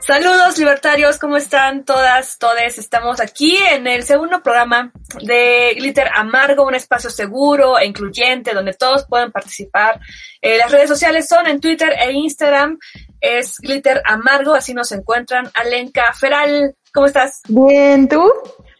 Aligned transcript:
Saludos 0.00 0.58
libertarios, 0.58 1.18
¿cómo 1.18 1.36
están 1.38 1.84
todas, 1.84 2.38
todes? 2.38 2.76
Estamos 2.78 3.20
aquí 3.20 3.56
en 3.56 3.86
el 3.86 4.02
segundo 4.02 4.42
programa 4.42 4.92
de 5.22 5.74
Glitter 5.76 6.08
Amargo, 6.14 6.66
un 6.66 6.74
espacio 6.74 7.08
seguro 7.08 7.78
e 7.78 7.86
incluyente 7.86 8.52
donde 8.52 8.74
todos 8.74 9.06
pueden 9.06 9.32
participar. 9.32 9.98
Eh, 10.42 10.58
las 10.58 10.70
redes 10.70 10.88
sociales 10.88 11.26
son 11.26 11.46
en 11.46 11.60
Twitter 11.60 11.90
e 11.98 12.12
Instagram, 12.12 12.78
es 13.20 13.58
Glitter 13.60 14.02
Amargo, 14.04 14.54
así 14.54 14.74
nos 14.74 14.92
encuentran. 14.92 15.50
Alenka 15.54 16.12
Feral, 16.12 16.74
¿cómo 16.92 17.06
estás? 17.06 17.40
Bien, 17.48 18.08
¿tú? 18.08 18.30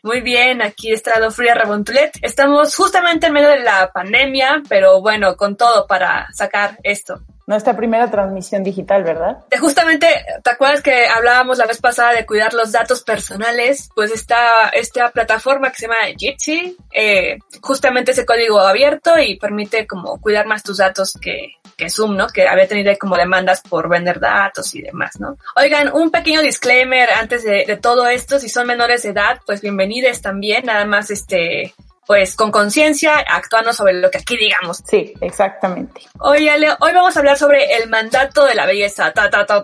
Muy 0.02 0.20
bien, 0.20 0.60
aquí 0.62 0.92
Estrado 0.92 1.30
Fría 1.30 1.54
Rebontulet. 1.54 2.12
Estamos 2.20 2.76
justamente 2.76 3.28
en 3.28 3.32
medio 3.32 3.48
de 3.48 3.60
la 3.60 3.90
pandemia, 3.92 4.62
pero 4.68 5.00
bueno, 5.00 5.36
con 5.36 5.56
todo 5.56 5.86
para 5.86 6.28
sacar 6.32 6.78
esto 6.82 7.22
nuestra 7.50 7.76
primera 7.76 8.08
transmisión 8.08 8.62
digital, 8.62 9.02
¿verdad? 9.02 9.38
Justamente, 9.58 10.06
¿te 10.44 10.50
acuerdas 10.50 10.82
que 10.82 11.08
hablábamos 11.08 11.58
la 11.58 11.66
vez 11.66 11.80
pasada 11.80 12.12
de 12.12 12.24
cuidar 12.24 12.54
los 12.54 12.70
datos 12.70 13.02
personales? 13.02 13.90
Pues 13.92 14.12
está 14.12 14.68
esta 14.68 15.10
plataforma 15.10 15.70
que 15.70 15.76
se 15.76 15.86
llama 15.86 15.96
Jitsi, 16.16 16.76
eh, 16.92 17.38
justamente 17.60 18.12
ese 18.12 18.24
código 18.24 18.60
abierto 18.60 19.18
y 19.18 19.36
permite 19.36 19.84
como 19.88 20.20
cuidar 20.20 20.46
más 20.46 20.62
tus 20.62 20.76
datos 20.76 21.18
que, 21.20 21.56
Zoom, 21.88 22.16
¿no? 22.16 22.28
Que 22.28 22.46
había 22.46 22.68
tenido 22.68 22.96
como 23.00 23.16
demandas 23.16 23.62
por 23.62 23.88
vender 23.88 24.20
datos 24.20 24.72
y 24.76 24.82
demás, 24.82 25.18
¿no? 25.18 25.36
Oigan, 25.56 25.90
un 25.92 26.12
pequeño 26.12 26.42
disclaimer 26.42 27.10
antes 27.10 27.42
de, 27.42 27.64
de 27.66 27.76
todo 27.78 28.06
esto, 28.06 28.38
si 28.38 28.48
son 28.48 28.68
menores 28.68 29.02
de 29.02 29.08
edad, 29.08 29.40
pues 29.44 29.60
bienvenidos 29.60 30.20
también, 30.20 30.66
nada 30.66 30.84
más 30.84 31.10
este 31.10 31.74
pues 32.10 32.34
con 32.34 32.50
conciencia, 32.50 33.24
actuando 33.24 33.72
sobre 33.72 33.92
lo 33.92 34.10
que 34.10 34.18
aquí 34.18 34.36
digamos. 34.36 34.82
Sí, 34.84 35.14
exactamente. 35.20 36.00
Oye, 36.18 36.50
Ale, 36.50 36.70
hoy 36.80 36.92
vamos 36.92 37.14
a 37.14 37.20
hablar 37.20 37.38
sobre 37.38 37.76
el 37.76 37.88
mandato 37.88 38.46
de 38.46 38.56
la 38.56 38.66
belleza. 38.66 39.12
Ta, 39.12 39.30
ta, 39.30 39.46
ta, 39.46 39.62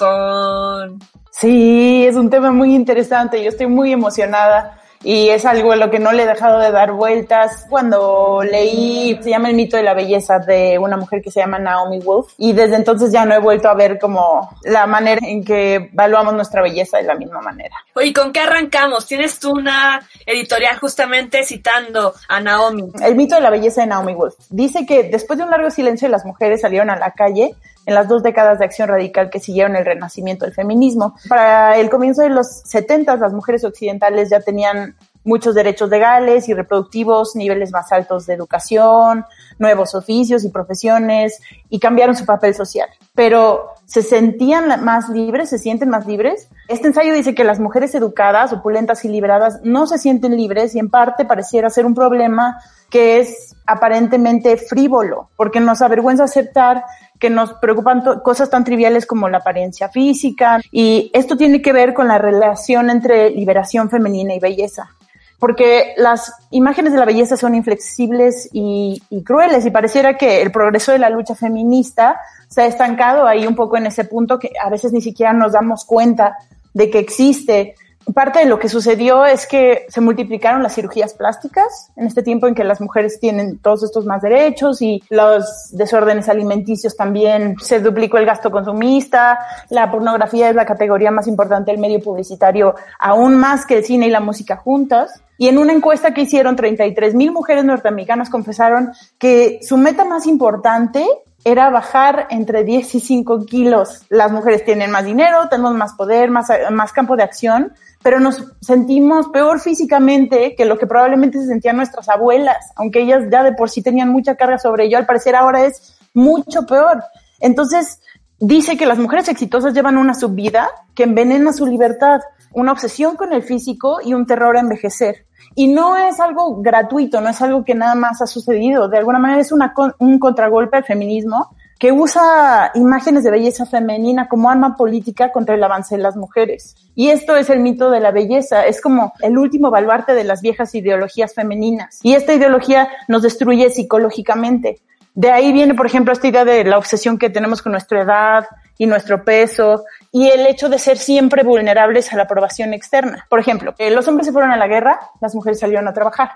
Sí, 1.33 2.07
es 2.07 2.15
un 2.15 2.31
tema 2.31 2.53
muy 2.53 2.73
interesante. 2.73 3.43
Yo 3.43 3.49
estoy 3.49 3.67
muy 3.67 3.93
emocionada 3.93 4.81
y 5.07 5.29
es 5.29 5.47
algo 5.47 5.73
en 5.73 5.79
lo 5.79 5.89
que 5.89 6.01
no 6.01 6.11
le 6.11 6.25
he 6.25 6.27
dejado 6.27 6.59
de 6.59 6.73
dar 6.73 6.91
vueltas. 6.91 7.65
Cuando 7.71 8.43
leí, 8.43 9.17
se 9.23 9.31
llama 9.31 9.49
El 9.49 9.55
mito 9.55 9.77
de 9.77 9.85
la 9.85 9.95
belleza 9.95 10.41
de 10.41 10.81
una 10.81 10.97
mujer 10.97 11.23
que 11.23 11.31
se 11.31 11.39
llama 11.39 11.61
Naomi 11.61 12.01
Wolf 12.01 12.33
y 12.39 12.53
desde 12.53 12.75
entonces 12.75 13.13
ya 13.13 13.25
no 13.25 13.33
he 13.33 13.39
vuelto 13.39 13.69
a 13.69 13.75
ver 13.75 14.01
como 14.01 14.51
la 14.65 14.85
manera 14.89 15.21
en 15.23 15.45
que 15.45 15.75
evaluamos 15.93 16.35
nuestra 16.35 16.61
belleza 16.61 16.99
de 16.99 17.05
la 17.05 17.15
misma 17.15 17.41
manera. 17.41 17.77
Oye, 17.95 18.13
¿con 18.13 18.33
qué 18.33 18.41
arrancamos? 18.41 19.07
Tienes 19.07 19.39
tú 19.39 19.53
una 19.53 20.01
editorial 20.27 20.77
justamente 20.79 21.45
citando 21.45 22.13
a 22.27 22.41
Naomi. 22.41 22.91
El 23.01 23.15
mito 23.15 23.37
de 23.37 23.43
la 23.43 23.51
belleza 23.51 23.83
de 23.83 23.87
Naomi 23.87 24.15
Wolf. 24.15 24.35
Dice 24.51 24.87
que 24.87 25.05
después 25.05 25.39
de 25.39 25.45
un 25.45 25.51
largo 25.51 25.71
silencio 25.71 26.09
las 26.09 26.25
mujeres 26.25 26.63
salieron 26.63 26.91
a 26.91 26.97
la 26.97 27.13
calle 27.13 27.55
en 27.87 27.95
las 27.95 28.09
dos 28.09 28.23
décadas 28.23 28.59
de 28.59 28.65
acción 28.65 28.89
radical 28.89 29.31
que 29.31 29.41
siguieron 29.41 29.77
el 29.77 29.85
renacimiento 29.85 30.45
del 30.45 30.55
feminismo. 30.55 31.15
Para 31.29 31.79
el 31.79 31.89
comienzo 31.89 32.23
de 32.23 32.31
los 32.31 32.63
70 32.65 33.17
las 33.17 33.33
mujeres 33.33 33.65
occidentales 33.65 34.29
ya 34.29 34.41
tenían 34.41 34.97
muchos 35.27 35.55
derechos 35.55 35.91
legales 35.91 36.49
y 36.49 36.55
reproductivos, 36.55 37.35
niveles 37.35 37.73
más 37.73 37.91
altos 37.93 38.27
de 38.27 38.35
educación, 38.35 39.25
nuevos 39.59 39.95
oficios 39.95 40.45
y 40.45 40.51
profesiones 40.51 41.41
y 41.69 41.81
cambiaron 41.81 42.17
su 42.17 42.25
papel 42.25 42.55
social. 42.55 42.89
Pero 43.15 43.73
se 43.85 44.03
sentían 44.03 44.85
más 44.85 45.09
libres, 45.09 45.51
se 45.51 45.59
sienten 45.59 45.89
más 45.89 46.07
libres. 46.07 46.49
Este 46.69 46.89
ensayo 46.89 47.13
dice 47.13 47.35
que 47.35 47.45
las 47.45 47.59
mujeres 47.59 47.95
educadas, 47.95 48.53
opulentas 48.53 49.05
y 49.05 49.09
liberadas 49.09 49.61
no 49.65 49.87
se 49.87 49.99
sienten 49.99 50.37
libres 50.37 50.75
y 50.77 50.79
en 50.79 50.91
parte 50.91 51.25
pareciera 51.25 51.71
ser 51.71 51.87
un 51.87 51.95
problema 51.95 52.61
que 52.89 53.19
es 53.19 53.56
aparentemente 53.67 54.57
frívolo, 54.57 55.31
porque 55.37 55.61
nos 55.61 55.83
avergüenza 55.83 56.25
aceptar 56.25 56.85
que 57.19 57.31
nos 57.31 57.55
preocupan 57.55 58.03
cosas 58.23 58.51
tan 58.51 58.65
triviales 58.65 59.07
como 59.07 59.29
la 59.29 59.39
apariencia 59.39 59.89
física 59.89 60.61
y 60.71 61.11
esto 61.15 61.37
tiene 61.37 61.63
que 61.63 61.73
ver 61.73 61.95
con 61.95 62.09
la 62.09 62.19
relación 62.19 62.91
entre 62.91 63.31
liberación 63.31 63.89
femenina 63.91 64.35
y 64.35 64.39
belleza 64.39 64.91
porque 65.39 65.95
las 65.99 66.33
imágenes 66.51 66.93
de 66.93 66.99
la 66.99 67.05
belleza 67.05 67.37
son 67.37 67.55
inflexibles 67.55 68.49
y, 68.53 69.03
y, 69.11 69.23
crueles 69.23 69.67
y 69.67 69.71
pareciera 69.71 70.17
que 70.17 70.41
el 70.41 70.51
progreso 70.51 70.93
de 70.93 70.99
la 70.99 71.11
lucha 71.11 71.35
feminista 71.35 72.19
se 72.49 72.63
ha 72.63 72.67
estancado 72.67 73.27
ahí 73.27 73.47
un 73.47 73.55
poco 73.55 73.77
en 73.77 73.87
ese 73.87 74.05
punto 74.05 74.39
que 74.39 74.53
a 74.63 74.71
veces 74.71 74.93
ni 74.93 75.03
siquiera 75.03 75.33
nos 75.33 75.53
damos 75.53 75.85
cuenta 75.85 76.37
de 76.73 76.91
que 76.91 76.99
existe 76.99 77.75
parte 78.15 78.39
de 78.39 78.47
lo 78.47 78.59
que 78.59 78.69
sucedió 78.69 79.25
es 79.25 79.47
que 79.47 79.87
se 79.89 80.01
multiplicaron 80.01 80.63
las 80.63 80.75
cirugías 80.75 81.15
plásticas 81.15 81.91
en 81.97 82.07
este 82.07 82.23
tiempo 82.23 82.47
en 82.47 82.55
que 82.55 82.65
las 82.65 82.81
mujeres 82.81 83.19
tienen 83.19 83.59
todos 83.59 83.83
estos 83.83 84.07
más 84.07 84.23
derechos 84.23 84.81
y 84.81 85.03
los 85.11 85.71
desórdenes 85.73 86.29
alimenticios 86.29 86.97
también 86.97 87.57
se 87.61 87.81
duplicó 87.81 88.19
el 88.19 88.27
gasto 88.27 88.51
consumista, 88.51 89.39
la 89.71 89.91
pornografía 89.91 90.49
es 90.49 90.55
la 90.55 90.67
categoría 90.67 91.11
más 91.11 91.27
importante 91.27 91.73
del 91.73 91.81
medio 91.81 92.01
publicitario, 92.01 92.75
aún 92.99 93.37
más 93.37 93.67
que 93.67 93.79
el 93.79 93.85
cine 93.85 94.07
y 94.07 94.11
la 94.11 94.21
música 94.21 94.57
juntas. 94.57 95.23
Y 95.39 95.49
en 95.49 95.59
una 95.59 95.73
encuesta 95.73 96.15
que 96.15 96.23
hicieron, 96.23 96.57
33 96.57 97.15
mil 97.15 97.33
mujeres 97.33 97.65
norteamericanas 97.65 98.31
confesaron 98.31 98.93
que 99.19 99.61
su 99.63 99.77
meta 99.77 100.05
más 100.05 100.27
importante 100.27 101.07
era 101.47 101.71
bajar 101.71 102.27
entre 102.31 102.65
10 102.65 102.97
y 102.97 102.99
5 102.99 103.47
kilos. 103.47 104.01
Las 104.09 104.33
mujeres 104.33 104.65
tienen 104.65 104.91
más 104.91 105.05
dinero, 105.05 105.49
tenemos 105.49 105.77
más 105.77 105.93
poder, 105.95 106.29
más, 106.29 106.49
campo 106.93 107.15
de 107.15 107.23
acción, 107.23 107.73
pero 108.03 108.19
nos 108.19 108.53
sentimos 108.61 109.29
peor 109.29 109.61
físicamente 109.61 110.57
que 110.57 110.65
lo 110.65 110.77
que 110.77 110.89
probablemente 110.89 111.39
se 111.39 111.47
sentían 111.47 111.77
nuestras 111.77 112.09
abuelas, 112.09 112.73
aunque 112.75 113.03
ellas 113.03 113.29
ya 113.31 113.45
de 113.45 113.53
por 113.53 113.71
sí 113.71 113.81
tenían 113.81 114.09
mucha 114.09 114.35
carga 114.35 114.59
sobre 114.59 114.87
ello, 114.87 114.99
al 114.99 115.07
parecer 115.07 115.37
ahora 115.37 115.65
es 115.65 115.97
mucho 116.15 116.67
peor. 116.67 117.05
Entonces, 117.39 118.01
dice 118.41 118.77
que 118.77 118.87
las 118.87 118.99
mujeres 118.99 119.29
exitosas 119.29 119.73
llevan 119.73 119.99
una 119.99 120.15
subvida 120.15 120.69
que 120.97 121.05
envenena 121.05 121.53
su 121.53 121.65
libertad, 121.65 122.23
una 122.55 122.73
obsesión 122.73 123.15
con 123.15 123.33
el 123.33 123.45
físico 123.45 123.99
y 124.05 124.15
un 124.15 124.27
terror 124.27 124.57
a 124.57 124.61
envejecer. 124.61 125.27
Y 125.57 125.69
no 125.69 125.97
es 125.97 126.21
algo 126.21 126.61
gratuito, 126.61 127.21
no 127.21 127.31
es 127.31 127.43
algo 127.43 127.65
que 127.65 127.75
nada 127.75 127.95
más 127.95 128.23
ha 128.23 128.27
sucedido. 128.27 128.89
De 128.89 128.99
alguna 128.99 129.19
manera 129.19 129.41
es 129.41 129.51
un 129.53 130.19
contragolpe 130.19 130.77
al 130.77 130.85
feminismo 130.85 131.51
que 131.79 131.93
usa 131.93 132.71
imágenes 132.75 133.25
de 133.25 133.31
belleza 133.31 133.67
femenina 133.67 134.29
como 134.29 134.51
arma 134.51 134.77
política 134.77 135.33
contra 135.33 135.55
el 135.55 135.65
avance 135.65 135.97
de 135.97 136.03
las 136.03 136.17
mujeres. 136.17 136.77
Y 136.95 137.09
esto 137.09 137.37
es 137.37 137.51
el 137.51 137.61
mito 137.61 137.91
de 137.91 138.01
la 138.01 138.13
belleza, 138.13 138.67
es 138.67 138.81
como 138.81 139.13
el 139.21 139.37
último 139.37 139.71
baluarte 139.71 140.15
de 140.15 140.25
las 140.25 140.41
viejas 140.41 140.75
ideologías 140.75 141.35
femeninas. 141.35 142.01
Y 142.03 142.15
esta 142.15 142.35
ideología 142.35 142.89
nos 143.09 143.23
destruye 143.23 143.69
psicológicamente. 143.71 144.81
De 145.15 145.31
ahí 145.31 145.53
viene, 145.53 145.75
por 145.75 145.87
ejemplo, 145.87 146.13
esta 146.13 146.29
idea 146.29 146.45
de 146.45 146.65
la 146.65 146.77
obsesión 146.77 147.19
que 147.19 147.31
tenemos 147.31 147.63
con 147.63 147.73
nuestra 147.73 148.03
edad 148.03 148.45
y 148.79 148.87
nuestro 148.87 149.25
peso 149.25 149.85
y 150.13 150.29
el 150.29 150.47
hecho 150.47 150.69
de 150.69 150.79
ser 150.79 150.99
siempre 150.99 151.43
vulnerables 151.43 152.13
a 152.13 152.17
la 152.17 152.25
aprobación 152.25 152.75
externa. 152.75 153.27
Por 153.29 153.41
ejemplo, 153.41 153.75
eh, 153.79 153.91
los 153.91 154.07
hombres 154.09 154.27
se 154.27 154.33
fueron 154.33 154.51
a 154.51 154.57
la 154.57 154.67
guerra, 154.67 154.99
las 155.21 155.35
mujeres 155.35 155.59
salieron 155.59 155.89
a 155.89 155.93
trabajar 155.93 156.33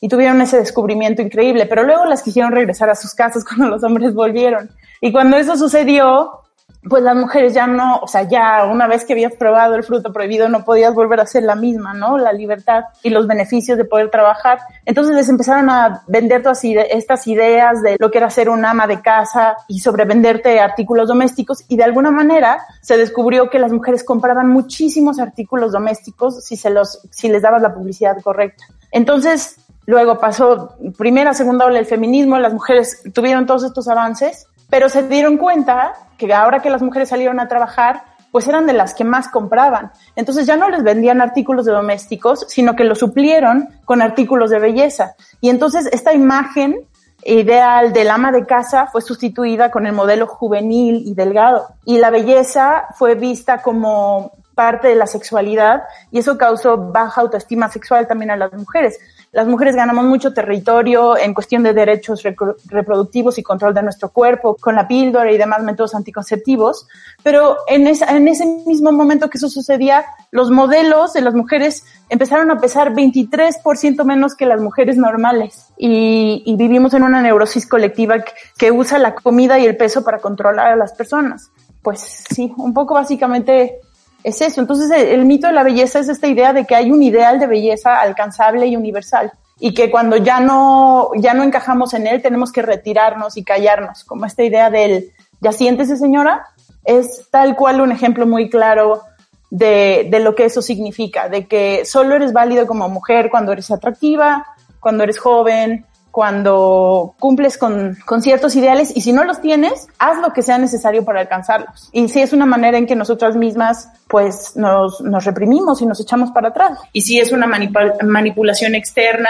y 0.00 0.08
tuvieron 0.08 0.40
ese 0.42 0.58
descubrimiento 0.58 1.22
increíble, 1.22 1.66
pero 1.66 1.82
luego 1.82 2.04
las 2.04 2.22
quisieron 2.22 2.52
regresar 2.52 2.90
a 2.90 2.94
sus 2.94 3.14
casas 3.14 3.44
cuando 3.48 3.68
los 3.68 3.82
hombres 3.84 4.14
volvieron. 4.14 4.70
Y 5.00 5.12
cuando 5.12 5.36
eso 5.36 5.56
sucedió, 5.56 6.43
pues 6.88 7.02
las 7.02 7.16
mujeres 7.16 7.54
ya 7.54 7.66
no, 7.66 7.98
o 7.98 8.06
sea, 8.06 8.22
ya 8.24 8.64
una 8.70 8.86
vez 8.86 9.04
que 9.04 9.14
habías 9.14 9.34
probado 9.34 9.74
el 9.74 9.84
fruto 9.84 10.12
prohibido 10.12 10.48
no 10.48 10.64
podías 10.64 10.94
volver 10.94 11.20
a 11.20 11.26
ser 11.26 11.42
la 11.44 11.54
misma, 11.54 11.94
¿no? 11.94 12.18
La 12.18 12.32
libertad 12.32 12.84
y 13.02 13.10
los 13.10 13.26
beneficios 13.26 13.78
de 13.78 13.84
poder 13.84 14.10
trabajar. 14.10 14.58
Entonces 14.84 15.14
les 15.14 15.28
empezaron 15.28 15.70
a 15.70 16.02
vender 16.06 16.42
todas 16.42 16.62
estas 16.62 17.26
ideas 17.26 17.80
de 17.82 17.96
lo 17.98 18.10
que 18.10 18.18
era 18.18 18.28
ser 18.28 18.50
un 18.50 18.64
ama 18.64 18.86
de 18.86 19.00
casa 19.00 19.56
y 19.68 19.80
sobrevenderte 19.80 20.60
artículos 20.60 21.08
domésticos 21.08 21.64
y 21.68 21.76
de 21.76 21.84
alguna 21.84 22.10
manera 22.10 22.58
se 22.82 22.96
descubrió 22.96 23.48
que 23.48 23.58
las 23.58 23.72
mujeres 23.72 24.04
compraban 24.04 24.48
muchísimos 24.48 25.18
artículos 25.18 25.72
domésticos 25.72 26.44
si 26.44 26.56
se 26.56 26.70
los, 26.70 27.00
si 27.10 27.28
les 27.28 27.42
dabas 27.42 27.62
la 27.62 27.72
publicidad 27.72 28.20
correcta. 28.22 28.64
Entonces, 28.90 29.56
luego 29.86 30.18
pasó 30.18 30.76
primera, 30.98 31.32
segunda 31.32 31.64
ola 31.64 31.76
del 31.76 31.86
feminismo, 31.86 32.38
las 32.38 32.52
mujeres 32.52 33.02
tuvieron 33.14 33.46
todos 33.46 33.64
estos 33.64 33.88
avances 33.88 34.46
pero 34.70 34.88
se 34.88 35.06
dieron 35.08 35.36
cuenta 35.36 35.94
que 36.18 36.32
ahora 36.32 36.60
que 36.60 36.70
las 36.70 36.82
mujeres 36.82 37.08
salieron 37.08 37.40
a 37.40 37.48
trabajar, 37.48 38.02
pues 38.30 38.48
eran 38.48 38.66
de 38.66 38.72
las 38.72 38.94
que 38.94 39.04
más 39.04 39.28
compraban. 39.28 39.92
Entonces 40.16 40.46
ya 40.46 40.56
no 40.56 40.68
les 40.68 40.82
vendían 40.82 41.20
artículos 41.20 41.66
de 41.66 41.72
domésticos, 41.72 42.46
sino 42.48 42.74
que 42.74 42.84
lo 42.84 42.94
suplieron 42.94 43.68
con 43.84 44.02
artículos 44.02 44.50
de 44.50 44.58
belleza. 44.58 45.14
Y 45.40 45.50
entonces 45.50 45.88
esta 45.92 46.12
imagen 46.14 46.80
ideal 47.24 47.92
del 47.92 48.10
ama 48.10 48.32
de 48.32 48.44
casa 48.44 48.86
fue 48.86 49.02
sustituida 49.02 49.70
con 49.70 49.86
el 49.86 49.92
modelo 49.92 50.26
juvenil 50.26 51.02
y 51.06 51.14
delgado. 51.14 51.68
Y 51.84 51.98
la 51.98 52.10
belleza 52.10 52.86
fue 52.96 53.14
vista 53.14 53.62
como 53.62 54.32
parte 54.54 54.88
de 54.88 54.94
la 54.94 55.06
sexualidad 55.06 55.82
y 56.10 56.18
eso 56.18 56.38
causó 56.38 56.76
baja 56.76 57.20
autoestima 57.20 57.68
sexual 57.68 58.06
también 58.06 58.30
a 58.30 58.36
las 58.36 58.52
mujeres. 58.52 58.98
Las 59.34 59.48
mujeres 59.48 59.74
ganamos 59.74 60.04
mucho 60.04 60.32
territorio 60.32 61.18
en 61.18 61.34
cuestión 61.34 61.64
de 61.64 61.74
derechos 61.74 62.22
reproductivos 62.66 63.36
y 63.36 63.42
control 63.42 63.74
de 63.74 63.82
nuestro 63.82 64.10
cuerpo 64.10 64.54
con 64.54 64.76
la 64.76 64.86
píldora 64.86 65.32
y 65.32 65.36
demás 65.36 65.60
métodos 65.64 65.96
anticonceptivos, 65.96 66.86
pero 67.24 67.56
en, 67.66 67.88
ese 67.88 68.46
mismo 68.64 68.92
momento 68.92 69.28
que 69.28 69.38
eso 69.38 69.48
sucedía, 69.48 70.04
los 70.30 70.52
modelos 70.52 71.14
de 71.14 71.20
las 71.20 71.34
mujeres 71.34 71.84
empezaron 72.10 72.52
a 72.52 72.60
pesar 72.60 72.92
23% 72.94 74.04
menos 74.04 74.36
que 74.36 74.46
las 74.46 74.60
mujeres 74.60 74.96
normales 74.96 75.66
y, 75.76 76.44
y, 76.46 76.54
vivimos 76.54 76.94
en 76.94 77.02
una 77.02 77.20
neurosis 77.20 77.66
colectiva 77.66 78.20
que, 78.20 78.32
que 78.56 78.70
usa 78.70 79.00
la 79.00 79.16
comida 79.16 79.58
y 79.58 79.66
el 79.66 79.76
peso 79.76 80.04
para 80.04 80.20
controlar 80.20 80.68
a 80.68 80.76
las 80.76 80.92
personas. 80.92 81.50
pues 81.82 82.00
sí, 82.30 82.52
un 82.56 82.72
poco 82.72 82.94
básicamente 82.94 83.80
es 84.24 84.40
eso. 84.40 84.60
Entonces 84.60 84.90
el, 84.90 85.24
mito 85.26 85.46
de 85.46 85.52
la 85.52 85.62
belleza 85.62 86.00
es 86.00 86.08
esta 86.08 86.26
idea 86.26 86.52
de 86.52 86.64
que 86.64 86.74
hay 86.74 86.90
un 86.90 87.02
ideal 87.02 87.38
de 87.38 87.46
belleza 87.46 88.00
alcanzable 88.00 88.66
y 88.66 88.74
universal 88.74 89.30
y 89.60 89.74
que 89.74 89.90
cuando 89.90 90.16
ya 90.16 90.40
no, 90.40 91.10
ya 91.16 91.34
no 91.34 91.44
encajamos 91.44 91.94
en 91.94 92.08
él 92.08 92.22
tenemos 92.22 92.50
que 92.50 92.62
retirarnos 92.62 93.36
y 93.36 93.44
callarnos, 93.44 94.02
como 94.02 94.26
esta 94.26 94.42
idea 94.42 94.70
del, 94.70 95.12
ya 95.40 95.52
siéntese 95.52 95.96
señora, 95.96 96.46
es 96.84 97.28
tal 97.30 97.54
cual 97.54 97.80
un 97.80 97.92
ejemplo 97.92 98.26
muy 98.26 98.50
claro 98.50 99.02
de, 99.50 100.08
de 100.10 100.20
lo 100.20 100.34
que 100.34 100.46
eso 100.46 100.60
significa, 100.60 101.28
de 101.28 101.46
que 101.46 101.84
solo 101.84 102.16
eres 102.16 102.32
válido 102.32 102.66
como 102.66 102.88
mujer 102.88 103.30
cuando 103.30 103.52
eres 103.52 103.70
atractiva, 103.70 104.44
cuando 104.80 105.04
eres 105.04 105.18
joven, 105.18 105.86
cuando 106.14 107.16
cumples 107.18 107.58
con, 107.58 107.96
con, 108.06 108.22
ciertos 108.22 108.54
ideales 108.54 108.96
y 108.96 109.00
si 109.00 109.12
no 109.12 109.24
los 109.24 109.40
tienes, 109.40 109.88
haz 109.98 110.20
lo 110.20 110.32
que 110.32 110.42
sea 110.42 110.58
necesario 110.58 111.04
para 111.04 111.20
alcanzarlos. 111.20 111.88
Y 111.90 112.08
si 112.08 112.20
es 112.22 112.32
una 112.32 112.46
manera 112.46 112.78
en 112.78 112.86
que 112.86 112.94
nosotras 112.94 113.34
mismas 113.34 113.88
pues 114.06 114.52
nos, 114.54 115.00
nos 115.00 115.24
reprimimos 115.24 115.82
y 115.82 115.86
nos 115.86 116.00
echamos 116.00 116.30
para 116.30 116.50
atrás. 116.50 116.78
Y 116.92 117.00
si 117.00 117.18
es 117.18 117.32
una 117.32 117.48
manipulación 117.48 118.76
externa 118.76 119.28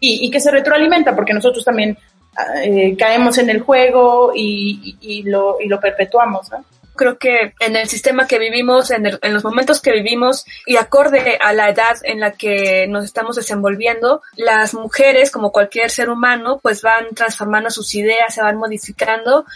y, 0.00 0.30
que 0.30 0.38
se 0.38 0.50
retroalimenta 0.50 1.16
porque 1.16 1.32
nosotros 1.32 1.64
también 1.64 1.96
eh, 2.62 2.94
caemos 2.98 3.38
en 3.38 3.48
el 3.48 3.62
juego 3.62 4.32
y, 4.34 4.98
y, 5.00 5.20
y, 5.20 5.22
lo, 5.22 5.56
lo 5.66 5.80
perpetuamos. 5.80 6.50
¿no? 6.50 6.62
Creo 6.98 7.16
que 7.16 7.54
en 7.60 7.76
el 7.76 7.88
sistema 7.88 8.26
que 8.26 8.38
vivimos, 8.38 8.90
en, 8.90 9.06
en, 9.06 9.32
los 9.32 9.42
momentos 9.42 9.80
que 9.80 9.92
vivimos 9.92 10.44
y 10.66 10.76
acorde 10.76 11.38
a 11.40 11.54
la 11.54 11.70
edad 11.70 11.96
en 12.02 12.20
la 12.20 12.32
que 12.32 12.86
nos 12.86 13.06
estamos 13.06 13.36
desenvolviendo, 13.36 14.20
las 14.36 14.74
mujeres, 14.74 15.30
como 15.30 15.50
cualquier 15.50 15.90
ser 15.90 16.10
humano, 16.10 16.60
pues 16.62 16.82
van 16.82 17.14
transformando 17.14 17.70
sus 17.70 17.94
ideas, 17.94 18.34
se 18.34 18.42
van 18.42 18.58
modificando 18.58 19.46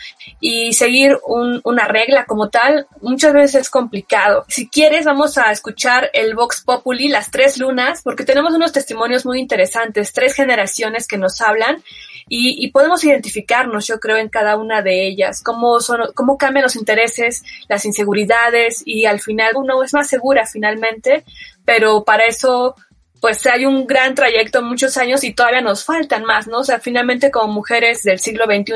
y 0.41 0.73
seguir 0.73 1.19
un, 1.27 1.61
una 1.65 1.87
regla 1.87 2.25
como 2.25 2.49
tal 2.49 2.87
muchas 3.03 3.35
veces 3.35 3.62
es 3.62 3.71
complicado. 3.71 4.47
Si 4.49 4.69
quieres, 4.69 5.05
vamos 5.05 5.37
a 5.37 5.50
escuchar 5.50 6.11
el 6.15 6.35
Vox 6.35 6.62
Populi, 6.62 7.09
las 7.09 7.31
tres 7.31 7.59
lunas, 7.59 8.00
porque 8.03 8.25
tenemos 8.25 8.55
unos 8.55 8.73
testimonios 8.73 9.27
muy 9.27 9.38
interesantes, 9.38 10.12
tres 10.12 10.35
generaciones 10.35 11.06
que 11.06 11.19
nos 11.19 11.41
hablan 11.41 11.83
y, 12.29 12.65
y 12.65 12.71
podemos 12.71 13.05
identificarnos, 13.05 13.87
yo 13.87 13.99
creo, 13.99 14.17
en 14.17 14.29
cada 14.29 14.56
una 14.56 14.83
de 14.83 15.06
ellas, 15.06 15.43
cómo, 15.43 15.81
son, 15.81 16.12
cómo 16.15 16.38
cambian 16.38 16.62
los 16.62 16.77
intereses, 16.77 17.31
las 17.69 17.84
inseguridades 17.84 18.82
y 18.84 19.06
al 19.06 19.20
final 19.20 19.52
uno 19.56 19.82
es 19.82 19.94
más 19.94 20.08
segura 20.08 20.46
finalmente, 20.46 21.25
pero 21.64 22.05
para 22.05 22.25
eso 22.25 22.75
pues 23.23 23.46
hay 23.46 23.64
un 23.67 23.87
gran 23.87 24.17
trayecto, 24.17 24.62
muchos 24.62 24.96
años 24.96 25.23
y 25.23 25.32
todavía 25.32 25.61
nos 25.61 25.84
faltan 25.84 26.25
más, 26.25 26.49
¿no? 26.49 26.58
O 26.58 26.64
sea, 26.64 26.81
finalmente 26.81 27.31
como 27.31 27.52
mujeres 27.52 28.02
del 28.02 28.19
siglo 28.19 28.46
XXI 28.46 28.75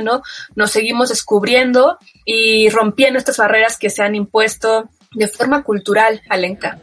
nos 0.55 0.71
seguimos 0.71 1.09
descubriendo 1.09 1.99
y 2.25 2.69
rompiendo 2.69 3.19
estas 3.19 3.39
barreras 3.39 3.77
que 3.77 3.91
se 3.91 4.05
han 4.05 4.15
impuesto 4.15 4.89
de 5.13 5.27
forma 5.27 5.65
cultural, 5.65 6.23
Alenka. 6.29 6.79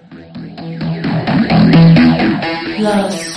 Las 2.79 3.33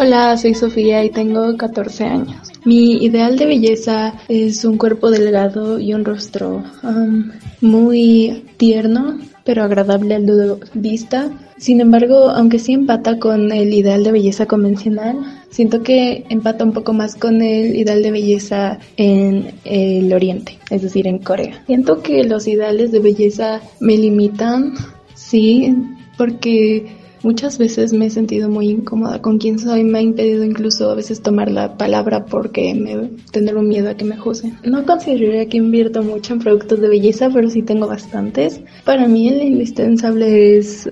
Hola, 0.00 0.36
soy 0.36 0.54
Sofía 0.54 1.04
y 1.04 1.10
tengo 1.10 1.56
14 1.56 2.04
años. 2.04 2.36
Mi 2.64 3.04
ideal 3.04 3.36
de 3.36 3.46
belleza 3.46 4.14
es 4.28 4.64
un 4.64 4.78
cuerpo 4.78 5.10
delgado 5.10 5.80
y 5.80 5.92
un 5.92 6.04
rostro 6.04 6.62
um, 6.84 7.32
muy 7.60 8.44
tierno, 8.58 9.18
pero 9.42 9.64
agradable 9.64 10.14
al 10.14 10.60
vista. 10.74 11.32
Sin 11.56 11.80
embargo, 11.80 12.30
aunque 12.30 12.60
sí 12.60 12.74
empata 12.74 13.18
con 13.18 13.50
el 13.50 13.74
ideal 13.74 14.04
de 14.04 14.12
belleza 14.12 14.46
convencional, 14.46 15.16
siento 15.50 15.82
que 15.82 16.24
empata 16.28 16.62
un 16.62 16.72
poco 16.72 16.92
más 16.92 17.16
con 17.16 17.42
el 17.42 17.74
ideal 17.74 18.00
de 18.00 18.12
belleza 18.12 18.78
en 18.96 19.52
el 19.64 20.12
oriente, 20.12 20.60
es 20.70 20.82
decir, 20.82 21.08
en 21.08 21.18
Corea. 21.18 21.64
Siento 21.66 22.02
que 22.02 22.22
los 22.22 22.46
ideales 22.46 22.92
de 22.92 23.00
belleza 23.00 23.60
me 23.80 23.98
limitan, 23.98 24.74
sí, 25.16 25.74
porque 26.16 26.97
Muchas 27.22 27.58
veces 27.58 27.92
me 27.92 28.06
he 28.06 28.10
sentido 28.10 28.48
muy 28.48 28.68
incómoda 28.68 29.20
con 29.20 29.38
quien 29.38 29.58
soy, 29.58 29.84
me 29.84 29.98
ha 29.98 30.02
impedido 30.02 30.44
incluso 30.44 30.90
a 30.90 30.94
veces 30.94 31.20
tomar 31.20 31.50
la 31.50 31.76
palabra 31.76 32.24
porque 32.26 32.74
me 32.74 33.10
tener 33.32 33.56
un 33.56 33.68
miedo 33.68 33.90
a 33.90 33.94
que 33.94 34.04
me 34.04 34.16
juzguen. 34.16 34.56
No 34.64 34.84
consideraría 34.84 35.48
que 35.48 35.56
invierto 35.56 36.02
mucho 36.02 36.34
en 36.34 36.40
productos 36.40 36.80
de 36.80 36.88
belleza, 36.88 37.30
pero 37.32 37.50
sí 37.50 37.62
tengo 37.62 37.88
bastantes. 37.88 38.60
Para 38.84 39.08
mí 39.08 39.28
el 39.28 39.42
indispensable 39.42 40.58
es 40.58 40.88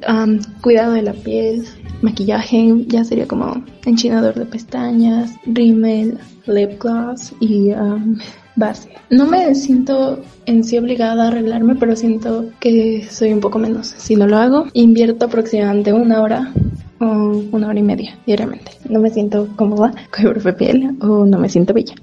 cuidado 0.60 0.92
de 0.92 1.02
la 1.02 1.12
piel, 1.12 1.64
maquillaje, 2.02 2.72
ya 2.88 3.04
sería 3.04 3.26
como 3.26 3.64
enchinador 3.84 4.34
de 4.34 4.46
pestañas, 4.46 5.32
rímel, 5.46 6.18
lip 6.46 6.82
gloss 6.82 7.32
y 7.40 7.70
base. 8.56 8.90
No 9.10 9.26
me 9.26 9.54
siento 9.54 10.20
en 10.46 10.64
sí 10.64 10.78
obligada 10.78 11.24
a 11.24 11.28
arreglarme, 11.28 11.76
pero 11.76 11.94
siento 11.94 12.46
que 12.58 13.06
soy 13.10 13.32
un 13.32 13.40
poco 13.40 13.58
menos. 13.58 13.86
Si 13.86 14.16
no 14.16 14.26
lo 14.26 14.38
hago, 14.38 14.66
invierto 14.72 15.26
aproximadamente 15.26 15.92
una 15.92 16.20
hora 16.20 16.52
o 16.98 17.04
una 17.52 17.68
hora 17.68 17.78
y 17.78 17.82
media 17.82 18.18
diariamente. 18.26 18.72
No 18.88 19.00
me 19.00 19.10
siento 19.10 19.48
cómoda 19.56 19.92
con 20.10 20.24
mi 20.24 20.30
propia 20.30 20.56
piel 20.56 20.96
o 21.00 21.26
no 21.26 21.38
me 21.38 21.48
siento 21.48 21.74
bella. 21.74 21.94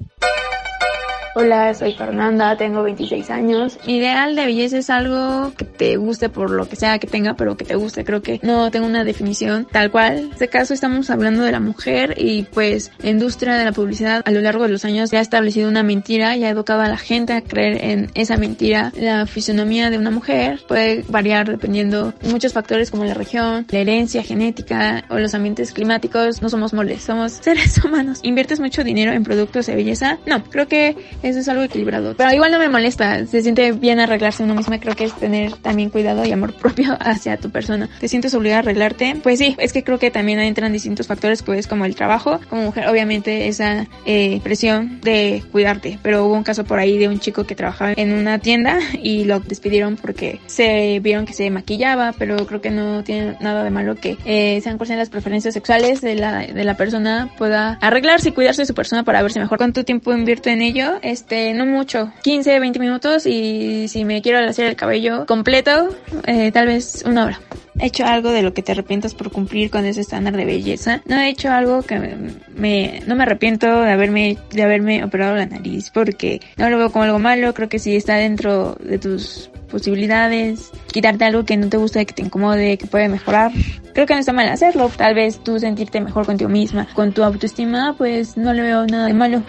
Hola, 1.35 1.73
soy 1.73 1.93
Fernanda, 1.93 2.55
tengo 2.57 2.83
26 2.83 3.31
años. 3.31 3.79
Ideal 3.87 4.35
de 4.35 4.45
belleza 4.45 4.77
es 4.77 4.91
algo 4.91 5.51
que 5.57 5.65
te 5.65 5.97
guste 5.97 6.29
por 6.29 6.51
lo 6.51 6.69
que 6.69 6.75
sea 6.75 6.99
que 6.99 7.07
tenga, 7.07 7.33
pero 7.33 7.57
que 7.57 7.65
te 7.65 7.73
guste. 7.73 8.05
Creo 8.05 8.21
que 8.21 8.39
no 8.43 8.69
tengo 8.69 8.85
una 8.85 9.03
definición 9.03 9.65
tal 9.65 9.89
cual. 9.89 10.19
En 10.19 10.31
este 10.31 10.47
caso 10.47 10.75
estamos 10.75 11.09
hablando 11.09 11.41
de 11.41 11.51
la 11.51 11.59
mujer 11.59 12.13
y 12.19 12.43
pues 12.43 12.91
la 12.99 13.09
industria 13.09 13.55
de 13.55 13.65
la 13.65 13.71
publicidad 13.71 14.21
a 14.23 14.29
lo 14.29 14.41
largo 14.41 14.65
de 14.65 14.69
los 14.69 14.85
años 14.85 15.09
ya 15.09 15.19
ha 15.19 15.21
establecido 15.23 15.67
una 15.69 15.81
mentira 15.81 16.37
y 16.37 16.43
ha 16.43 16.49
educado 16.49 16.81
a 16.81 16.87
la 16.87 16.97
gente 16.97 17.33
a 17.33 17.41
creer 17.41 17.83
en 17.83 18.11
esa 18.13 18.37
mentira. 18.37 18.91
La 18.95 19.25
fisionomía 19.25 19.89
de 19.89 19.97
una 19.97 20.11
mujer 20.11 20.59
puede 20.67 21.03
variar 21.07 21.49
dependiendo 21.49 22.13
de 22.21 22.29
muchos 22.29 22.53
factores 22.53 22.91
como 22.91 23.05
la 23.05 23.15
región, 23.15 23.65
la 23.71 23.79
herencia 23.79 24.21
genética 24.21 25.03
o 25.09 25.17
los 25.17 25.33
ambientes 25.33 25.71
climáticos. 25.71 26.43
No 26.43 26.49
somos 26.49 26.75
moles, 26.75 27.01
somos 27.01 27.31
seres 27.41 27.83
humanos. 27.83 28.19
¿Inviertes 28.21 28.59
mucho 28.59 28.83
dinero 28.83 29.13
en 29.13 29.23
productos 29.23 29.65
de 29.65 29.73
belleza? 29.75 30.19
No, 30.27 30.43
creo 30.43 30.67
que 30.67 30.95
eso 31.23 31.39
es 31.39 31.49
algo 31.49 31.63
equilibrado. 31.63 32.15
Pero 32.15 32.31
igual 32.31 32.51
no 32.51 32.59
me 32.59 32.69
molesta, 32.69 33.25
se 33.25 33.41
siente 33.41 33.71
bien 33.71 33.99
arreglarse 33.99 34.43
uno 34.43 34.55
mismo, 34.55 34.79
creo 34.79 34.95
que 34.95 35.05
es 35.05 35.13
tener 35.13 35.53
también 35.53 35.89
cuidado 35.89 36.25
y 36.25 36.31
amor 36.31 36.53
propio 36.61 36.97
hacia 36.99 37.37
tu 37.37 37.49
persona. 37.49 37.89
¿Te 37.99 38.07
sientes 38.07 38.33
obligada 38.33 38.59
a 38.59 38.63
arreglarte? 38.63 39.15
Pues 39.23 39.39
sí, 39.39 39.55
es 39.57 39.73
que 39.73 39.83
creo 39.83 39.99
que 39.99 40.11
también 40.11 40.39
entran 40.39 40.71
distintos 40.71 41.07
factores, 41.07 41.43
pues 41.43 41.67
como 41.67 41.85
el 41.85 41.95
trabajo, 41.95 42.39
como 42.49 42.63
mujer, 42.63 42.87
obviamente 42.87 43.47
esa 43.47 43.87
eh, 44.05 44.39
presión 44.43 45.01
de 45.01 45.43
cuidarte, 45.51 45.99
pero 46.03 46.25
hubo 46.25 46.35
un 46.35 46.43
caso 46.43 46.63
por 46.63 46.79
ahí 46.79 46.97
de 46.97 47.07
un 47.07 47.19
chico 47.19 47.45
que 47.45 47.55
trabajaba 47.55 47.93
en 47.95 48.13
una 48.13 48.39
tienda 48.39 48.79
y 49.01 49.23
lo 49.25 49.39
despidieron 49.39 49.95
porque 49.95 50.39
se 50.45 50.99
vieron 50.99 51.25
que 51.25 51.33
se 51.33 51.49
maquillaba, 51.49 52.13
pero 52.17 52.45
creo 52.45 52.61
que 52.61 52.69
no 52.69 53.03
tiene 53.03 53.37
nada 53.39 53.63
de 53.63 53.69
malo 53.69 53.95
que 53.95 54.17
eh, 54.25 54.59
sean 54.61 54.77
cuáles 54.77 54.97
las 54.97 55.09
preferencias 55.09 55.53
sexuales 55.53 56.01
de 56.01 56.15
la, 56.15 56.39
de 56.39 56.63
la 56.63 56.75
persona 56.75 57.29
pueda 57.37 57.77
arreglarse 57.81 58.29
y 58.29 58.31
cuidarse 58.33 58.63
de 58.63 58.65
su 58.65 58.73
persona 58.73 59.03
para 59.03 59.21
verse 59.21 59.39
mejor. 59.39 59.57
¿Cuánto 59.57 59.83
tiempo 59.85 60.13
invierte 60.13 60.51
en 60.51 60.61
ello? 60.61 60.99
Este, 61.13 61.53
no 61.53 61.67
mucho, 61.67 62.11
15, 62.23 62.59
20 62.59 62.79
minutos 62.79 63.27
y 63.27 63.87
si 63.87 64.03
me 64.03 64.23
quiero 64.23 64.39
hacer 64.39 64.65
el 64.65 64.75
cabello 64.75 65.27
completo, 65.27 65.89
eh, 66.25 66.51
tal 66.51 66.65
vez 66.65 67.03
una 67.05 67.25
hora. 67.25 67.39
He 67.79 67.85
hecho 67.85 68.03
algo 68.03 68.31
de 68.31 68.41
lo 68.41 68.55
que 68.55 68.63
te 68.63 68.71
arrepientas 68.71 69.13
por 69.13 69.31
cumplir 69.31 69.69
con 69.69 69.85
ese 69.85 70.01
estándar 70.01 70.35
de 70.35 70.45
belleza. 70.45 71.03
No 71.05 71.17
he 71.17 71.29
hecho 71.29 71.51
algo 71.51 71.83
que 71.83 71.99
me, 71.99 73.03
no 73.05 73.15
me 73.15 73.23
arrepiento 73.23 73.67
de 73.83 73.91
haberme, 73.91 74.39
de 74.49 74.63
haberme 74.63 75.03
operado 75.03 75.35
la 75.35 75.45
nariz 75.45 75.91
porque 75.91 76.41
no 76.57 76.67
lo 76.71 76.79
veo 76.79 76.91
como 76.91 77.03
algo 77.03 77.19
malo. 77.19 77.53
Creo 77.53 77.69
que 77.69 77.77
si 77.77 77.95
está 77.95 78.15
dentro 78.15 78.75
de 78.79 78.97
tus 78.97 79.51
posibilidades, 79.69 80.71
quitarte 80.91 81.25
algo 81.25 81.45
que 81.45 81.57
no 81.57 81.69
te 81.69 81.77
gusta, 81.77 82.03
que 82.05 82.13
te 82.13 82.23
incomode, 82.23 82.79
que 82.79 82.87
puede 82.87 83.07
mejorar. 83.07 83.51
Creo 83.93 84.07
que 84.07 84.15
no 84.15 84.19
está 84.19 84.33
mal 84.33 84.49
hacerlo. 84.49 84.89
Tal 84.97 85.13
vez 85.13 85.43
tú 85.43 85.59
sentirte 85.59 86.01
mejor 86.01 86.25
contigo 86.25 86.49
misma, 86.49 86.87
con 86.95 87.13
tu 87.13 87.23
autoestima, 87.23 87.93
pues 87.99 88.35
no 88.35 88.51
le 88.51 88.63
veo 88.63 88.87
nada 88.87 89.05
de 89.05 89.13
malo. 89.13 89.43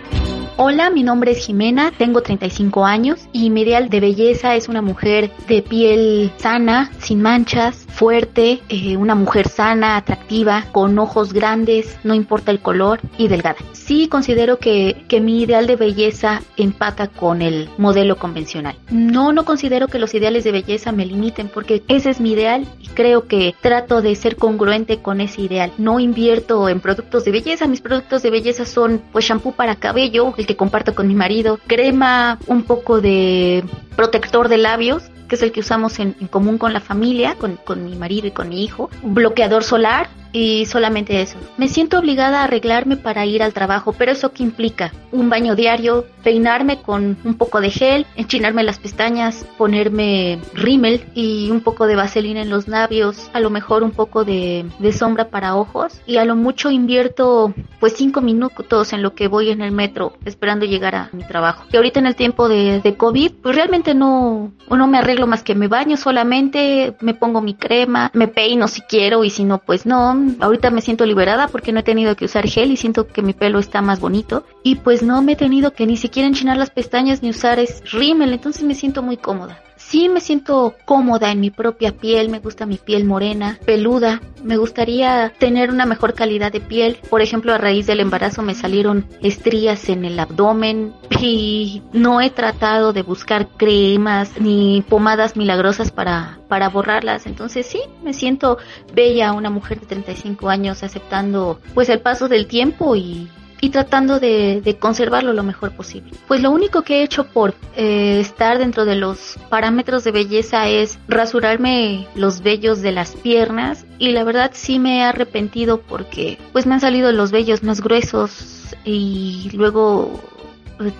Hola, 0.56 0.88
mi 0.88 1.02
nombre 1.02 1.32
es 1.32 1.44
Jimena, 1.44 1.90
tengo 1.90 2.22
35 2.22 2.86
años 2.86 3.28
y 3.32 3.50
mi 3.50 3.62
ideal 3.62 3.88
de 3.88 3.98
belleza 3.98 4.54
es 4.54 4.68
una 4.68 4.82
mujer 4.82 5.32
de 5.48 5.62
piel 5.62 6.30
sana, 6.36 6.92
sin 7.00 7.20
manchas, 7.20 7.83
fuerte, 7.94 8.60
eh, 8.68 8.96
una 8.96 9.14
mujer 9.14 9.48
sana, 9.48 9.96
atractiva, 9.96 10.66
con 10.72 10.98
ojos 10.98 11.32
grandes, 11.32 11.96
no 12.02 12.14
importa 12.14 12.50
el 12.50 12.60
color 12.60 13.00
y 13.18 13.28
delgada. 13.28 13.56
Sí 13.72 14.08
considero 14.08 14.58
que, 14.58 15.04
que 15.08 15.20
mi 15.20 15.42
ideal 15.42 15.66
de 15.66 15.76
belleza 15.76 16.42
empata 16.56 17.06
con 17.06 17.40
el 17.40 17.68
modelo 17.78 18.16
convencional. 18.16 18.76
No, 18.90 19.32
no 19.32 19.44
considero 19.44 19.88
que 19.88 19.98
los 19.98 20.12
ideales 20.14 20.42
de 20.44 20.52
belleza 20.52 20.90
me 20.90 21.06
limiten 21.06 21.48
porque 21.48 21.82
ese 21.88 22.10
es 22.10 22.20
mi 22.20 22.32
ideal 22.32 22.66
y 22.80 22.88
creo 22.88 23.28
que 23.28 23.54
trato 23.60 24.02
de 24.02 24.14
ser 24.16 24.36
congruente 24.36 25.00
con 25.00 25.20
ese 25.20 25.42
ideal. 25.42 25.72
No 25.78 26.00
invierto 26.00 26.68
en 26.68 26.80
productos 26.80 27.24
de 27.24 27.30
belleza, 27.30 27.68
mis 27.68 27.80
productos 27.80 28.22
de 28.22 28.30
belleza 28.30 28.64
son 28.64 29.00
pues 29.12 29.24
shampoo 29.24 29.52
para 29.52 29.76
cabello, 29.76 30.34
el 30.36 30.46
que 30.46 30.56
comparto 30.56 30.94
con 30.94 31.06
mi 31.06 31.14
marido, 31.14 31.60
crema, 31.66 32.38
un 32.46 32.64
poco 32.64 33.00
de 33.00 33.62
protector 33.96 34.48
de 34.48 34.58
labios 34.58 35.04
que 35.28 35.36
es 35.36 35.42
el 35.42 35.52
que 35.52 35.60
usamos 35.60 35.98
en, 35.98 36.16
en 36.20 36.28
común 36.28 36.58
con 36.58 36.72
la 36.72 36.80
familia, 36.80 37.36
con, 37.36 37.56
con, 37.56 37.84
mi 37.84 37.96
marido 37.96 38.26
y 38.26 38.32
con 38.32 38.48
mi 38.48 38.64
hijo, 38.64 38.90
bloqueador 39.02 39.64
solar 39.64 40.08
y 40.34 40.66
solamente 40.66 41.22
eso. 41.22 41.38
Me 41.56 41.68
siento 41.68 41.98
obligada 41.98 42.40
a 42.40 42.44
arreglarme 42.44 42.96
para 42.96 43.24
ir 43.24 43.40
al 43.42 43.54
trabajo, 43.54 43.94
pero 43.96 44.10
eso 44.10 44.32
qué 44.32 44.42
implica? 44.42 44.92
Un 45.12 45.30
baño 45.30 45.54
diario, 45.54 46.06
peinarme 46.24 46.82
con 46.82 47.16
un 47.22 47.34
poco 47.34 47.60
de 47.60 47.70
gel, 47.70 48.04
enchinarme 48.16 48.64
las 48.64 48.80
pestañas, 48.80 49.46
ponerme 49.56 50.40
rímel 50.52 51.04
y 51.14 51.52
un 51.52 51.60
poco 51.60 51.86
de 51.86 51.94
vaselina 51.94 52.42
en 52.42 52.50
los 52.50 52.66
labios, 52.66 53.30
a 53.32 53.38
lo 53.38 53.48
mejor 53.48 53.84
un 53.84 53.92
poco 53.92 54.24
de, 54.24 54.66
sombra 54.98 55.28
para 55.28 55.56
ojos 55.56 56.00
y 56.06 56.16
a 56.16 56.24
lo 56.24 56.36
mucho 56.36 56.70
invierto 56.70 57.52
pues 57.80 57.94
cinco 57.96 58.20
minutos 58.20 58.92
en 58.92 59.02
lo 59.02 59.14
que 59.14 59.28
voy 59.28 59.50
en 59.50 59.60
el 59.60 59.72
metro 59.72 60.14
esperando 60.24 60.66
llegar 60.66 60.94
a 60.96 61.10
mi 61.12 61.24
trabajo. 61.24 61.64
Que 61.70 61.76
ahorita 61.76 62.00
en 62.00 62.06
el 62.06 62.16
tiempo 62.16 62.48
de, 62.48 62.80
de 62.80 62.96
COVID 62.96 63.32
pues 63.42 63.54
realmente 63.54 63.94
no, 63.94 64.52
no 64.68 64.86
me 64.88 64.98
arreglo 64.98 65.28
más 65.28 65.44
que 65.44 65.54
me 65.54 65.68
baño 65.68 65.96
solamente, 65.96 66.96
me 67.00 67.14
pongo 67.14 67.40
mi 67.40 67.54
crema, 67.54 68.10
me 68.14 68.26
peino 68.26 68.66
si 68.66 68.80
quiero 68.82 69.22
y 69.24 69.30
si 69.30 69.44
no 69.44 69.58
pues 69.58 69.86
no, 69.86 70.23
ahorita 70.40 70.70
me 70.70 70.80
siento 70.80 71.06
liberada 71.06 71.48
porque 71.48 71.72
no 71.72 71.80
he 71.80 71.82
tenido 71.82 72.16
que 72.16 72.24
usar 72.24 72.46
gel 72.46 72.72
y 72.72 72.76
siento 72.76 73.06
que 73.06 73.22
mi 73.22 73.32
pelo 73.32 73.58
está 73.58 73.82
más 73.82 74.00
bonito. 74.00 74.44
Y 74.62 74.76
pues 74.76 75.02
no 75.02 75.22
me 75.22 75.32
he 75.32 75.36
tenido 75.36 75.72
que 75.72 75.86
ni 75.86 75.96
siquiera 75.96 76.26
enchinar 76.26 76.56
las 76.56 76.70
pestañas 76.70 77.22
ni 77.22 77.30
usar 77.30 77.58
es 77.58 77.82
rímel, 77.92 78.32
entonces 78.32 78.62
me 78.62 78.74
siento 78.74 79.02
muy 79.02 79.16
cómoda. 79.16 79.60
Sí 79.86 80.08
me 80.08 80.20
siento 80.20 80.74
cómoda 80.86 81.30
en 81.30 81.40
mi 81.40 81.50
propia 81.50 81.92
piel, 81.92 82.30
me 82.30 82.40
gusta 82.40 82.64
mi 82.64 82.78
piel 82.78 83.04
morena, 83.04 83.58
peluda. 83.66 84.22
Me 84.42 84.56
gustaría 84.56 85.32
tener 85.38 85.70
una 85.70 85.84
mejor 85.84 86.14
calidad 86.14 86.50
de 86.50 86.60
piel. 86.60 86.98
Por 87.10 87.20
ejemplo, 87.20 87.52
a 87.52 87.58
raíz 87.58 87.86
del 87.86 88.00
embarazo 88.00 88.42
me 88.42 88.54
salieron 88.54 89.06
estrías 89.20 89.88
en 89.90 90.04
el 90.04 90.18
abdomen 90.18 90.94
y 91.20 91.82
no 91.92 92.20
he 92.22 92.30
tratado 92.30 92.92
de 92.92 93.02
buscar 93.02 93.46
cremas 93.56 94.40
ni 94.40 94.82
pomadas 94.88 95.36
milagrosas 95.36 95.90
para, 95.90 96.38
para 96.48 96.70
borrarlas. 96.70 97.26
Entonces 97.26 97.66
sí, 97.66 97.80
me 98.02 98.14
siento 98.14 98.58
bella, 98.94 99.32
una 99.32 99.50
mujer 99.50 99.80
de 99.80 99.86
35 99.86 100.48
años 100.48 100.82
aceptando 100.82 101.60
pues 101.74 101.90
el 101.90 102.00
paso 102.00 102.28
del 102.28 102.46
tiempo 102.46 102.96
y 102.96 103.28
y 103.64 103.70
tratando 103.70 104.20
de, 104.20 104.76
conservarlo 104.78 105.32
lo 105.32 105.42
mejor 105.42 105.70
posible. 105.72 106.12
Pues 106.28 106.42
lo 106.42 106.50
único 106.50 106.82
que 106.82 106.98
he 106.98 107.02
hecho 107.02 107.24
por 107.24 107.54
eh, 107.76 108.20
estar 108.20 108.58
dentro 108.58 108.84
de 108.84 108.94
los 108.94 109.38
parámetros 109.48 110.04
de 110.04 110.12
belleza 110.12 110.68
es 110.68 110.98
rasurarme 111.08 112.06
los 112.14 112.42
vellos 112.42 112.82
de 112.82 112.92
las 112.92 113.12
piernas 113.12 113.86
y 113.98 114.12
la 114.12 114.22
verdad 114.22 114.50
sí 114.52 114.78
me 114.78 114.98
he 114.98 115.02
arrepentido 115.02 115.80
porque 115.80 116.38
pues 116.52 116.66
me 116.66 116.74
han 116.74 116.80
salido 116.82 117.10
los 117.10 117.30
vellos 117.30 117.62
más 117.62 117.80
gruesos 117.80 118.76
y 118.84 119.48
luego 119.54 120.20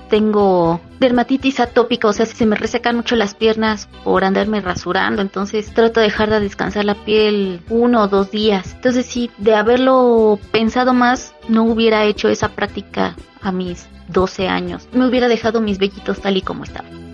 tengo 0.09 0.81
dermatitis 1.01 1.61
atópica, 1.61 2.09
o 2.09 2.13
sea, 2.13 2.27
se 2.27 2.47
me 2.47 2.57
resecan 2.57 2.97
mucho 2.97 3.17
las 3.17 3.35
piernas 3.35 3.89
por 4.05 4.25
andarme 4.25 4.61
rasurando, 4.61 5.23
entonces 5.23 5.73
trato 5.75 6.01
de 6.01 6.07
dejar 6.07 6.31
de 6.31 6.41
descansar 6.41 6.85
la 6.85 6.95
piel 6.95 7.61
uno 7.69 8.03
o 8.03 8.09
dos 8.09 8.31
días. 8.31 8.73
Entonces 8.75 9.07
sí, 9.07 9.31
de 9.39 9.55
haberlo 9.55 10.39
pensado 10.53 10.95
más, 10.95 11.35
no 11.49 11.65
hubiera 11.65 12.05
hecho 12.05 12.29
esa 12.29 12.51
práctica 12.51 13.17
a 13.43 13.53
mis 13.53 13.87
12 14.09 14.49
años. 14.49 14.89
Me 14.93 15.07
hubiera 15.07 15.29
dejado 15.29 15.61
mis 15.61 15.79
vellitos 15.79 16.21
tal 16.21 16.37
y 16.37 16.43
como 16.43 16.65
estaban. 16.65 17.05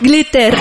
Glitter 0.00 0.54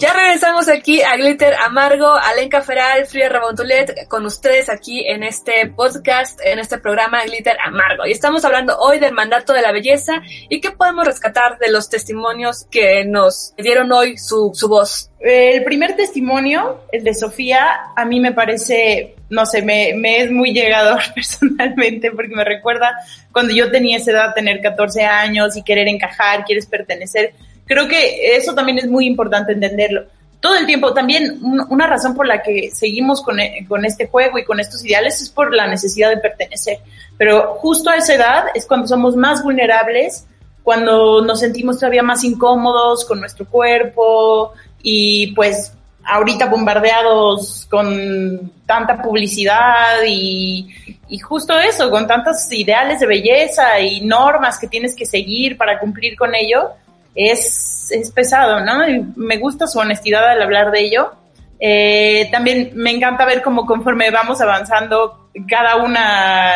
ya 0.00 0.14
regresamos 0.14 0.66
aquí 0.70 1.02
a 1.02 1.14
Glitter 1.16 1.54
Amargo, 1.56 2.14
Alenka 2.14 2.62
Feral, 2.62 3.04
Fría 3.04 3.28
Rabontulet, 3.28 4.08
con 4.08 4.24
ustedes 4.24 4.70
aquí 4.70 5.06
en 5.06 5.22
este 5.22 5.66
podcast, 5.66 6.40
en 6.42 6.58
este 6.58 6.78
programa 6.78 7.22
Glitter 7.24 7.58
Amargo. 7.62 8.06
Y 8.06 8.12
estamos 8.12 8.42
hablando 8.46 8.78
hoy 8.78 8.98
del 8.98 9.12
mandato 9.12 9.52
de 9.52 9.60
la 9.60 9.72
belleza 9.72 10.22
y 10.48 10.62
qué 10.62 10.70
podemos 10.70 11.04
rescatar 11.04 11.58
de 11.58 11.70
los 11.70 11.90
testimonios 11.90 12.64
que 12.70 13.04
nos 13.04 13.52
dieron 13.58 13.92
hoy 13.92 14.16
su, 14.16 14.52
su 14.54 14.68
voz. 14.68 15.10
El 15.20 15.62
primer 15.64 15.94
testimonio, 15.96 16.80
el 16.92 17.04
de 17.04 17.12
Sofía, 17.12 17.92
a 17.94 18.06
mí 18.06 18.20
me 18.20 18.32
parece, 18.32 19.16
no 19.28 19.44
sé, 19.44 19.60
me, 19.60 19.92
me 19.94 20.22
es 20.22 20.30
muy 20.30 20.54
llegador 20.54 21.02
personalmente 21.14 22.10
porque 22.10 22.34
me 22.34 22.44
recuerda 22.44 22.96
cuando 23.32 23.52
yo 23.52 23.70
tenía 23.70 23.98
esa 23.98 24.12
edad, 24.12 24.34
tener 24.34 24.62
14 24.62 25.04
años 25.04 25.58
y 25.58 25.62
querer 25.62 25.88
encajar, 25.88 26.46
quieres 26.46 26.64
pertenecer 26.64 27.34
creo 27.66 27.88
que 27.88 28.36
eso 28.36 28.54
también 28.54 28.78
es 28.78 28.88
muy 28.88 29.06
importante 29.06 29.52
entenderlo. 29.52 30.04
Todo 30.40 30.56
el 30.56 30.64
tiempo, 30.64 30.94
también 30.94 31.38
una 31.68 31.86
razón 31.86 32.14
por 32.14 32.26
la 32.26 32.42
que 32.42 32.70
seguimos 32.72 33.22
con, 33.22 33.38
e, 33.40 33.66
con 33.68 33.84
este 33.84 34.06
juego 34.08 34.38
y 34.38 34.44
con 34.44 34.58
estos 34.58 34.84
ideales 34.84 35.20
es 35.20 35.28
por 35.28 35.54
la 35.54 35.66
necesidad 35.66 36.08
de 36.08 36.16
pertenecer. 36.16 36.78
Pero 37.18 37.56
justo 37.56 37.90
a 37.90 37.96
esa 37.96 38.14
edad 38.14 38.44
es 38.54 38.64
cuando 38.64 38.86
somos 38.86 39.16
más 39.16 39.42
vulnerables, 39.42 40.26
cuando 40.62 41.22
nos 41.22 41.40
sentimos 41.40 41.78
todavía 41.78 42.02
más 42.02 42.24
incómodos 42.24 43.04
con 43.04 43.20
nuestro 43.20 43.46
cuerpo 43.46 44.52
y 44.82 45.32
pues 45.34 45.72
ahorita 46.04 46.46
bombardeados 46.46 47.66
con 47.70 48.52
tanta 48.66 49.02
publicidad 49.02 50.02
y, 50.06 50.68
y, 51.08 51.18
justo 51.18 51.58
eso, 51.58 51.90
con 51.90 52.06
tantos 52.06 52.50
ideales 52.52 53.00
de 53.00 53.06
belleza 53.06 53.80
y 53.80 54.00
normas 54.00 54.58
que 54.58 54.68
tienes 54.68 54.94
que 54.94 55.06
seguir 55.06 55.56
para 55.56 55.78
cumplir 55.78 56.16
con 56.16 56.34
ello, 56.34 56.70
es, 57.14 57.90
es 57.90 58.10
pesado, 58.10 58.60
¿no? 58.60 58.88
Y 58.88 59.04
me 59.16 59.38
gusta 59.38 59.66
su 59.66 59.78
honestidad 59.78 60.28
al 60.28 60.42
hablar 60.42 60.70
de 60.70 60.80
ello. 60.80 61.12
Eh, 61.58 62.28
también 62.32 62.72
me 62.74 62.90
encanta 62.90 63.26
ver 63.26 63.42
cómo 63.42 63.66
conforme 63.66 64.10
vamos 64.10 64.40
avanzando, 64.40 65.28
cada 65.48 65.76
una 65.76 66.54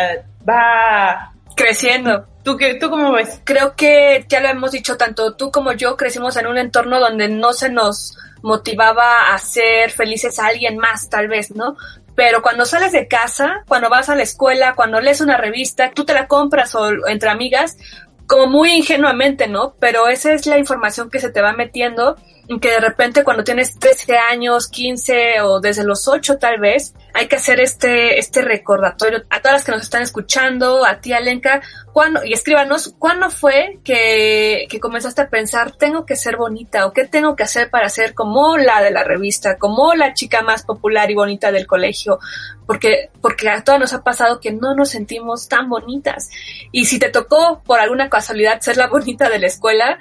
va 0.49 1.33
creciendo. 1.55 2.27
¿Tú, 2.43 2.57
qué, 2.57 2.75
¿Tú 2.75 2.91
cómo 2.91 3.13
ves? 3.13 3.41
Creo 3.45 3.75
que 3.75 4.25
ya 4.29 4.41
lo 4.41 4.49
hemos 4.49 4.73
dicho, 4.73 4.97
tanto 4.97 5.35
tú 5.35 5.51
como 5.51 5.73
yo 5.73 5.97
crecimos 5.97 6.37
en 6.37 6.47
un 6.47 6.59
entorno 6.59 7.01
donde 7.01 7.29
no 7.29 7.53
se 7.53 7.71
nos 7.71 8.17
motivaba 8.43 9.33
a 9.33 9.39
ser 9.39 9.91
felices 9.91 10.39
a 10.39 10.47
alguien 10.47 10.77
más, 10.77 11.09
tal 11.09 11.29
vez, 11.29 11.51
¿no? 11.51 11.77
Pero 12.15 12.43
cuando 12.43 12.65
sales 12.65 12.93
de 12.93 13.09
casa, 13.09 13.65
cuando 13.67 13.89
vas 13.89 14.09
a 14.09 14.15
la 14.15 14.23
escuela, 14.23 14.75
cuando 14.75 15.01
lees 15.01 15.21
una 15.21 15.37
revista, 15.37 15.91
tú 15.95 16.05
te 16.05 16.15
la 16.15 16.29
compras 16.29 16.75
o 16.75 17.09
entre 17.09 17.31
amigas, 17.31 17.77
como 18.27 18.47
muy 18.47 18.73
ingenuamente, 18.73 19.49
¿no? 19.49 19.75
Pero 19.81 20.09
esa 20.09 20.33
es 20.33 20.47
la 20.47 20.59
información 20.59 21.11
que 21.11 21.21
se 21.21 21.31
te 21.31 21.43
va 21.43 21.53
metiendo 21.53 22.17
que 22.61 22.71
de 22.71 22.81
repente 22.81 23.25
cuando 23.25 23.45
tienes 23.45 23.79
13 23.79 24.19
años, 24.19 24.69
15 24.69 25.41
o 25.43 25.61
desde 25.61 25.85
los 25.85 26.09
8 26.09 26.39
tal 26.39 26.61
vez, 26.61 26.95
hay 27.15 27.27
que 27.27 27.37
hacer 27.37 27.61
este, 27.61 28.19
este 28.19 28.43
recordatorio 28.43 29.23
a 29.31 29.41
todas 29.41 29.59
las 29.59 29.65
que 29.65 29.73
nos 29.73 29.83
están 29.83 30.03
escuchando, 30.03 30.85
a 30.85 31.01
ti 31.01 31.13
Alenka, 31.13 31.63
¿cuándo, 31.93 32.25
y 32.25 32.33
escríbanos, 32.33 32.95
¿cuándo 32.99 33.31
fue 33.31 33.79
que, 33.85 34.67
que 34.69 34.81
comenzaste 34.81 35.23
a 35.23 35.29
pensar, 35.29 35.73
tengo 35.73 36.05
que 36.05 36.17
ser 36.17 36.37
bonita 36.37 36.87
o 36.87 36.93
qué 36.93 37.07
tengo 37.07 37.37
que 37.37 37.45
hacer 37.45 37.71
para 37.71 37.89
ser 37.89 38.15
como 38.15 38.59
la 38.59 38.83
de 38.83 38.91
la 38.91 39.05
revista, 39.05 39.57
como 39.57 39.95
la 39.95 40.13
chica 40.13 40.43
más 40.43 40.65
popular 40.65 41.11
y 41.11 41.15
bonita 41.15 41.53
del 41.53 41.67
colegio? 41.67 42.19
Porque, 42.67 43.11
porque 43.21 43.49
a 43.49 43.63
todas 43.63 43.81
nos 43.81 43.93
ha 43.93 44.03
pasado 44.03 44.41
que 44.41 44.51
no 44.51 44.75
nos 44.75 44.91
sentimos 44.91 45.49
tan 45.49 45.69
bonitas. 45.69 46.31
Y 46.73 46.87
si 46.87 46.99
te 46.99 47.11
tocó 47.11 47.63
por 47.65 47.79
alguna 47.79 48.09
casualidad 48.11 48.61
ser 48.61 48.77
la 48.77 48.89
bonita 48.89 49.29
de 49.29 49.39
la 49.39 49.47
escuela, 49.47 49.99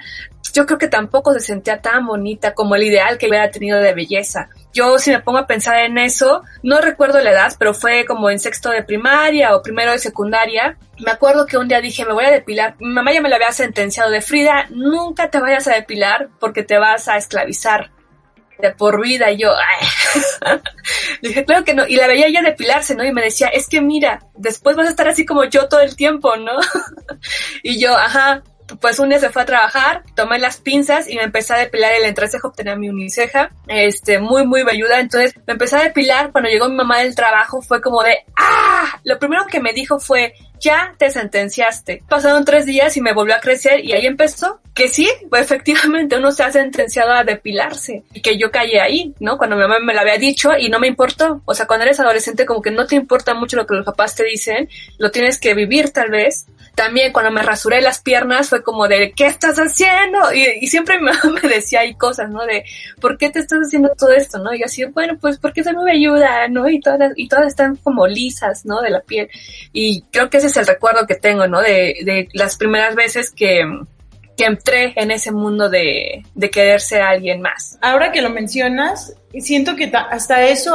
yo 0.54 0.66
creo 0.66 0.78
que 0.78 0.86
tampoco 0.86 1.32
se 1.32 1.40
sentía 1.40 1.82
tan 1.82 2.06
bonita 2.06 2.54
como 2.54 2.76
el 2.76 2.84
ideal 2.84 3.18
que 3.18 3.26
hubiera 3.26 3.50
tenido 3.50 3.80
de 3.80 3.92
belleza. 3.92 4.48
Yo 4.72 4.98
si 4.98 5.10
me 5.10 5.20
pongo 5.20 5.38
a 5.38 5.46
pensar 5.48 5.78
en 5.80 5.98
eso, 5.98 6.42
no 6.62 6.80
recuerdo 6.80 7.20
la 7.20 7.32
edad, 7.32 7.52
pero 7.58 7.74
fue 7.74 8.04
como 8.06 8.30
en 8.30 8.38
sexto 8.38 8.70
de 8.70 8.84
primaria 8.84 9.56
o 9.56 9.62
primero 9.62 9.90
de 9.90 9.98
secundaria. 9.98 10.78
Me 11.04 11.10
acuerdo 11.10 11.44
que 11.46 11.58
un 11.58 11.66
día 11.66 11.80
dije, 11.80 12.04
me 12.04 12.12
voy 12.12 12.24
a 12.24 12.30
depilar. 12.30 12.76
Mi 12.78 12.94
mamá 12.94 13.12
ya 13.12 13.20
me 13.20 13.28
lo 13.28 13.34
había 13.34 13.50
sentenciado 13.50 14.12
de 14.12 14.20
Frida, 14.20 14.68
nunca 14.70 15.28
te 15.28 15.40
vayas 15.40 15.66
a 15.66 15.74
depilar 15.74 16.28
porque 16.38 16.62
te 16.62 16.78
vas 16.78 17.08
a 17.08 17.16
esclavizar 17.16 17.90
de 18.58 18.70
por 18.70 19.02
vida. 19.02 19.32
Y 19.32 19.38
yo, 19.38 19.52
dije, 21.22 21.44
claro 21.44 21.64
que 21.64 21.74
no. 21.74 21.84
Y 21.84 21.96
la 21.96 22.06
veía 22.06 22.28
ella 22.28 22.42
depilarse, 22.42 22.94
¿no? 22.94 23.04
Y 23.04 23.12
me 23.12 23.22
decía, 23.22 23.48
es 23.48 23.68
que 23.68 23.80
mira, 23.80 24.20
después 24.36 24.76
vas 24.76 24.86
a 24.86 24.90
estar 24.90 25.08
así 25.08 25.26
como 25.26 25.44
yo 25.46 25.66
todo 25.66 25.80
el 25.80 25.96
tiempo, 25.96 26.36
¿no? 26.36 26.52
y 27.64 27.80
yo, 27.80 27.96
ajá, 27.96 28.44
pues 28.80 28.98
un 28.98 29.08
día 29.08 29.18
se 29.18 29.30
fue 29.30 29.42
a 29.42 29.46
trabajar, 29.46 30.02
tomé 30.14 30.38
las 30.38 30.58
pinzas 30.58 31.08
y 31.08 31.16
me 31.16 31.22
empecé 31.22 31.54
a 31.54 31.58
depilar 31.58 31.92
el 31.92 32.04
entrecejo, 32.04 32.52
tenía 32.52 32.76
mi 32.76 32.88
uniceja, 32.88 33.50
este, 33.68 34.18
muy, 34.18 34.46
muy 34.46 34.62
velluda, 34.62 35.00
entonces 35.00 35.34
me 35.46 35.52
empecé 35.52 35.76
a 35.76 35.82
depilar, 35.82 36.32
cuando 36.32 36.50
llegó 36.50 36.68
mi 36.68 36.76
mamá 36.76 37.00
del 37.00 37.14
trabajo 37.14 37.62
fue 37.62 37.80
como 37.80 38.02
de, 38.02 38.16
¡ah! 38.36 39.00
Lo 39.04 39.18
primero 39.18 39.46
que 39.46 39.60
me 39.60 39.72
dijo 39.72 39.98
fue, 39.98 40.34
ya 40.60 40.94
te 40.98 41.10
sentenciaste. 41.10 42.02
Pasaron 42.08 42.44
tres 42.44 42.64
días 42.66 42.96
y 42.96 43.00
me 43.00 43.12
volvió 43.12 43.34
a 43.34 43.40
crecer 43.40 43.84
y 43.84 43.92
ahí 43.92 44.06
empezó. 44.06 44.60
Que 44.74 44.88
sí, 44.88 45.08
pues 45.30 45.42
efectivamente 45.42 46.16
uno 46.16 46.32
se 46.32 46.42
ha 46.42 46.50
sentenciado 46.50 47.12
a 47.12 47.22
depilarse 47.22 48.02
y 48.12 48.20
que 48.20 48.36
yo 48.36 48.50
caí 48.50 48.74
ahí, 48.76 49.14
¿no? 49.20 49.38
Cuando 49.38 49.54
mi 49.54 49.62
mamá 49.62 49.78
me 49.78 49.94
lo 49.94 50.00
había 50.00 50.18
dicho 50.18 50.50
y 50.58 50.68
no 50.68 50.80
me 50.80 50.88
importó. 50.88 51.42
O 51.44 51.54
sea, 51.54 51.66
cuando 51.66 51.84
eres 51.84 52.00
adolescente 52.00 52.44
como 52.44 52.60
que 52.60 52.72
no 52.72 52.86
te 52.86 52.96
importa 52.96 53.34
mucho 53.34 53.56
lo 53.56 53.66
que 53.66 53.74
los 53.74 53.86
papás 53.86 54.16
te 54.16 54.24
dicen, 54.24 54.68
lo 54.98 55.12
tienes 55.12 55.38
que 55.38 55.54
vivir 55.54 55.90
tal 55.90 56.10
vez 56.10 56.46
también 56.74 57.12
cuando 57.12 57.30
me 57.30 57.42
rasuré 57.42 57.80
las 57.80 58.00
piernas 58.00 58.48
fue 58.48 58.62
como 58.62 58.88
de, 58.88 59.12
¿qué 59.12 59.26
estás 59.26 59.58
haciendo? 59.58 60.18
Y, 60.32 60.66
siempre 60.66 60.98
mi 60.98 61.04
mamá 61.10 61.40
me 61.42 61.48
decía 61.48 61.80
ahí 61.80 61.94
cosas, 61.94 62.30
¿no? 62.30 62.44
De, 62.44 62.64
¿por 63.00 63.16
qué 63.16 63.30
te 63.30 63.38
estás 63.38 63.60
haciendo 63.60 63.90
todo 63.96 64.12
esto? 64.12 64.38
¿No? 64.38 64.54
Y 64.54 64.62
así, 64.62 64.84
bueno, 64.84 65.16
pues 65.20 65.38
porque 65.38 65.60
eso 65.60 65.72
no 65.72 65.84
me 65.84 65.92
ayuda, 65.92 66.48
¿no? 66.48 66.68
Y 66.68 66.80
todas, 66.80 67.12
y 67.16 67.28
todas 67.28 67.46
están 67.46 67.76
como 67.76 68.06
lisas, 68.06 68.64
¿no? 68.64 68.82
De 68.82 68.90
la 68.90 69.00
piel. 69.00 69.30
Y 69.72 70.02
creo 70.10 70.28
que 70.30 70.38
ese 70.38 70.48
es 70.48 70.56
el 70.56 70.66
recuerdo 70.66 71.06
que 71.06 71.14
tengo, 71.14 71.46
¿no? 71.46 71.60
De, 71.60 71.96
de 72.04 72.28
las 72.32 72.56
primeras 72.56 72.94
veces 72.94 73.30
que, 73.30 73.64
que 74.36 74.44
entré 74.44 74.92
en 74.96 75.10
ese 75.10 75.30
mundo 75.30 75.68
de, 75.68 76.24
de 76.34 76.50
querer 76.50 76.80
alguien 77.02 77.40
más. 77.40 77.78
Ahora 77.80 78.12
que 78.12 78.22
lo 78.22 78.30
mencionas, 78.30 79.14
siento 79.38 79.76
que 79.76 79.92
hasta 79.94 80.42
eso 80.46 80.74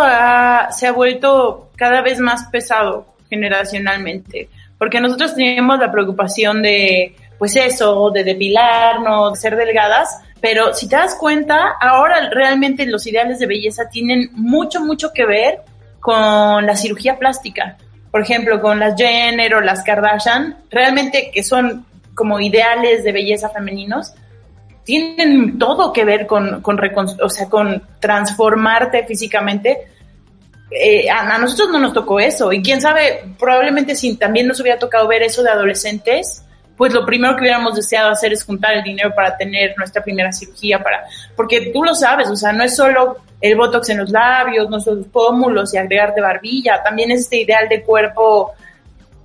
se 0.71 0.87
ha 0.87 0.91
vuelto 0.91 1.69
cada 1.75 2.01
vez 2.01 2.19
más 2.19 2.45
pesado 2.51 3.05
generacionalmente, 3.29 4.49
porque 4.77 4.99
nosotros 4.99 5.35
teníamos 5.35 5.79
la 5.79 5.91
preocupación 5.91 6.61
de, 6.61 7.15
pues 7.37 7.55
eso, 7.55 8.11
de 8.11 8.23
depilarnos, 8.23 9.33
de 9.33 9.39
ser 9.39 9.55
delgadas, 9.55 10.21
pero 10.41 10.73
si 10.73 10.87
te 10.87 10.95
das 10.95 11.15
cuenta, 11.15 11.75
ahora 11.81 12.29
realmente 12.31 12.85
los 12.85 13.05
ideales 13.05 13.39
de 13.39 13.45
belleza 13.45 13.89
tienen 13.89 14.29
mucho, 14.33 14.79
mucho 14.81 15.11
que 15.13 15.25
ver 15.25 15.61
con 15.99 16.65
la 16.65 16.75
cirugía 16.75 17.17
plástica. 17.17 17.77
Por 18.09 18.21
ejemplo, 18.21 18.61
con 18.61 18.79
las 18.79 18.95
Jenner 18.95 19.53
o 19.55 19.61
las 19.61 19.83
Kardashian, 19.83 20.57
realmente 20.71 21.29
que 21.31 21.43
son 21.43 21.85
como 22.19 22.37
ideales 22.41 23.05
de 23.05 23.13
belleza 23.13 23.47
femeninos, 23.47 24.13
tienen 24.83 25.57
todo 25.57 25.93
que 25.93 26.03
ver 26.03 26.27
con, 26.27 26.61
con, 26.61 26.77
o 27.23 27.29
sea, 27.29 27.47
con 27.47 27.81
transformarte 28.01 29.05
físicamente. 29.05 29.87
Eh, 30.69 31.09
a, 31.09 31.37
nosotros 31.37 31.69
no 31.69 31.79
nos 31.79 31.93
tocó 31.93 32.19
eso 32.19 32.51
y 32.51 32.61
quién 32.61 32.81
sabe, 32.81 33.23
probablemente 33.39 33.95
si 33.95 34.17
también 34.17 34.47
nos 34.47 34.59
hubiera 34.59 34.77
tocado 34.77 35.07
ver 35.07 35.23
eso 35.23 35.43
de 35.43 35.49
adolescentes, 35.49 36.43
pues 36.75 36.93
lo 36.93 37.05
primero 37.05 37.37
que 37.37 37.43
hubiéramos 37.43 37.75
deseado 37.75 38.09
hacer 38.09 38.33
es 38.33 38.43
juntar 38.43 38.73
el 38.73 38.83
dinero 38.83 39.13
para 39.15 39.37
tener 39.37 39.73
nuestra 39.77 40.03
primera 40.03 40.33
cirugía, 40.33 40.83
para, 40.83 41.05
porque 41.37 41.71
tú 41.71 41.85
lo 41.85 41.95
sabes, 41.95 42.27
o 42.29 42.35
sea, 42.35 42.51
no 42.51 42.65
es 42.65 42.75
solo 42.75 43.15
el 43.39 43.55
botox 43.55 43.89
en 43.91 43.99
los 43.99 44.09
labios, 44.09 44.69
los 44.69 45.07
pómulos 45.07 45.73
y 45.73 45.77
agregarte 45.77 46.19
barbilla, 46.19 46.83
también 46.83 47.11
es 47.11 47.21
este 47.21 47.37
ideal 47.43 47.69
de 47.69 47.81
cuerpo 47.81 48.51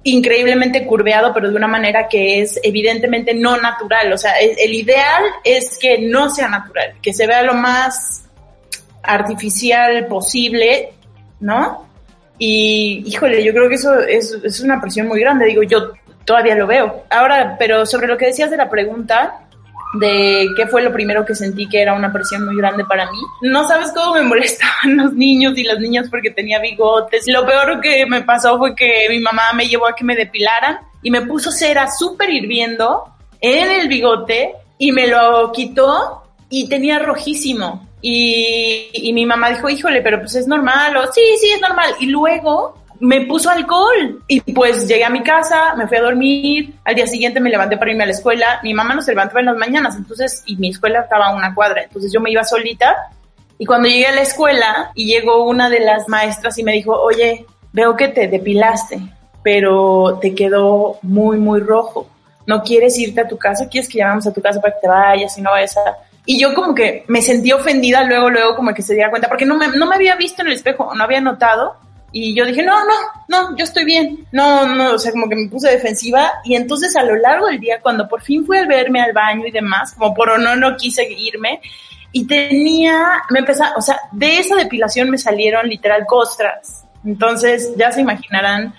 increíblemente 0.04 0.86
curveado, 0.86 1.32
pero 1.34 1.50
de 1.50 1.56
una 1.56 1.66
manera 1.66 2.08
que 2.08 2.40
es 2.40 2.60
evidentemente 2.62 3.34
no 3.34 3.56
natural. 3.56 4.12
O 4.12 4.18
sea, 4.18 4.32
el 4.38 4.72
ideal 4.72 5.24
es 5.42 5.78
que 5.78 5.98
no 5.98 6.30
sea 6.30 6.48
natural, 6.48 6.94
que 7.02 7.12
se 7.12 7.26
vea 7.26 7.42
lo 7.42 7.54
más 7.54 8.24
artificial 9.02 10.06
posible, 10.06 10.92
¿no? 11.40 11.88
Y, 12.38 13.02
híjole, 13.06 13.44
yo 13.44 13.52
creo 13.52 13.68
que 13.68 13.76
eso 13.76 13.98
es, 14.00 14.36
es 14.42 14.60
una 14.60 14.80
presión 14.80 15.06
muy 15.06 15.20
grande. 15.20 15.46
Digo, 15.46 15.62
yo 15.62 15.92
todavía 16.24 16.54
lo 16.54 16.66
veo. 16.66 17.04
Ahora, 17.10 17.56
pero 17.58 17.86
sobre 17.86 18.06
lo 18.06 18.16
que 18.16 18.26
decías 18.26 18.50
de 18.50 18.56
la 18.56 18.70
pregunta, 18.70 19.43
de 19.94 20.48
qué 20.56 20.66
fue 20.66 20.82
lo 20.82 20.92
primero 20.92 21.24
que 21.24 21.34
sentí 21.34 21.68
que 21.68 21.80
era 21.80 21.94
una 21.94 22.12
presión 22.12 22.44
muy 22.44 22.56
grande 22.56 22.84
para 22.84 23.10
mí. 23.10 23.18
No 23.42 23.66
sabes 23.66 23.92
cómo 23.92 24.14
me 24.14 24.22
molestaban 24.24 24.96
los 24.96 25.12
niños 25.14 25.56
y 25.56 25.64
las 25.64 25.78
niñas 25.78 26.08
porque 26.10 26.30
tenía 26.30 26.58
bigotes. 26.60 27.26
Lo 27.26 27.46
peor 27.46 27.80
que 27.80 28.06
me 28.06 28.22
pasó 28.22 28.58
fue 28.58 28.74
que 28.74 29.06
mi 29.08 29.20
mamá 29.20 29.52
me 29.54 29.66
llevó 29.66 29.86
a 29.86 29.94
que 29.94 30.04
me 30.04 30.16
depilaran 30.16 30.78
y 31.02 31.10
me 31.10 31.22
puso 31.22 31.50
cera 31.50 31.90
súper 31.90 32.30
hirviendo 32.30 33.04
en 33.40 33.70
el 33.70 33.88
bigote 33.88 34.54
y 34.78 34.92
me 34.92 35.06
lo 35.06 35.52
quitó 35.52 36.22
y 36.48 36.68
tenía 36.68 36.98
rojísimo. 36.98 37.88
Y, 38.00 38.90
y 38.92 39.12
mi 39.14 39.24
mamá 39.24 39.50
dijo, 39.50 39.70
híjole, 39.70 40.02
pero 40.02 40.20
pues 40.20 40.34
es 40.34 40.46
normal, 40.46 40.94
o 40.96 41.10
sí, 41.10 41.22
sí, 41.40 41.50
es 41.50 41.60
normal. 41.60 41.94
Y 42.00 42.06
luego 42.06 42.83
me 43.00 43.22
puso 43.26 43.50
alcohol 43.50 44.22
y 44.28 44.40
pues 44.52 44.86
llegué 44.86 45.04
a 45.04 45.10
mi 45.10 45.22
casa, 45.22 45.74
me 45.76 45.86
fui 45.86 45.96
a 45.96 46.02
dormir, 46.02 46.74
al 46.84 46.94
día 46.94 47.06
siguiente 47.06 47.40
me 47.40 47.50
levanté 47.50 47.76
para 47.76 47.90
irme 47.90 48.04
a 48.04 48.06
la 48.06 48.12
escuela, 48.12 48.60
mi 48.62 48.72
mamá 48.74 48.94
no 48.94 49.02
se 49.02 49.12
levantaba 49.12 49.40
en 49.40 49.46
las 49.46 49.56
mañanas, 49.56 49.96
entonces, 49.96 50.42
y 50.46 50.56
mi 50.56 50.70
escuela 50.70 51.00
estaba 51.00 51.26
a 51.26 51.34
una 51.34 51.54
cuadra, 51.54 51.82
entonces 51.82 52.12
yo 52.12 52.20
me 52.20 52.30
iba 52.30 52.44
solita 52.44 52.94
y 53.58 53.66
cuando 53.66 53.88
llegué 53.88 54.06
a 54.06 54.12
la 54.12 54.22
escuela 54.22 54.90
y 54.94 55.06
llegó 55.06 55.44
una 55.44 55.68
de 55.68 55.80
las 55.80 56.08
maestras 56.08 56.58
y 56.58 56.62
me 56.62 56.72
dijo, 56.72 56.92
oye, 56.92 57.46
veo 57.72 57.96
que 57.96 58.08
te 58.08 58.28
depilaste, 58.28 59.00
pero 59.42 60.18
te 60.20 60.34
quedó 60.34 60.98
muy, 61.02 61.38
muy 61.38 61.60
rojo, 61.60 62.08
¿no 62.46 62.62
quieres 62.62 62.98
irte 62.98 63.20
a 63.20 63.28
tu 63.28 63.38
casa? 63.38 63.68
¿Quieres 63.68 63.88
que 63.88 63.98
llamamos 63.98 64.26
a 64.26 64.32
tu 64.32 64.40
casa 64.40 64.60
para 64.60 64.74
que 64.74 64.80
te 64.80 64.88
vayas 64.88 65.36
y 65.38 65.42
no 65.42 65.50
vayas. 65.50 65.76
Y 66.26 66.38
yo 66.38 66.54
como 66.54 66.74
que 66.74 67.04
me 67.08 67.20
sentí 67.20 67.52
ofendida 67.52 68.02
luego, 68.04 68.30
luego 68.30 68.56
como 68.56 68.72
que 68.72 68.82
se 68.82 68.94
diera 68.94 69.10
cuenta, 69.10 69.28
porque 69.28 69.44
no 69.44 69.56
me, 69.56 69.68
no 69.68 69.86
me 69.86 69.96
había 69.96 70.16
visto 70.16 70.42
en 70.42 70.48
el 70.48 70.54
espejo, 70.54 70.94
no 70.94 71.04
había 71.04 71.20
notado 71.20 71.76
y 72.16 72.32
yo 72.32 72.46
dije, 72.46 72.62
no, 72.62 72.78
no, 72.84 72.94
no, 73.26 73.56
yo 73.56 73.64
estoy 73.64 73.84
bien. 73.84 74.24
No, 74.30 74.72
no, 74.72 74.92
o 74.92 74.98
sea, 75.00 75.10
como 75.10 75.28
que 75.28 75.34
me 75.34 75.48
puse 75.48 75.68
defensiva. 75.68 76.30
Y 76.44 76.54
entonces 76.54 76.94
a 76.94 77.02
lo 77.02 77.16
largo 77.16 77.48
del 77.48 77.58
día, 77.58 77.80
cuando 77.82 78.06
por 78.06 78.22
fin 78.22 78.46
fui 78.46 78.56
a 78.56 78.66
verme 78.66 79.02
al 79.02 79.12
baño 79.12 79.44
y 79.44 79.50
demás, 79.50 79.94
como 79.94 80.14
por 80.14 80.38
no, 80.40 80.54
no 80.54 80.76
quise 80.76 81.02
irme, 81.12 81.60
y 82.12 82.24
tenía, 82.24 83.20
me 83.30 83.40
empezó, 83.40 83.64
o 83.76 83.82
sea, 83.82 83.98
de 84.12 84.38
esa 84.38 84.54
depilación 84.54 85.10
me 85.10 85.18
salieron 85.18 85.68
literal 85.68 86.06
costras. 86.06 86.84
Entonces, 87.04 87.72
ya 87.76 87.90
se 87.90 88.02
imaginarán, 88.02 88.72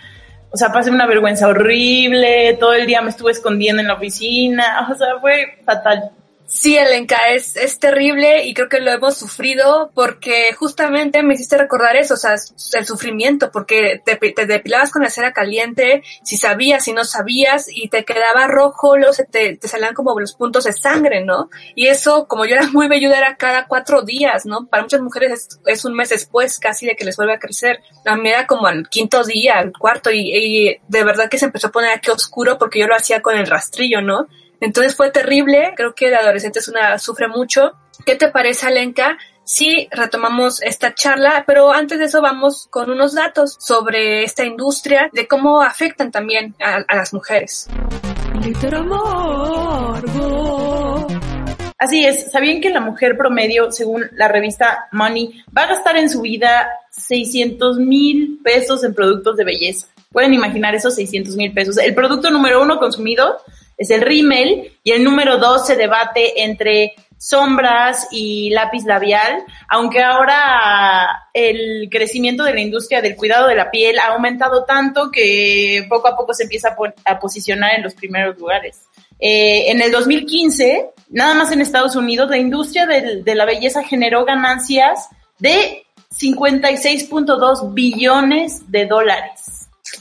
o 0.49 0.55
sea, 0.55 0.71
pasé 0.71 0.89
una 0.89 1.05
vergüenza 1.05 1.49
horrible, 1.49 2.53
todo 2.57 2.73
el 2.73 2.85
día 2.85 3.01
me 3.01 3.09
estuve 3.09 3.33
escondiendo 3.33 3.81
en 3.81 3.89
la 3.89 3.95
oficina, 3.95 4.87
o 4.89 4.95
sea, 4.95 5.19
fue 5.19 5.59
fatal. 5.65 6.09
Sí, 6.47 6.77
Elenka, 6.77 7.29
es, 7.31 7.55
es 7.55 7.79
terrible 7.79 8.45
y 8.45 8.53
creo 8.53 8.69
que 8.69 8.79
lo 8.79 8.91
hemos 8.91 9.17
sufrido 9.17 9.89
porque 9.95 10.53
justamente 10.53 11.23
me 11.23 11.33
hiciste 11.33 11.57
recordar 11.57 11.95
eso, 11.95 12.13
o 12.13 12.17
sea, 12.17 12.35
el 12.73 12.85
sufrimiento, 12.85 13.49
porque 13.51 14.01
te, 14.05 14.15
te 14.15 14.45
depilabas 14.45 14.91
con 14.91 15.01
la 15.01 15.09
cera 15.09 15.33
caliente, 15.33 16.03
si 16.23 16.37
sabías, 16.37 16.83
si 16.83 16.93
no 16.93 17.03
sabías, 17.03 17.65
y 17.67 17.89
te 17.89 18.05
quedaba 18.05 18.45
rojo, 18.45 18.95
luego 18.95 19.13
se 19.13 19.25
te, 19.25 19.57
te 19.57 19.67
salían 19.67 19.95
como 19.95 20.19
los 20.19 20.33
puntos 20.33 20.65
de 20.65 20.73
sangre, 20.73 21.25
¿no? 21.25 21.49
Y 21.73 21.87
eso, 21.87 22.27
como 22.27 22.45
yo 22.45 22.55
era 22.55 22.67
muy 22.67 22.87
velluda, 22.87 23.17
era 23.17 23.37
cada 23.37 23.65
cuatro 23.65 24.03
días, 24.03 24.45
¿no? 24.45 24.67
Para 24.67 24.83
muchas 24.83 25.01
mujeres 25.01 25.31
es, 25.31 25.59
es 25.65 25.83
un 25.83 25.95
mes 25.95 26.09
después 26.09 26.59
casi 26.59 26.85
de 26.85 26.95
que 26.95 27.05
les 27.05 27.17
vuelve 27.17 27.33
a 27.33 27.39
crecer. 27.39 27.79
A 28.05 28.15
mí 28.15 28.29
era 28.29 28.45
como 28.45 28.67
al 28.67 28.87
quinto 28.87 29.23
día, 29.23 29.55
al 29.55 29.71
cuarto, 29.71 30.11
y, 30.11 30.31
y 30.31 30.77
de 30.87 31.03
verdad 31.03 31.27
que 31.27 31.39
se 31.39 31.45
empezó 31.45 31.67
a 31.67 31.71
poner 31.71 31.89
aquí 31.89 32.11
oscuro 32.11 32.59
porque 32.59 32.79
yo 32.79 32.87
lo 32.87 32.95
hacía 32.95 33.23
con 33.23 33.35
el 33.35 33.47
rastrillo, 33.47 34.01
¿no? 34.01 34.27
Entonces 34.65 34.95
fue 34.95 35.11
terrible, 35.11 35.73
creo 35.75 35.93
que 35.93 36.09
la 36.09 36.17
adolescente 36.17 36.57
es 36.57 36.67
una, 36.67 36.97
sufre 36.97 37.27
mucho. 37.27 37.73
¿Qué 38.03 38.15
te 38.15 38.29
parece, 38.29 38.65
Alenka? 38.65 39.15
Sí, 39.43 39.87
retomamos 39.91 40.59
esta 40.63 40.95
charla, 40.95 41.43
pero 41.45 41.71
antes 41.71 41.99
de 41.99 42.05
eso 42.05 42.19
vamos 42.19 42.65
con 42.71 42.89
unos 42.89 43.13
datos 43.13 43.57
sobre 43.59 44.23
esta 44.23 44.43
industria, 44.43 45.07
de 45.13 45.27
cómo 45.27 45.61
afectan 45.61 46.09
también 46.09 46.55
a, 46.59 46.77
a 46.87 46.95
las 46.95 47.13
mujeres. 47.13 47.67
Así 51.77 52.03
es, 52.03 52.31
¿sabían 52.31 52.59
que 52.59 52.71
la 52.71 52.81
mujer 52.81 53.17
promedio, 53.17 53.71
según 53.71 54.09
la 54.13 54.29
revista 54.29 54.87
Money, 54.91 55.43
va 55.55 55.65
a 55.65 55.67
gastar 55.67 55.95
en 55.97 56.09
su 56.09 56.21
vida 56.21 56.67
600 56.89 57.77
mil 57.77 58.39
pesos 58.43 58.83
en 58.83 58.95
productos 58.95 59.37
de 59.37 59.43
belleza? 59.43 59.89
Pueden 60.11 60.33
imaginar 60.33 60.73
esos 60.73 60.95
600 60.95 61.35
mil 61.35 61.53
pesos. 61.53 61.77
El 61.77 61.93
producto 61.93 62.31
número 62.31 62.63
uno 62.63 62.79
consumido 62.79 63.37
es 63.77 63.89
el 63.89 64.01
rímel 64.01 64.77
y 64.83 64.91
el 64.91 65.03
número 65.03 65.37
dos 65.37 65.67
se 65.67 65.75
debate 65.75 66.43
entre 66.43 66.93
sombras 67.17 68.07
y 68.11 68.49
lápiz 68.51 68.83
labial, 68.85 69.43
aunque 69.69 70.03
ahora 70.03 71.29
el 71.33 71.87
crecimiento 71.89 72.43
de 72.43 72.53
la 72.53 72.61
industria 72.61 73.01
del 73.01 73.15
cuidado 73.15 73.47
de 73.47 73.55
la 73.55 73.71
piel 73.71 73.99
ha 73.99 74.13
aumentado 74.13 74.63
tanto 74.65 75.09
que 75.11 75.85
poco 75.89 76.07
a 76.07 76.15
poco 76.15 76.33
se 76.33 76.43
empieza 76.43 76.75
a, 77.05 77.19
posicionar 77.19 77.75
en 77.75 77.83
los 77.83 77.95
primeros 77.95 78.37
lugares. 78.37 78.81
Eh, 79.19 79.71
en 79.71 79.81
el 79.81 79.91
2015, 79.91 80.89
nada 81.09 81.33
más 81.33 81.51
en 81.51 81.61
Estados 81.61 81.95
Unidos, 81.95 82.29
la 82.29 82.37
industria 82.37 82.85
de 82.85 83.35
la 83.35 83.45
belleza 83.45 83.83
generó 83.83 84.25
ganancias 84.25 85.09
de 85.39 85.85
56.2 86.19 87.73
billones 87.73 88.71
de 88.71 88.85
dólares. 88.85 89.54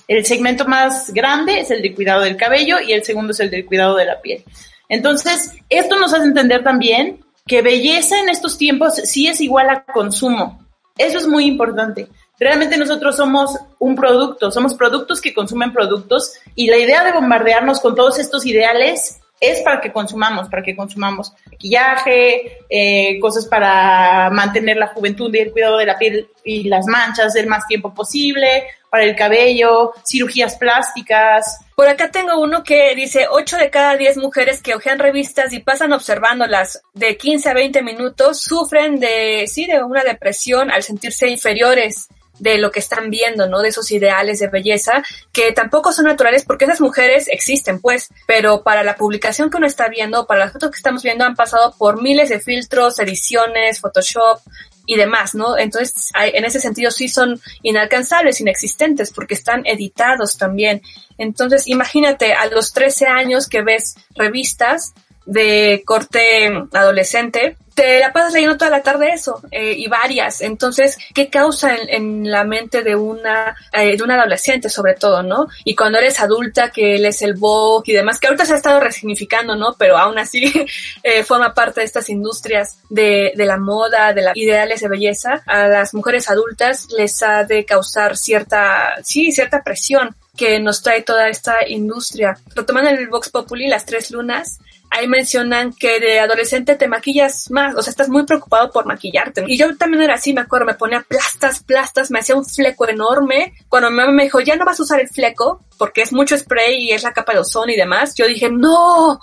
El 0.08 0.24
segmento 0.24 0.66
más 0.66 1.12
grande 1.12 1.60
es 1.60 1.70
el 1.70 1.82
de 1.82 1.94
cuidado 1.94 2.22
del 2.22 2.36
cabello 2.36 2.80
y 2.80 2.92
el 2.92 3.04
segundo 3.04 3.32
es 3.32 3.40
el 3.40 3.50
del 3.50 3.66
cuidado 3.66 3.96
de 3.96 4.06
la 4.06 4.20
piel. 4.20 4.44
Entonces, 4.88 5.52
esto 5.68 5.98
nos 5.98 6.12
hace 6.12 6.24
entender 6.24 6.62
también 6.62 7.24
que 7.46 7.62
belleza 7.62 8.18
en 8.20 8.28
estos 8.28 8.56
tiempos 8.56 8.94
sí 8.94 9.26
es 9.26 9.40
igual 9.40 9.68
a 9.70 9.84
consumo. 9.84 10.64
Eso 10.96 11.18
es 11.18 11.26
muy 11.26 11.46
importante. 11.46 12.08
Realmente 12.38 12.76
nosotros 12.76 13.16
somos 13.16 13.58
un 13.78 13.94
producto, 13.94 14.50
somos 14.50 14.74
productos 14.74 15.20
que 15.20 15.34
consumen 15.34 15.72
productos 15.72 16.34
y 16.54 16.66
la 16.68 16.76
idea 16.76 17.04
de 17.04 17.12
bombardearnos 17.12 17.80
con 17.80 17.94
todos 17.94 18.18
estos 18.18 18.44
ideales 18.46 19.20
es 19.40 19.60
para 19.60 19.80
que 19.80 19.92
consumamos, 19.92 20.48
para 20.48 20.62
que 20.62 20.74
consumamos 20.74 21.32
maquillaje, 21.50 22.58
eh, 22.68 23.18
cosas 23.20 23.46
para 23.46 24.30
mantener 24.30 24.76
la 24.76 24.88
juventud 24.88 25.32
y 25.34 25.38
el 25.38 25.52
cuidado 25.52 25.76
de 25.76 25.86
la 25.86 25.98
piel 25.98 26.28
y 26.44 26.64
las 26.64 26.86
manchas 26.86 27.36
el 27.36 27.46
más 27.46 27.66
tiempo 27.66 27.92
posible, 27.92 28.64
para 28.94 29.06
el 29.06 29.16
cabello, 29.16 29.92
cirugías 30.06 30.54
plásticas. 30.54 31.58
Por 31.74 31.88
acá 31.88 32.12
tengo 32.12 32.40
uno 32.40 32.62
que 32.62 32.94
dice 32.94 33.26
8 33.28 33.56
de 33.56 33.68
cada 33.68 33.96
10 33.96 34.18
mujeres 34.18 34.62
que 34.62 34.76
ojean 34.76 35.00
revistas 35.00 35.52
y 35.52 35.58
pasan 35.58 35.92
observándolas 35.92 36.80
de 36.92 37.16
15 37.16 37.48
a 37.48 37.54
20 37.54 37.82
minutos 37.82 38.40
sufren 38.40 39.00
de, 39.00 39.46
sí, 39.48 39.66
de 39.66 39.82
una 39.82 40.04
depresión 40.04 40.70
al 40.70 40.84
sentirse 40.84 41.26
inferiores 41.26 42.06
de 42.38 42.58
lo 42.58 42.70
que 42.70 42.78
están 42.78 43.10
viendo, 43.10 43.48
¿no? 43.48 43.62
De 43.62 43.70
esos 43.70 43.90
ideales 43.90 44.38
de 44.38 44.46
belleza 44.46 45.02
que 45.32 45.50
tampoco 45.50 45.92
son 45.92 46.04
naturales 46.04 46.44
porque 46.44 46.66
esas 46.66 46.80
mujeres 46.80 47.26
existen, 47.26 47.80
pues, 47.80 48.10
pero 48.28 48.62
para 48.62 48.84
la 48.84 48.94
publicación 48.94 49.50
que 49.50 49.56
uno 49.56 49.66
está 49.66 49.88
viendo, 49.88 50.28
para 50.28 50.44
las 50.44 50.52
fotos 50.52 50.70
que 50.70 50.76
estamos 50.76 51.02
viendo, 51.02 51.24
han 51.24 51.34
pasado 51.34 51.74
por 51.76 52.00
miles 52.00 52.28
de 52.28 52.38
filtros, 52.38 53.00
ediciones, 53.00 53.80
Photoshop 53.80 54.38
y 54.86 54.96
demás, 54.96 55.34
¿no? 55.34 55.56
Entonces, 55.56 56.10
en 56.14 56.44
ese 56.44 56.60
sentido 56.60 56.90
sí 56.90 57.08
son 57.08 57.40
inalcanzables, 57.62 58.40
inexistentes, 58.40 59.12
porque 59.12 59.34
están 59.34 59.66
editados 59.66 60.36
también. 60.36 60.82
Entonces, 61.18 61.66
imagínate 61.68 62.34
a 62.34 62.46
los 62.46 62.72
13 62.72 63.06
años 63.06 63.48
que 63.48 63.62
ves 63.62 63.96
revistas, 64.14 64.94
de 65.26 65.82
corte 65.86 66.50
adolescente, 66.72 67.56
te 67.74 67.98
la 67.98 68.12
pasas 68.12 68.32
leyendo 68.32 68.56
toda 68.56 68.70
la 68.70 68.82
tarde 68.82 69.10
eso 69.10 69.42
eh, 69.50 69.74
y 69.76 69.88
varias. 69.88 70.40
Entonces, 70.40 70.96
¿qué 71.14 71.28
causa 71.28 71.74
en, 71.76 72.30
la 72.30 72.44
mente 72.44 72.82
de 72.82 72.96
una 72.96 73.56
eh, 73.72 73.96
de 73.96 74.02
un 74.02 74.10
adolescente 74.10 74.68
sobre 74.68 74.94
todo, 74.94 75.22
no? 75.22 75.48
Y 75.64 75.74
cuando 75.74 75.98
eres 75.98 76.20
adulta, 76.20 76.70
que 76.70 76.96
él 76.96 77.04
es 77.04 77.22
el 77.22 77.34
Vogue 77.34 77.92
y 77.92 77.96
demás, 77.96 78.18
que 78.18 78.28
ahorita 78.28 78.46
se 78.46 78.54
ha 78.54 78.56
estado 78.56 78.80
resignificando, 78.80 79.56
¿no? 79.56 79.74
Pero 79.78 79.98
aún 79.98 80.18
así 80.18 80.52
eh, 81.02 81.24
forma 81.24 81.54
parte 81.54 81.80
de 81.80 81.86
estas 81.86 82.08
industrias 82.08 82.78
de, 82.88 83.32
de 83.34 83.44
la 83.44 83.58
moda, 83.58 84.12
de 84.12 84.22
las 84.22 84.36
ideales 84.36 84.80
de 84.80 84.88
belleza. 84.88 85.42
A 85.46 85.68
las 85.68 85.94
mujeres 85.94 86.30
adultas 86.30 86.88
les 86.96 87.22
ha 87.22 87.44
de 87.44 87.64
causar 87.64 88.16
cierta, 88.16 88.94
sí, 89.02 89.32
cierta 89.32 89.62
presión 89.62 90.14
que 90.36 90.58
nos 90.60 90.82
trae 90.82 91.02
toda 91.02 91.28
esta 91.28 91.68
industria. 91.68 92.36
Retomando 92.54 92.90
el 92.90 93.08
Vox 93.08 93.30
Populi, 93.30 93.68
las 93.68 93.86
tres 93.86 94.10
lunas, 94.10 94.58
ahí 94.94 95.08
mencionan 95.08 95.72
que 95.72 95.98
de 95.98 96.20
adolescente 96.20 96.76
te 96.76 96.88
maquillas 96.88 97.50
más, 97.50 97.74
o 97.74 97.82
sea, 97.82 97.90
estás 97.90 98.08
muy 98.08 98.24
preocupado 98.24 98.70
por 98.70 98.86
maquillarte. 98.86 99.44
Y 99.46 99.58
yo 99.58 99.76
también 99.76 100.02
era 100.02 100.14
así, 100.14 100.32
me 100.32 100.42
acuerdo, 100.42 100.66
me 100.66 100.74
ponía 100.74 101.04
plastas, 101.06 101.62
plastas, 101.62 102.10
me 102.10 102.20
hacía 102.20 102.36
un 102.36 102.44
fleco 102.44 102.88
enorme. 102.88 103.54
Cuando 103.68 103.90
mi 103.90 103.96
mamá 103.96 104.12
me 104.12 104.24
dijo, 104.24 104.40
ya 104.40 104.56
no 104.56 104.64
vas 104.64 104.78
a 104.78 104.82
usar 104.84 105.00
el 105.00 105.08
fleco, 105.08 105.64
porque 105.78 106.02
es 106.02 106.12
mucho 106.12 106.38
spray 106.38 106.88
y 106.88 106.92
es 106.92 107.02
la 107.02 107.12
capa 107.12 107.32
de 107.32 107.40
ozono 107.40 107.72
y 107.72 107.76
demás, 107.76 108.14
yo 108.14 108.26
dije, 108.26 108.48
no, 108.50 109.20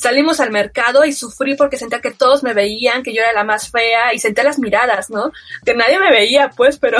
salimos 0.00 0.40
al 0.40 0.50
mercado 0.50 1.04
y 1.04 1.12
sufrí 1.12 1.56
porque 1.56 1.76
sentía 1.76 2.00
que 2.00 2.10
todos 2.10 2.42
me 2.42 2.54
veían, 2.54 3.02
que 3.02 3.12
yo 3.12 3.20
era 3.20 3.34
la 3.34 3.44
más 3.44 3.70
fea 3.70 4.14
y 4.14 4.18
senté 4.18 4.42
las 4.42 4.58
miradas, 4.58 5.10
¿no? 5.10 5.30
Que 5.62 5.74
nadie 5.74 5.98
me 5.98 6.10
veía, 6.10 6.48
pues, 6.56 6.78
pero, 6.78 6.96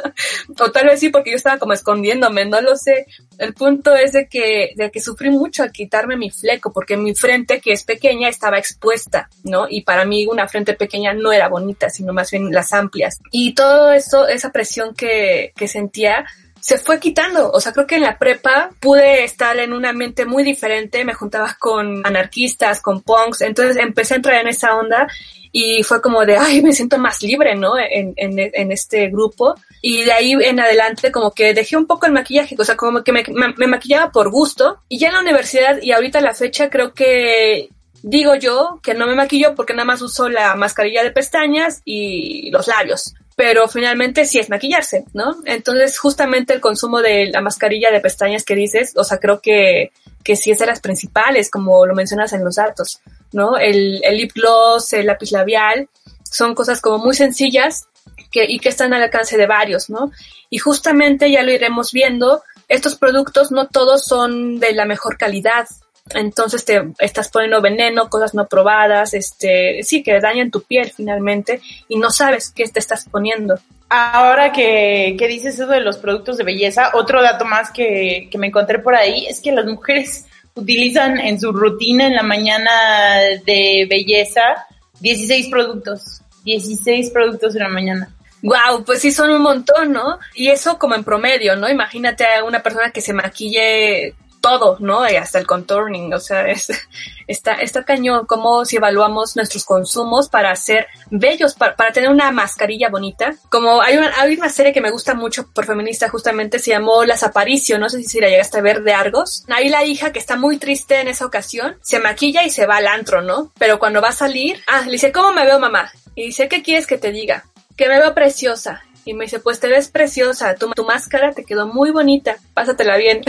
o 0.60 0.70
tal 0.70 0.86
vez 0.86 1.00
sí 1.00 1.08
porque 1.08 1.30
yo 1.30 1.36
estaba 1.36 1.58
como 1.58 1.72
escondiéndome, 1.72 2.44
no 2.44 2.60
lo 2.60 2.76
sé. 2.76 3.06
El 3.38 3.54
punto 3.54 3.94
es 3.94 4.12
de 4.12 4.28
que, 4.28 4.72
de 4.76 4.90
que 4.90 5.00
sufrí 5.00 5.30
mucho 5.30 5.62
al 5.62 5.72
quitarme 5.72 6.18
mi 6.18 6.30
fleco 6.30 6.70
porque 6.70 6.98
mi 6.98 7.14
frente, 7.14 7.62
que 7.62 7.72
es 7.72 7.82
pequeña, 7.82 8.28
estaba 8.28 8.58
expuesta, 8.58 9.30
¿no? 9.42 9.66
Y 9.66 9.80
para 9.80 10.04
mí 10.04 10.26
una 10.26 10.46
frente 10.46 10.74
pequeña 10.74 11.14
no 11.14 11.32
era 11.32 11.48
bonita, 11.48 11.88
sino 11.88 12.12
más 12.12 12.30
bien 12.30 12.52
las 12.52 12.74
amplias. 12.74 13.20
Y 13.30 13.54
todo 13.54 13.90
eso, 13.90 14.28
esa 14.28 14.52
presión 14.52 14.94
que, 14.94 15.54
que 15.56 15.66
sentía, 15.66 16.26
se 16.64 16.78
fue 16.78 16.98
quitando. 16.98 17.50
O 17.50 17.60
sea, 17.60 17.72
creo 17.72 17.86
que 17.86 17.96
en 17.96 18.00
la 18.00 18.16
prepa 18.16 18.70
pude 18.80 19.22
estar 19.22 19.54
en 19.58 19.74
un 19.74 19.84
ambiente 19.84 20.24
muy 20.24 20.42
diferente, 20.42 21.04
me 21.04 21.12
juntaba 21.12 21.54
con 21.60 22.00
anarquistas, 22.06 22.80
con 22.80 23.02
punks, 23.02 23.42
entonces 23.42 23.76
empecé 23.76 24.14
a 24.14 24.16
entrar 24.16 24.40
en 24.40 24.48
esa 24.48 24.74
onda 24.74 25.06
y 25.52 25.82
fue 25.82 26.00
como 26.00 26.24
de, 26.24 26.38
ay, 26.38 26.62
me 26.62 26.72
siento 26.72 26.96
más 26.96 27.22
libre, 27.22 27.54
¿no? 27.54 27.78
En, 27.78 28.14
en, 28.16 28.38
en 28.38 28.72
este 28.72 29.10
grupo. 29.10 29.56
Y 29.82 30.04
de 30.04 30.12
ahí 30.12 30.32
en 30.32 30.58
adelante 30.58 31.12
como 31.12 31.32
que 31.32 31.52
dejé 31.52 31.76
un 31.76 31.86
poco 31.86 32.06
el 32.06 32.12
maquillaje, 32.12 32.56
o 32.58 32.64
sea, 32.64 32.78
como 32.78 33.04
que 33.04 33.12
me, 33.12 33.24
me, 33.28 33.66
maquillaba 33.66 34.10
por 34.10 34.30
gusto. 34.30 34.78
Y 34.88 34.98
ya 34.98 35.08
en 35.08 35.14
la 35.14 35.20
universidad 35.20 35.82
y 35.82 35.92
ahorita 35.92 36.22
la 36.22 36.32
fecha 36.32 36.70
creo 36.70 36.94
que 36.94 37.68
digo 38.02 38.36
yo 38.36 38.80
que 38.82 38.94
no 38.94 39.06
me 39.06 39.14
maquillo 39.14 39.54
porque 39.54 39.74
nada 39.74 39.84
más 39.84 40.00
uso 40.00 40.30
la 40.30 40.54
mascarilla 40.54 41.02
de 41.02 41.10
pestañas 41.10 41.82
y 41.84 42.50
los 42.50 42.68
labios 42.68 43.14
pero 43.36 43.66
finalmente 43.68 44.24
sí 44.24 44.38
es 44.38 44.48
maquillarse, 44.48 45.04
¿no? 45.12 45.36
Entonces, 45.44 45.98
justamente 45.98 46.52
el 46.52 46.60
consumo 46.60 47.00
de 47.00 47.26
la 47.26 47.40
mascarilla 47.40 47.90
de 47.90 48.00
pestañas 48.00 48.44
que 48.44 48.54
dices, 48.54 48.92
o 48.96 49.04
sea, 49.04 49.18
creo 49.18 49.40
que, 49.40 49.92
que 50.22 50.36
sí 50.36 50.50
es 50.50 50.58
de 50.58 50.66
las 50.66 50.80
principales, 50.80 51.50
como 51.50 51.84
lo 51.86 51.94
mencionas 51.94 52.32
en 52.32 52.44
los 52.44 52.56
datos, 52.56 53.00
¿no? 53.32 53.58
El, 53.58 54.02
el 54.04 54.16
lip 54.16 54.32
gloss, 54.34 54.92
el 54.92 55.06
lápiz 55.06 55.32
labial, 55.32 55.88
son 56.22 56.54
cosas 56.54 56.80
como 56.80 56.98
muy 56.98 57.14
sencillas 57.14 57.88
que, 58.30 58.44
y 58.44 58.58
que 58.58 58.68
están 58.68 58.92
al 58.94 59.02
alcance 59.02 59.36
de 59.36 59.46
varios, 59.46 59.90
¿no? 59.90 60.12
Y 60.50 60.58
justamente 60.58 61.30
ya 61.30 61.42
lo 61.42 61.52
iremos 61.52 61.92
viendo, 61.92 62.42
estos 62.68 62.94
productos 62.94 63.50
no 63.50 63.66
todos 63.66 64.04
son 64.04 64.58
de 64.60 64.72
la 64.72 64.84
mejor 64.84 65.18
calidad, 65.18 65.66
entonces 66.10 66.64
te 66.64 66.82
estás 66.98 67.28
poniendo 67.30 67.60
veneno, 67.60 68.10
cosas 68.10 68.34
no 68.34 68.46
probadas, 68.46 69.14
este, 69.14 69.82
sí, 69.82 70.02
que 70.02 70.20
dañan 70.20 70.50
tu 70.50 70.62
piel 70.62 70.90
finalmente 70.90 71.60
y 71.88 71.96
no 71.96 72.10
sabes 72.10 72.50
qué 72.50 72.68
te 72.68 72.78
estás 72.78 73.06
poniendo. 73.10 73.58
Ahora 73.88 74.52
que, 74.52 75.16
que 75.18 75.28
dices 75.28 75.54
eso 75.54 75.66
de 75.66 75.80
los 75.80 75.98
productos 75.98 76.36
de 76.36 76.44
belleza, 76.44 76.90
otro 76.94 77.22
dato 77.22 77.44
más 77.44 77.70
que, 77.70 78.28
que 78.30 78.38
me 78.38 78.48
encontré 78.48 78.80
por 78.80 78.94
ahí 78.94 79.26
es 79.26 79.40
que 79.40 79.52
las 79.52 79.64
mujeres 79.64 80.26
utilizan 80.54 81.18
en 81.18 81.40
su 81.40 81.52
rutina 81.52 82.06
en 82.06 82.14
la 82.14 82.22
mañana 82.22 83.18
de 83.44 83.86
belleza 83.88 84.66
16 85.00 85.48
productos, 85.48 86.22
16 86.44 87.10
productos 87.10 87.54
en 87.54 87.62
la 87.62 87.68
mañana. 87.68 88.08
Wow, 88.42 88.84
pues 88.84 89.00
sí 89.00 89.10
son 89.10 89.30
un 89.30 89.40
montón, 89.40 89.92
¿no? 89.92 90.18
Y 90.34 90.48
eso 90.48 90.78
como 90.78 90.94
en 90.94 91.02
promedio, 91.02 91.56
¿no? 91.56 91.68
Imagínate 91.68 92.26
a 92.26 92.44
una 92.44 92.62
persona 92.62 92.90
que 92.90 93.00
se 93.00 93.14
maquille 93.14 94.14
todo, 94.44 94.76
¿no? 94.78 95.10
Y 95.10 95.16
hasta 95.16 95.38
el 95.38 95.46
contouring, 95.46 96.12
o 96.12 96.20
sea, 96.20 96.46
es, 96.46 96.68
está, 97.26 97.54
está 97.54 97.82
cañón 97.82 98.26
como 98.26 98.66
si 98.66 98.76
evaluamos 98.76 99.36
nuestros 99.36 99.64
consumos 99.64 100.28
para 100.28 100.54
ser 100.54 100.86
bellos, 101.10 101.54
para, 101.54 101.74
para 101.76 101.92
tener 101.92 102.10
una 102.10 102.30
mascarilla 102.30 102.90
bonita. 102.90 103.34
Como 103.48 103.80
hay 103.80 103.96
una, 103.96 104.12
hay 104.20 104.36
una 104.36 104.50
serie 104.50 104.74
que 104.74 104.82
me 104.82 104.90
gusta 104.90 105.14
mucho 105.14 105.46
por 105.50 105.64
feminista, 105.64 106.10
justamente 106.10 106.58
se 106.58 106.72
llamó 106.72 107.06
Las 107.06 107.22
Aparicio, 107.22 107.78
no 107.78 107.88
sé 107.88 108.02
si 108.02 108.20
la 108.20 108.28
llegaste 108.28 108.58
a 108.58 108.60
ver 108.62 108.82
de 108.82 108.92
Argos. 108.92 109.46
Ahí 109.48 109.70
la 109.70 109.82
hija 109.82 110.12
que 110.12 110.18
está 110.18 110.36
muy 110.36 110.58
triste 110.58 111.00
en 111.00 111.08
esa 111.08 111.24
ocasión, 111.24 111.78
se 111.80 111.98
maquilla 111.98 112.44
y 112.44 112.50
se 112.50 112.66
va 112.66 112.76
al 112.76 112.86
antro, 112.86 113.22
¿no? 113.22 113.50
Pero 113.58 113.78
cuando 113.78 114.02
va 114.02 114.08
a 114.08 114.12
salir, 114.12 114.62
ah, 114.66 114.82
le 114.82 114.92
dice, 114.92 115.10
¿cómo 115.10 115.32
me 115.32 115.46
veo 115.46 115.58
mamá? 115.58 115.90
Y 116.14 116.26
dice, 116.26 116.48
¿qué 116.48 116.62
quieres 116.62 116.86
que 116.86 116.98
te 116.98 117.12
diga? 117.12 117.46
Que 117.78 117.88
me 117.88 117.98
veo 117.98 118.12
preciosa. 118.12 118.82
Y 119.04 119.14
me 119.14 119.24
dice, 119.24 119.38
pues 119.38 119.60
te 119.60 119.68
ves 119.68 119.88
preciosa, 119.88 120.54
tu, 120.54 120.70
tu 120.70 120.84
máscara 120.84 121.32
te 121.32 121.44
quedó 121.44 121.66
muy 121.66 121.90
bonita, 121.90 122.36
pásatela 122.54 122.96
bien. 122.96 123.22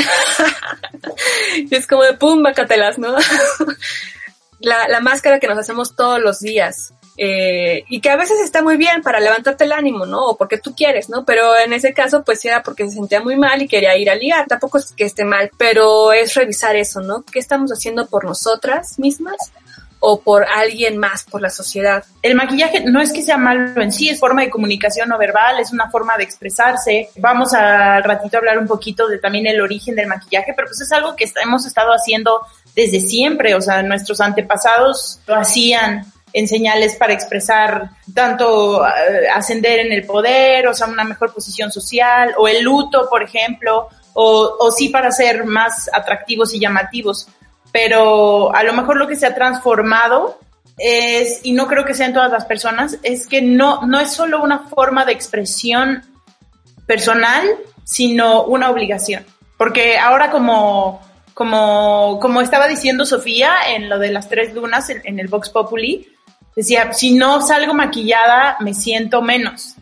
y 1.58 1.76
es 1.76 1.86
como 1.88 2.04
de 2.04 2.14
pum, 2.14 2.42
bácatelas, 2.44 2.98
¿no? 2.98 3.16
la, 4.60 4.88
la 4.88 5.00
máscara 5.02 5.40
que 5.40 5.48
nos 5.48 5.58
hacemos 5.58 5.96
todos 5.96 6.22
los 6.22 6.40
días. 6.40 6.94
Eh, 7.18 7.86
y 7.88 8.02
que 8.02 8.10
a 8.10 8.18
veces 8.18 8.42
está 8.42 8.62
muy 8.62 8.76
bien 8.76 9.02
para 9.02 9.22
levantarte 9.22 9.64
el 9.64 9.72
ánimo, 9.72 10.06
¿no? 10.06 10.26
O 10.26 10.38
porque 10.38 10.58
tú 10.58 10.76
quieres, 10.76 11.10
¿no? 11.10 11.24
Pero 11.24 11.58
en 11.58 11.72
ese 11.72 11.94
caso, 11.94 12.24
pues 12.24 12.44
era 12.44 12.62
porque 12.62 12.84
se 12.86 12.96
sentía 12.96 13.22
muy 13.22 13.38
mal 13.38 13.62
y 13.62 13.68
quería 13.68 13.98
ir 13.98 14.10
a 14.10 14.16
ligar. 14.16 14.48
Tampoco 14.48 14.80
es 14.80 14.92
que 14.92 15.06
esté 15.06 15.24
mal, 15.24 15.50
pero 15.58 16.12
es 16.12 16.34
revisar 16.34 16.76
eso, 16.76 17.02
¿no? 17.02 17.24
¿Qué 17.24 17.40
estamos 17.40 17.72
haciendo 17.72 18.08
por 18.08 18.26
nosotras 18.26 19.00
mismas? 19.00 19.38
O 20.00 20.22
por 20.22 20.46
alguien 20.46 20.98
más, 20.98 21.24
por 21.24 21.42
la 21.42 21.50
sociedad. 21.50 22.04
El 22.22 22.36
maquillaje 22.36 22.82
no 22.82 23.02
es 23.02 23.12
que 23.12 23.22
sea 23.22 23.38
malo 23.38 23.82
en 23.82 23.92
sí, 23.92 24.10
es 24.10 24.20
forma 24.20 24.42
de 24.42 24.50
comunicación 24.50 25.10
no 25.10 25.18
verbal, 25.18 25.60
es 25.60 25.72
una 25.72 25.90
forma 25.90 26.16
de 26.18 26.24
expresarse. 26.24 27.10
Vamos 27.18 27.54
a 27.54 28.02
ratito 28.02 28.38
a 28.38 28.40
hablar 28.40 28.60
un 28.60 28.68
poquito 28.68 29.08
de 29.08 29.18
también 29.18 29.48
el 29.48 29.62
origen 29.62 29.96
del 29.96 30.08
maquillaje, 30.08 30.54
pero 30.56 30.68
pues 30.68 30.82
es 30.82 30.92
algo 30.92 31.16
que 31.16 31.26
hemos 31.44 31.66
estado 31.66 31.92
haciendo 31.92 32.42
desde 32.76 33.00
siempre, 33.00 33.56
o 33.56 33.62
sea, 33.62 33.82
nuestros 33.84 34.22
antepasados 34.22 35.20
lo 35.28 35.36
hacían 35.36 36.06
en 36.34 36.48
señales 36.50 36.98
para 36.98 37.14
expresar 37.14 37.92
tanto 38.14 38.86
eh, 38.86 39.30
ascender 39.34 39.80
en 39.80 39.94
el 39.94 40.06
poder, 40.06 40.68
o 40.68 40.74
sea, 40.74 40.88
una 40.88 41.06
mejor 41.06 41.34
posición 41.34 41.72
social, 41.72 42.34
o 42.38 42.48
el 42.48 42.62
luto, 42.62 43.08
por 43.10 43.24
ejemplo, 43.24 43.88
o, 44.14 44.58
o 44.60 44.72
sí 44.72 44.90
para 44.90 45.12
ser 45.12 45.46
más 45.46 45.90
atractivos 45.94 46.54
y 46.54 46.60
llamativos 46.60 47.28
pero 47.76 48.56
a 48.56 48.64
lo 48.64 48.72
mejor 48.72 48.96
lo 48.96 49.06
que 49.06 49.18
se 49.18 49.28
ha 49.28 49.36
transformado 49.36 50.40
es, 50.78 51.42
y 51.44 51.52
no 51.52 51.68
creo 51.68 51.84
que 51.84 51.94
sean 51.94 52.14
todas 52.14 52.32
las 52.32 52.46
personas, 52.46 52.98
es 53.04 53.28
que 53.28 53.42
no, 53.42 53.86
no 53.86 54.00
es 54.00 54.14
solo 54.14 54.42
una 54.42 54.60
forma 54.60 55.04
de 55.04 55.12
expresión 55.12 56.02
personal, 56.88 57.46
sino 57.84 58.44
una 58.44 58.70
obligación. 58.70 59.26
Porque 59.58 59.98
ahora 59.98 60.32
como, 60.32 61.02
como, 61.34 62.18
como 62.22 62.40
estaba 62.40 62.70
diciendo 62.70 63.06
Sofía 63.06 63.54
en 63.68 63.90
lo 63.90 64.00
de 64.00 64.10
las 64.10 64.30
tres 64.30 64.54
lunas 64.54 64.90
en 64.90 65.20
el 65.20 65.28
Vox 65.28 65.50
Populi, 65.50 66.08
decía, 66.56 66.94
si 66.94 67.14
no 67.14 67.42
salgo 67.42 67.74
maquillada, 67.74 68.56
me 68.62 68.74
siento 68.74 69.22
menos. 69.22 69.76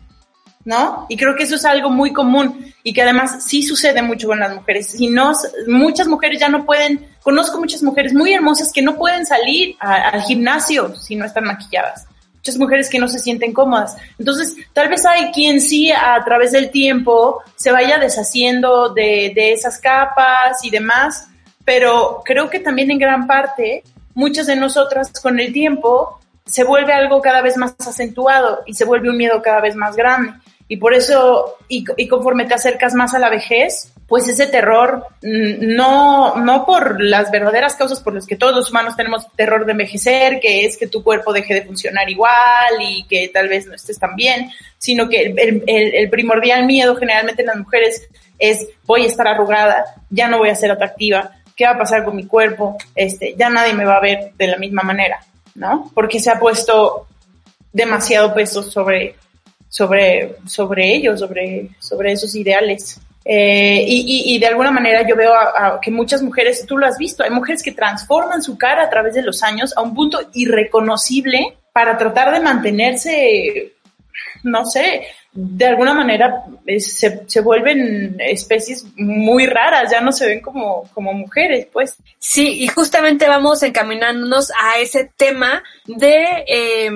¿No? 0.64 1.06
Y 1.08 1.16
creo 1.16 1.36
que 1.36 1.42
eso 1.42 1.56
es 1.56 1.64
algo 1.64 1.90
muy 1.90 2.12
común 2.12 2.72
y 2.82 2.92
que 2.92 3.02
además 3.02 3.44
sí 3.44 3.62
sucede 3.62 4.02
mucho 4.02 4.28
con 4.28 4.40
las 4.40 4.54
mujeres. 4.54 4.88
Si 4.88 5.08
no, 5.08 5.32
muchas 5.66 6.08
mujeres 6.08 6.40
ya 6.40 6.48
no 6.48 6.64
pueden, 6.64 7.06
conozco 7.22 7.58
muchas 7.58 7.82
mujeres 7.82 8.14
muy 8.14 8.32
hermosas 8.32 8.72
que 8.72 8.82
no 8.82 8.96
pueden 8.96 9.26
salir 9.26 9.76
al 9.78 10.22
gimnasio 10.22 10.94
si 10.96 11.16
no 11.16 11.24
están 11.24 11.44
maquilladas. 11.44 12.06
Muchas 12.36 12.58
mujeres 12.58 12.90
que 12.90 12.98
no 12.98 13.08
se 13.08 13.18
sienten 13.18 13.54
cómodas. 13.54 13.96
Entonces, 14.18 14.54
tal 14.74 14.88
vez 14.88 15.06
hay 15.06 15.32
quien 15.32 15.60
sí 15.60 15.90
a 15.90 16.22
través 16.24 16.52
del 16.52 16.70
tiempo 16.70 17.42
se 17.56 17.72
vaya 17.72 17.98
deshaciendo 17.98 18.90
de, 18.90 19.32
de 19.34 19.52
esas 19.52 19.78
capas 19.78 20.62
y 20.62 20.70
demás, 20.70 21.28
pero 21.64 22.22
creo 22.24 22.50
que 22.50 22.60
también 22.60 22.90
en 22.90 22.98
gran 22.98 23.26
parte 23.26 23.82
muchas 24.14 24.46
de 24.46 24.56
nosotras 24.56 25.10
con 25.22 25.40
el 25.40 25.52
tiempo 25.52 26.20
se 26.44 26.64
vuelve 26.64 26.92
algo 26.92 27.22
cada 27.22 27.40
vez 27.40 27.56
más 27.56 27.74
acentuado 27.80 28.62
y 28.66 28.74
se 28.74 28.84
vuelve 28.84 29.08
un 29.08 29.16
miedo 29.16 29.40
cada 29.42 29.60
vez 29.60 29.74
más 29.74 29.96
grande. 29.96 30.34
Y 30.66 30.78
por 30.78 30.94
eso, 30.94 31.56
y, 31.68 31.84
conforme 32.08 32.46
te 32.46 32.54
acercas 32.54 32.94
más 32.94 33.14
a 33.14 33.18
la 33.18 33.28
vejez, 33.28 33.92
pues 34.08 34.28
ese 34.28 34.46
terror, 34.46 35.06
mm, 35.22 35.74
no, 35.76 36.36
no 36.36 36.64
por 36.64 37.02
las 37.02 37.30
verdaderas 37.30 37.76
causas 37.76 38.00
por 38.00 38.14
las 38.14 38.26
que 38.26 38.36
todos 38.36 38.54
los 38.54 38.70
humanos 38.70 38.96
tenemos 38.96 39.26
terror 39.36 39.66
de 39.66 39.72
envejecer, 39.72 40.40
que 40.40 40.64
es 40.64 40.76
que 40.76 40.86
tu 40.86 41.02
cuerpo 41.02 41.32
deje 41.32 41.54
de 41.54 41.62
funcionar 41.62 42.08
igual 42.08 42.32
y 42.80 43.04
que 43.06 43.28
tal 43.28 43.48
vez 43.48 43.66
no 43.66 43.74
estés 43.74 43.98
tan 43.98 44.16
bien, 44.16 44.50
sino 44.78 45.08
que 45.08 45.22
el, 45.22 45.64
el 45.66 46.10
primordial 46.10 46.64
miedo 46.66 46.96
generalmente 46.96 47.42
en 47.42 47.48
las 47.48 47.56
mujeres 47.56 48.08
es 48.38 48.66
voy 48.84 49.04
a 49.04 49.06
estar 49.06 49.28
arrugada, 49.28 49.84
ya 50.10 50.28
no 50.28 50.38
voy 50.38 50.48
a 50.48 50.54
ser 50.54 50.70
atractiva, 50.70 51.30
¿qué 51.56 51.64
va 51.64 51.72
a 51.72 51.78
pasar 51.78 52.04
con 52.04 52.16
mi 52.16 52.26
cuerpo? 52.26 52.76
Este, 52.94 53.34
ya 53.36 53.48
nadie 53.48 53.74
me 53.74 53.84
va 53.84 53.96
a 53.96 54.00
ver 54.00 54.32
de 54.36 54.46
la 54.46 54.56
misma 54.56 54.82
manera, 54.82 55.20
¿no? 55.54 55.90
Porque 55.94 56.20
se 56.20 56.30
ha 56.30 56.38
puesto 56.38 57.06
demasiado 57.72 58.34
peso 58.34 58.62
sobre, 58.62 59.16
sobre, 59.74 60.36
sobre 60.46 60.94
ellos, 60.94 61.18
sobre, 61.18 61.70
sobre 61.80 62.12
esos 62.12 62.32
ideales. 62.36 63.00
Eh, 63.24 63.84
y, 63.84 64.36
y, 64.36 64.38
de 64.38 64.46
alguna 64.46 64.70
manera 64.70 65.04
yo 65.04 65.16
veo 65.16 65.32
que 65.82 65.90
muchas 65.90 66.22
mujeres, 66.22 66.64
tú 66.64 66.78
lo 66.78 66.86
has 66.86 66.96
visto, 66.96 67.24
hay 67.24 67.30
mujeres 67.30 67.60
que 67.60 67.72
transforman 67.72 68.40
su 68.40 68.56
cara 68.56 68.84
a 68.84 68.90
través 68.90 69.14
de 69.14 69.22
los 69.22 69.42
años 69.42 69.76
a 69.76 69.82
un 69.82 69.92
punto 69.92 70.20
irreconocible 70.34 71.56
para 71.72 71.98
tratar 71.98 72.32
de 72.32 72.38
mantenerse, 72.38 73.72
no 74.44 74.64
sé, 74.64 75.06
de 75.32 75.66
alguna 75.66 75.92
manera 75.92 76.44
eh, 76.66 76.78
se, 76.78 77.24
se, 77.26 77.40
vuelven 77.40 78.16
especies 78.20 78.86
muy 78.96 79.46
raras, 79.46 79.90
ya 79.90 80.00
no 80.00 80.12
se 80.12 80.28
ven 80.28 80.40
como, 80.40 80.88
como 80.94 81.12
mujeres, 81.14 81.66
pues. 81.72 81.96
Sí, 82.20 82.62
y 82.62 82.68
justamente 82.68 83.26
vamos 83.26 83.64
encaminándonos 83.64 84.52
a 84.52 84.78
ese 84.78 85.10
tema 85.16 85.64
de, 85.86 86.44
eh, 86.46 86.90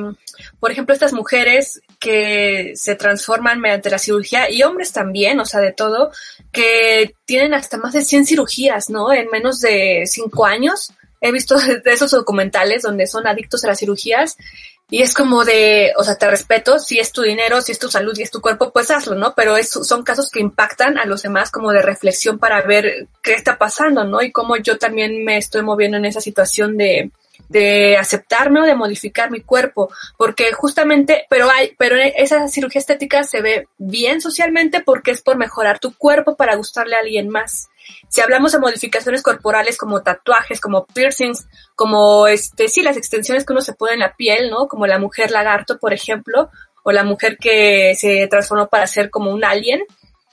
por 0.60 0.70
ejemplo, 0.70 0.94
estas 0.94 1.12
mujeres 1.12 1.82
que 1.98 2.72
se 2.76 2.94
transforman 2.94 3.60
mediante 3.60 3.90
la 3.90 3.98
cirugía 3.98 4.50
y 4.50 4.62
hombres 4.62 4.92
también, 4.92 5.40
o 5.40 5.44
sea, 5.44 5.60
de 5.60 5.72
todo, 5.72 6.12
que 6.52 7.14
tienen 7.24 7.54
hasta 7.54 7.76
más 7.76 7.92
de 7.92 8.04
100 8.04 8.26
cirugías, 8.26 8.88
¿no? 8.90 9.12
En 9.12 9.28
menos 9.30 9.60
de 9.60 10.04
5 10.06 10.46
años. 10.46 10.92
He 11.20 11.32
visto 11.32 11.56
de 11.84 11.92
esos 11.92 12.10
documentales 12.12 12.82
donde 12.82 13.06
son 13.06 13.26
adictos 13.26 13.64
a 13.64 13.68
las 13.68 13.80
cirugías 13.80 14.36
y 14.90 15.02
es 15.02 15.12
como 15.12 15.44
de, 15.44 15.92
o 15.98 16.04
sea, 16.04 16.14
te 16.14 16.30
respeto, 16.30 16.78
si 16.78 16.98
es 16.98 17.12
tu 17.12 17.20
dinero, 17.20 17.60
si 17.60 17.72
es 17.72 17.78
tu 17.78 17.90
salud 17.90 18.16
y 18.16 18.22
es 18.22 18.30
tu 18.30 18.40
cuerpo, 18.40 18.72
pues 18.72 18.90
hazlo, 18.90 19.16
¿no? 19.16 19.34
Pero 19.34 19.56
es, 19.56 19.68
son 19.68 20.02
casos 20.02 20.30
que 20.30 20.40
impactan 20.40 20.96
a 20.96 21.04
los 21.04 21.22
demás 21.22 21.50
como 21.50 21.72
de 21.72 21.82
reflexión 21.82 22.38
para 22.38 22.62
ver 22.62 23.06
qué 23.22 23.34
está 23.34 23.58
pasando, 23.58 24.04
¿no? 24.04 24.22
Y 24.22 24.32
cómo 24.32 24.56
yo 24.56 24.78
también 24.78 25.24
me 25.24 25.36
estoy 25.36 25.62
moviendo 25.62 25.98
en 25.98 26.06
esa 26.06 26.22
situación 26.22 26.78
de, 26.78 27.10
de 27.48 27.96
aceptarme 27.96 28.60
o 28.60 28.64
de 28.64 28.74
modificar 28.74 29.30
mi 29.30 29.40
cuerpo, 29.40 29.90
porque 30.16 30.52
justamente, 30.52 31.26
pero 31.30 31.50
hay, 31.50 31.74
pero 31.78 31.96
esa 31.96 32.48
cirugía 32.48 32.80
estética 32.80 33.24
se 33.24 33.40
ve 33.40 33.68
bien 33.78 34.20
socialmente 34.20 34.80
porque 34.80 35.10
es 35.10 35.22
por 35.22 35.36
mejorar 35.36 35.78
tu 35.78 35.94
cuerpo 35.94 36.36
para 36.36 36.56
gustarle 36.56 36.96
a 36.96 37.00
alguien 37.00 37.28
más. 37.28 37.68
Si 38.08 38.20
hablamos 38.20 38.52
de 38.52 38.58
modificaciones 38.58 39.22
corporales 39.22 39.78
como 39.78 40.02
tatuajes, 40.02 40.60
como 40.60 40.86
piercings, 40.86 41.46
como 41.74 42.26
este, 42.26 42.68
sí, 42.68 42.82
las 42.82 42.96
extensiones 42.96 43.44
que 43.44 43.52
uno 43.52 43.62
se 43.62 43.72
pone 43.72 43.94
en 43.94 44.00
la 44.00 44.14
piel, 44.14 44.50
¿no? 44.50 44.68
Como 44.68 44.86
la 44.86 44.98
mujer 44.98 45.30
lagarto, 45.30 45.78
por 45.78 45.92
ejemplo, 45.92 46.50
o 46.82 46.92
la 46.92 47.04
mujer 47.04 47.38
que 47.38 47.94
se 47.96 48.26
transformó 48.28 48.68
para 48.68 48.86
ser 48.86 49.10
como 49.10 49.32
un 49.32 49.44
alien, 49.44 49.82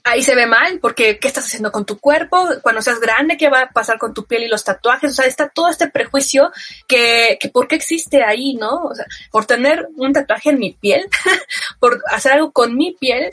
ahí 0.06 0.22
se 0.22 0.36
ve 0.36 0.46
mal, 0.46 0.80
porque 0.80 1.18
¿qué 1.18 1.28
estás 1.28 1.46
haciendo 1.46 1.72
con 1.72 1.84
tu 1.84 2.00
cuerpo? 2.00 2.48
Cuando 2.62 2.82
seas 2.82 3.00
grande, 3.00 3.38
¿qué 3.38 3.50
va 3.50 3.62
a 3.62 3.70
pasar 3.72 3.98
con 3.98 4.14
tu 4.14 4.26
piel 4.26 4.44
y 4.44 4.48
los 4.48 4.64
tatuajes? 4.64 5.12
O 5.12 5.16
sea, 5.16 5.26
está 5.26 5.50
todo 5.50 5.68
este 5.68 5.90
prejuicio 5.90 6.52
que, 6.88 7.38
que 7.42 7.50
¿por 7.50 7.68
qué 7.68 7.76
existe 7.76 8.24
ahí, 8.24 8.54
no? 8.54 8.84
O 8.84 8.94
sea, 8.94 9.06
por 9.32 9.46
tener 9.46 9.88
un 9.98 10.14
tatuaje 10.14 10.52
en 10.52 10.60
mi 10.60 10.74
piel, 10.74 11.10
por 11.80 12.04
hacer 12.12 12.34
algo 12.34 12.52
con 12.52 12.78
mi 12.78 12.94
piel, 12.94 13.32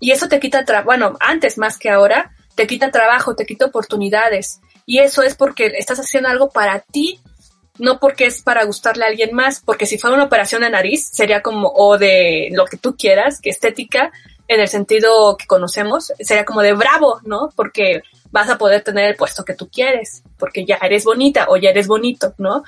y 0.00 0.12
eso 0.12 0.26
te 0.26 0.40
quita 0.40 0.64
trabajo, 0.64 0.86
bueno, 0.86 1.16
antes 1.20 1.58
más 1.58 1.78
que 1.78 1.90
ahora, 1.90 2.32
te 2.54 2.66
quita 2.66 2.90
trabajo, 2.90 3.36
te 3.36 3.44
quita 3.44 3.66
oportunidades. 3.66 4.60
Y 4.86 4.98
eso 4.98 5.22
es 5.22 5.34
porque 5.34 5.74
estás 5.78 5.98
haciendo 6.00 6.30
algo 6.30 6.50
para 6.50 6.80
ti, 6.80 7.20
no 7.78 8.00
porque 8.00 8.26
es 8.26 8.42
para 8.42 8.64
gustarle 8.64 9.04
a 9.04 9.08
alguien 9.08 9.34
más, 9.34 9.60
porque 9.60 9.86
si 9.86 9.98
fuera 9.98 10.16
una 10.16 10.24
operación 10.24 10.62
de 10.62 10.70
nariz, 10.70 11.08
sería 11.12 11.42
como, 11.42 11.68
o 11.74 11.98
de 11.98 12.48
lo 12.52 12.64
que 12.64 12.78
tú 12.78 12.96
quieras, 12.96 13.40
que 13.42 13.50
estética, 13.50 14.10
en 14.48 14.60
el 14.60 14.68
sentido 14.68 15.36
que 15.36 15.46
conocemos, 15.46 16.12
sería 16.20 16.44
como 16.44 16.62
de 16.62 16.74
bravo, 16.74 17.20
¿no? 17.24 17.50
Porque 17.56 18.02
vas 18.30 18.50
a 18.50 18.58
poder 18.58 18.82
tener 18.82 19.08
el 19.08 19.16
puesto 19.16 19.44
que 19.44 19.54
tú 19.54 19.70
quieres, 19.70 20.22
porque 20.38 20.64
ya 20.64 20.76
eres 20.82 21.04
bonita 21.04 21.46
o 21.48 21.56
ya 21.56 21.70
eres 21.70 21.86
bonito, 21.86 22.34
¿no? 22.38 22.64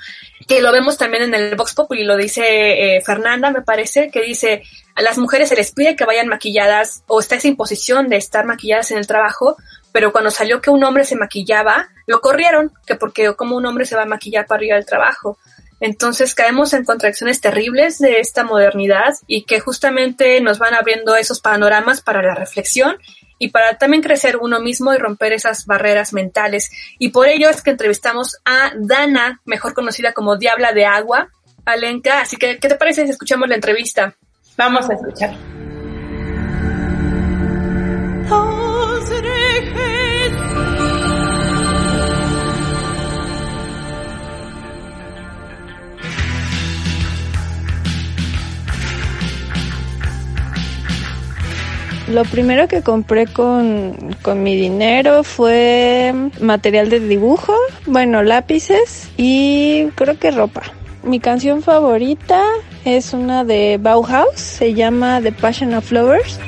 Que 0.47 0.61
lo 0.61 0.71
vemos 0.71 0.97
también 0.97 1.23
en 1.23 1.33
el 1.33 1.55
Vox 1.55 1.73
Populi, 1.73 2.03
lo 2.03 2.15
dice 2.15 2.95
eh, 2.95 3.01
Fernanda, 3.01 3.51
me 3.51 3.61
parece, 3.61 4.09
que 4.09 4.21
dice, 4.21 4.63
a 4.95 5.01
las 5.01 5.17
mujeres 5.17 5.49
se 5.49 5.55
les 5.55 5.73
pide 5.73 5.95
que 5.95 6.05
vayan 6.05 6.27
maquilladas 6.27 7.03
o 7.07 7.19
está 7.19 7.35
esa 7.35 7.49
imposición 7.49 8.07
de 8.07 8.15
estar 8.15 8.45
maquilladas 8.45 8.91
en 8.91 8.97
el 8.97 9.07
trabajo, 9.07 9.57
pero 9.91 10.11
cuando 10.11 10.31
salió 10.31 10.61
que 10.61 10.69
un 10.69 10.83
hombre 10.83 11.03
se 11.03 11.15
maquillaba, 11.15 11.89
lo 12.05 12.21
corrieron, 12.21 12.71
que 12.85 12.95
porque 12.95 13.35
como 13.35 13.57
un 13.57 13.65
hombre 13.65 13.85
se 13.85 13.95
va 13.95 14.03
a 14.03 14.05
maquillar 14.05 14.47
para 14.47 14.63
ir 14.63 14.73
al 14.73 14.85
trabajo. 14.85 15.37
Entonces 15.79 16.33
caemos 16.33 16.73
en 16.73 16.85
contracciones 16.85 17.39
terribles 17.41 17.99
de 17.99 18.19
esta 18.19 18.43
modernidad 18.43 19.13
y 19.27 19.43
que 19.43 19.59
justamente 19.59 20.41
nos 20.41 20.59
van 20.59 20.73
abriendo 20.73 21.15
esos 21.15 21.39
panoramas 21.39 22.01
para 22.01 22.21
la 22.21 22.35
reflexión 22.35 22.97
y 23.39 23.49
para 23.49 23.77
también 23.77 24.01
crecer 24.01 24.37
uno 24.37 24.59
mismo 24.59 24.93
y 24.93 24.97
romper 24.97 25.33
esas 25.33 25.65
barreras 25.65 26.13
mentales. 26.13 26.71
Y 26.97 27.09
por 27.09 27.27
ello 27.27 27.49
es 27.49 27.61
que 27.61 27.71
entrevistamos 27.71 28.37
a 28.45 28.71
Dana, 28.75 29.41
mejor 29.45 29.73
conocida 29.73 30.13
como 30.13 30.37
Diabla 30.37 30.73
de 30.73 30.85
Agua, 30.85 31.29
Alenka. 31.65 32.21
Así 32.21 32.37
que, 32.37 32.57
¿qué 32.57 32.67
te 32.67 32.75
parece 32.75 33.05
si 33.05 33.11
escuchamos 33.11 33.47
la 33.47 33.55
entrevista? 33.55 34.15
Vamos 34.57 34.89
a 34.89 34.93
escuchar. 34.93 35.35
Lo 52.07 52.23
primero 52.23 52.69
que 52.69 52.81
compré 52.81 53.27
con, 53.27 54.15
con, 54.21 54.41
mi 54.41 54.55
dinero 54.55 55.23
fue 55.25 56.13
material 56.39 56.89
de 56.89 57.01
dibujo, 57.01 57.53
bueno, 57.85 58.23
lápices 58.23 59.09
y 59.17 59.87
creo 59.95 60.17
que 60.17 60.31
ropa. 60.31 60.63
Mi 61.03 61.19
canción 61.19 61.61
favorita 61.61 62.41
es 62.85 63.13
una 63.13 63.43
de 63.43 63.77
Bauhaus, 63.81 64.39
se 64.39 64.73
llama 64.73 65.19
The 65.21 65.33
Passion 65.33 65.73
of 65.73 65.85
Flowers. 65.85 66.39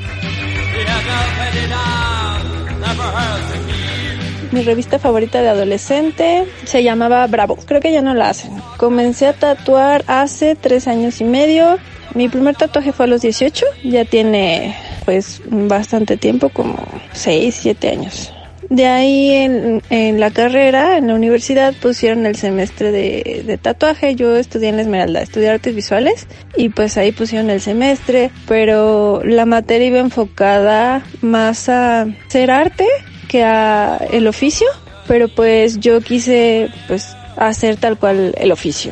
Mi 4.51 4.63
revista 4.63 4.97
favorita 4.97 5.41
de 5.41 5.49
adolescente 5.49 6.45
se 6.63 6.83
llamaba 6.83 7.27
Bravo. 7.27 7.57
Creo 7.67 7.81
que 7.81 7.91
ya 7.91 8.01
no 8.01 8.13
la 8.13 8.29
hacen. 8.29 8.51
Comencé 8.77 9.27
a 9.27 9.33
tatuar 9.33 10.03
hace 10.07 10.55
tres 10.55 10.87
años 10.87 11.21
y 11.21 11.25
medio. 11.25 11.77
Mi 12.19 12.27
primer 12.27 12.53
tatuaje 12.53 12.91
fue 12.91 13.05
a 13.05 13.07
los 13.07 13.21
18. 13.21 13.65
Ya 13.85 14.03
tiene 14.03 14.75
pues 15.05 15.41
bastante 15.49 16.17
tiempo, 16.17 16.49
como 16.49 16.75
6, 17.13 17.57
7 17.61 17.89
años. 17.89 18.33
De 18.69 18.87
ahí 18.87 19.31
en, 19.31 19.81
en, 19.89 20.19
la 20.19 20.29
carrera, 20.29 20.97
en 20.97 21.07
la 21.07 21.13
universidad, 21.13 21.73
pusieron 21.81 22.25
el 22.25 22.35
semestre 22.35 22.91
de, 22.91 23.43
de, 23.45 23.57
tatuaje. 23.57 24.15
Yo 24.15 24.35
estudié 24.35 24.67
en 24.67 24.75
la 24.75 24.81
Esmeralda, 24.81 25.21
estudié 25.21 25.49
artes 25.49 25.73
visuales 25.73 26.27
y 26.57 26.67
pues 26.67 26.97
ahí 26.97 27.13
pusieron 27.13 27.49
el 27.51 27.61
semestre, 27.61 28.31
pero 28.49 29.21
la 29.23 29.45
materia 29.45 29.87
iba 29.87 29.99
enfocada 29.99 31.05
más 31.21 31.69
a 31.69 32.05
ser 32.27 32.51
arte 32.51 32.85
que 33.29 33.45
a 33.45 33.97
el 34.11 34.27
oficio, 34.27 34.67
pero 35.07 35.29
pues 35.29 35.79
yo 35.79 36.01
quise 36.01 36.67
pues 36.89 37.15
hacer 37.37 37.77
tal 37.77 37.97
cual 37.97 38.35
el 38.37 38.51
oficio. 38.51 38.91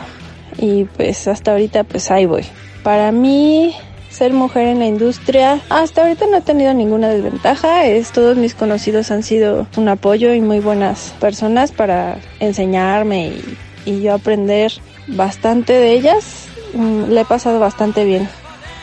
Y 0.58 0.86
pues 0.86 1.28
hasta 1.28 1.52
ahorita 1.52 1.84
pues 1.84 2.10
ahí 2.10 2.26
voy. 2.26 2.46
Para 2.88 3.12
mí 3.12 3.76
ser 4.10 4.32
mujer 4.32 4.68
en 4.68 4.80
la 4.80 4.86
industria. 4.86 5.60
Hasta 5.68 6.04
ahorita 6.04 6.26
no 6.28 6.38
he 6.38 6.42
tenido 6.42 6.74
ninguna 6.74 7.10
desventaja. 7.10 7.86
Es, 7.86 8.14
todos 8.14 8.38
mis 8.38 8.56
conocidos 8.56 9.12
han 9.12 9.24
sido 9.24 9.68
un 9.76 9.90
apoyo 9.90 10.34
y 10.34 10.40
muy 10.40 10.62
buenas 10.62 11.14
personas 11.20 11.74
para 11.74 12.18
enseñarme 12.40 13.34
y, 13.86 14.02
yo 14.02 14.14
aprender 14.14 14.72
bastante 15.06 15.74
de 15.74 15.92
ellas. 15.92 16.48
Mm, 16.76 17.12
le 17.12 17.20
he 17.20 17.26
pasado 17.26 17.60
bastante 17.60 18.06
bien. 18.06 18.30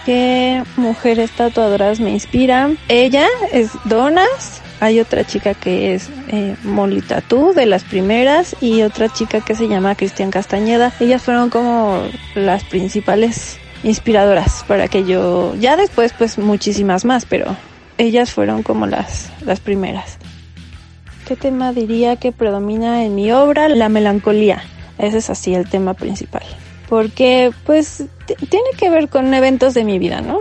¿Qué 0.05 0.63
mujeres 0.77 1.31
tatuadoras 1.31 1.99
me 1.99 2.11
inspiran? 2.11 2.77
Ella 2.89 3.27
es 3.53 3.71
Donas. 3.87 4.61
Hay 4.81 5.01
otra 5.01 5.25
chica 5.25 5.55
que 5.55 5.95
es 5.95 6.11
eh, 6.29 6.57
Molly 6.63 7.01
Tattoo, 7.01 7.55
de 7.55 7.65
las 7.65 7.85
primeras, 7.85 8.55
y 8.61 8.83
otra 8.83 9.09
chica 9.09 9.41
que 9.41 9.55
se 9.55 9.67
llama 9.67 9.95
Cristian 9.95 10.31
Castañeda. 10.31 10.93
Ellas 11.01 11.23
fueron 11.23 11.49
como 11.49 12.03
las 12.35 12.65
principales 12.65 13.61
inspiradoras 13.85 14.65
para 14.67 14.89
que 14.89 15.05
yo, 15.05 15.55
ya 15.55 15.77
después 15.77 16.13
pues 16.17 16.39
muchísimas 16.39 17.05
más, 17.05 17.25
pero 17.27 17.57
ellas 17.99 18.33
fueron 18.33 18.63
como 18.63 18.87
las, 18.87 19.31
las 19.45 19.61
primeras. 19.61 20.19
¿Qué 21.29 21.37
tema 21.37 21.73
diría 21.73 22.17
que 22.17 22.33
predomina 22.33 23.05
en 23.05 23.15
mi 23.15 23.31
obra? 23.31 23.69
La 23.69 23.89
melancolía. 23.89 24.63
Ese 24.99 25.19
es 25.19 25.31
así 25.31 25.55
el 25.55 25.69
tema 25.69 25.95
principal. 25.95 26.43
Porque 26.89 27.53
pues 27.65 28.05
tiene 28.27 28.69
que 28.77 28.91
ver 28.91 29.09
con 29.09 29.33
eventos 29.33 29.75
de 29.75 29.85
mi 29.85 29.99
vida, 29.99 30.21
¿no? 30.21 30.39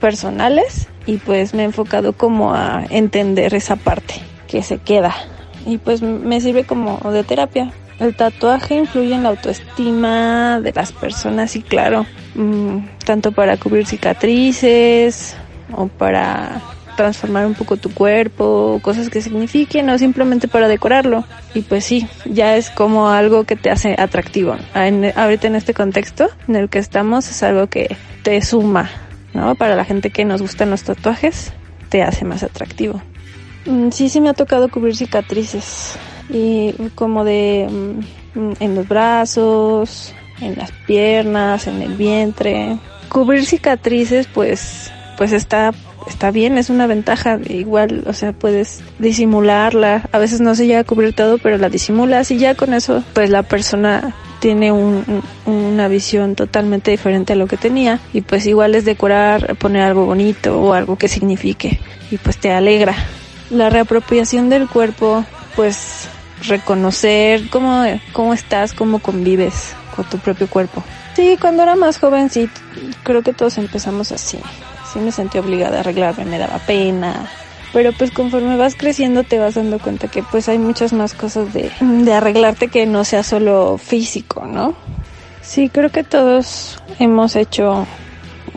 Personales 0.00 0.88
y 1.06 1.18
pues 1.18 1.54
me 1.54 1.62
he 1.62 1.66
enfocado 1.66 2.14
como 2.14 2.54
a 2.54 2.84
entender 2.90 3.54
esa 3.54 3.76
parte 3.76 4.14
que 4.48 4.62
se 4.62 4.78
queda 4.78 5.14
y 5.66 5.78
pues 5.78 6.02
me 6.02 6.40
sirve 6.40 6.64
como 6.64 6.98
de 7.10 7.24
terapia 7.24 7.72
el 8.00 8.14
tatuaje 8.14 8.76
influye 8.76 9.14
en 9.14 9.22
la 9.22 9.30
autoestima 9.30 10.60
de 10.60 10.72
las 10.72 10.92
personas 10.92 11.56
y 11.56 11.62
claro, 11.62 12.06
mm, 12.34 12.78
tanto 13.04 13.32
para 13.32 13.56
cubrir 13.56 13.86
cicatrices 13.86 15.36
o 15.72 15.86
para 15.88 16.60
transformar 16.96 17.46
un 17.46 17.54
poco 17.54 17.76
tu 17.76 17.92
cuerpo, 17.92 18.78
cosas 18.82 19.10
que 19.10 19.20
signifiquen 19.20 19.88
o 19.90 19.98
simplemente 19.98 20.48
para 20.48 20.68
decorarlo. 20.68 21.24
Y 21.54 21.62
pues 21.62 21.84
sí, 21.84 22.06
ya 22.24 22.56
es 22.56 22.70
como 22.70 23.08
algo 23.08 23.44
que 23.44 23.56
te 23.56 23.70
hace 23.70 23.96
atractivo. 23.98 24.56
Ahorita 25.16 25.46
en 25.46 25.56
este 25.56 25.74
contexto 25.74 26.28
en 26.48 26.56
el 26.56 26.68
que 26.68 26.78
estamos 26.78 27.28
es 27.28 27.42
algo 27.42 27.66
que 27.66 27.96
te 28.22 28.40
suma, 28.42 28.90
¿no? 29.32 29.54
Para 29.54 29.76
la 29.76 29.84
gente 29.84 30.10
que 30.10 30.24
nos 30.24 30.40
gustan 30.40 30.70
los 30.70 30.84
tatuajes, 30.84 31.52
te 31.88 32.02
hace 32.02 32.24
más 32.24 32.42
atractivo. 32.42 33.02
Mm, 33.66 33.90
sí, 33.90 34.08
sí 34.08 34.20
me 34.20 34.30
ha 34.30 34.34
tocado 34.34 34.68
cubrir 34.68 34.96
cicatrices 34.96 35.98
y 36.28 36.72
como 36.94 37.24
de 37.24 37.68
mm, 38.34 38.52
en 38.60 38.74
los 38.74 38.88
brazos, 38.88 40.14
en 40.40 40.56
las 40.56 40.72
piernas, 40.86 41.66
en 41.66 41.82
el 41.82 41.94
vientre. 41.94 42.78
Cubrir 43.08 43.44
cicatrices 43.44 44.26
pues 44.26 44.90
pues 45.16 45.32
está 45.32 45.72
está 46.06 46.30
bien, 46.30 46.58
es 46.58 46.68
una 46.68 46.86
ventaja 46.86 47.38
igual, 47.48 48.04
o 48.06 48.12
sea, 48.12 48.32
puedes 48.32 48.82
disimularla. 48.98 50.08
A 50.12 50.18
veces 50.18 50.40
no 50.40 50.54
se 50.54 50.66
llega 50.66 50.80
a 50.80 50.84
cubrir 50.84 51.14
todo, 51.14 51.38
pero 51.38 51.56
la 51.56 51.70
disimulas 51.70 52.30
y 52.30 52.38
ya 52.38 52.54
con 52.54 52.74
eso 52.74 53.02
pues 53.14 53.30
la 53.30 53.42
persona 53.42 54.14
tiene 54.40 54.72
un, 54.72 55.22
una 55.46 55.88
visión 55.88 56.34
totalmente 56.34 56.90
diferente 56.90 57.32
a 57.32 57.36
lo 57.36 57.46
que 57.46 57.56
tenía 57.56 58.00
y 58.12 58.20
pues 58.20 58.46
igual 58.46 58.74
es 58.74 58.84
decorar, 58.84 59.56
poner 59.56 59.82
algo 59.82 60.04
bonito 60.04 60.60
o 60.60 60.74
algo 60.74 60.96
que 60.96 61.08
signifique 61.08 61.80
y 62.10 62.18
pues 62.18 62.38
te 62.38 62.52
alegra. 62.52 62.94
La 63.50 63.70
reapropiación 63.70 64.48
del 64.50 64.68
cuerpo, 64.68 65.24
pues 65.56 66.08
reconocer 66.46 67.48
cómo, 67.50 67.84
cómo 68.12 68.34
estás, 68.34 68.72
cómo 68.72 68.98
convives 68.98 69.74
con 69.94 70.04
tu 70.06 70.18
propio 70.18 70.48
cuerpo. 70.48 70.82
Sí, 71.14 71.36
cuando 71.40 71.62
era 71.62 71.76
más 71.76 71.98
joven 71.98 72.30
sí, 72.30 72.48
creo 73.02 73.22
que 73.22 73.32
todos 73.32 73.58
empezamos 73.58 74.12
así. 74.12 74.38
Sí 74.92 74.98
me 74.98 75.12
sentí 75.12 75.38
obligada 75.38 75.78
a 75.78 75.80
arreglarme, 75.80 76.24
me 76.24 76.38
daba 76.38 76.58
pena, 76.58 77.28
pero 77.72 77.92
pues 77.92 78.10
conforme 78.10 78.56
vas 78.56 78.74
creciendo 78.76 79.24
te 79.24 79.38
vas 79.38 79.54
dando 79.54 79.78
cuenta 79.78 80.08
que 80.08 80.22
pues 80.22 80.48
hay 80.48 80.58
muchas 80.58 80.92
más 80.92 81.14
cosas 81.14 81.52
de, 81.52 81.70
de 81.80 82.12
arreglarte 82.12 82.68
que 82.68 82.86
no 82.86 83.04
sea 83.04 83.22
solo 83.22 83.78
físico, 83.78 84.46
¿no? 84.46 84.74
Sí, 85.42 85.68
creo 85.68 85.90
que 85.90 86.04
todos 86.04 86.80
hemos 86.98 87.36
hecho 87.36 87.86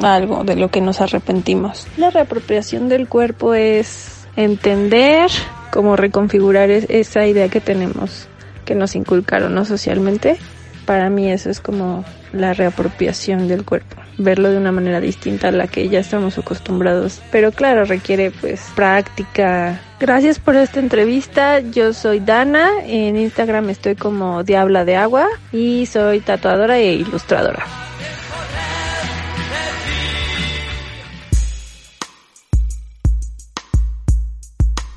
algo 0.02 0.44
de 0.44 0.56
lo 0.56 0.70
que 0.70 0.82
nos 0.82 1.02
arrepentimos. 1.02 1.88
La 1.98 2.10
reapropiación 2.10 2.90
del 2.90 3.08
cuerpo 3.08 3.54
es 3.54 4.28
entender 4.36 5.30
cómo 5.72 5.96
reconfigurar 5.96 6.70
esa 6.70 7.26
idea 7.26 7.50
que 7.50 7.62
tenemos, 7.62 8.28
que 8.66 8.76
nos 8.76 8.96
inculcaron 8.96 9.54
¿no? 9.54 9.66
socialmente. 9.66 10.38
Para 10.86 11.10
mí 11.10 11.32
eso 11.32 11.50
es 11.50 11.60
como 11.60 12.06
la 12.32 12.54
reapropiación 12.54 13.48
del 13.48 13.66
cuerpo 13.66 13.98
verlo 14.18 14.50
de 14.52 14.58
una 14.58 14.72
manera 14.72 15.00
distinta 15.00 15.50
a 15.50 15.52
la 15.52 15.68
que 15.68 15.90
ya 15.90 16.00
estamos 16.00 16.38
acostumbrados. 16.38 17.22
Pero 17.32 17.52
claro, 17.52 17.86
requiere 17.86 18.32
pues 18.32 18.62
práctica. 18.76 19.80
Gracias 20.00 20.40
por 20.40 20.56
esta 20.56 20.80
entrevista. 20.80 21.60
Yo 21.60 21.94
soy 21.94 22.20
Dana. 22.20 22.70
En 22.86 23.16
Instagram 23.16 23.70
estoy 23.70 23.96
como 23.96 24.44
Diabla 24.44 24.86
de 24.86 24.96
Agua 24.96 25.28
y 25.52 25.86
soy 25.86 26.20
tatuadora 26.20 26.78
e 26.78 26.94
ilustradora. 26.94 27.87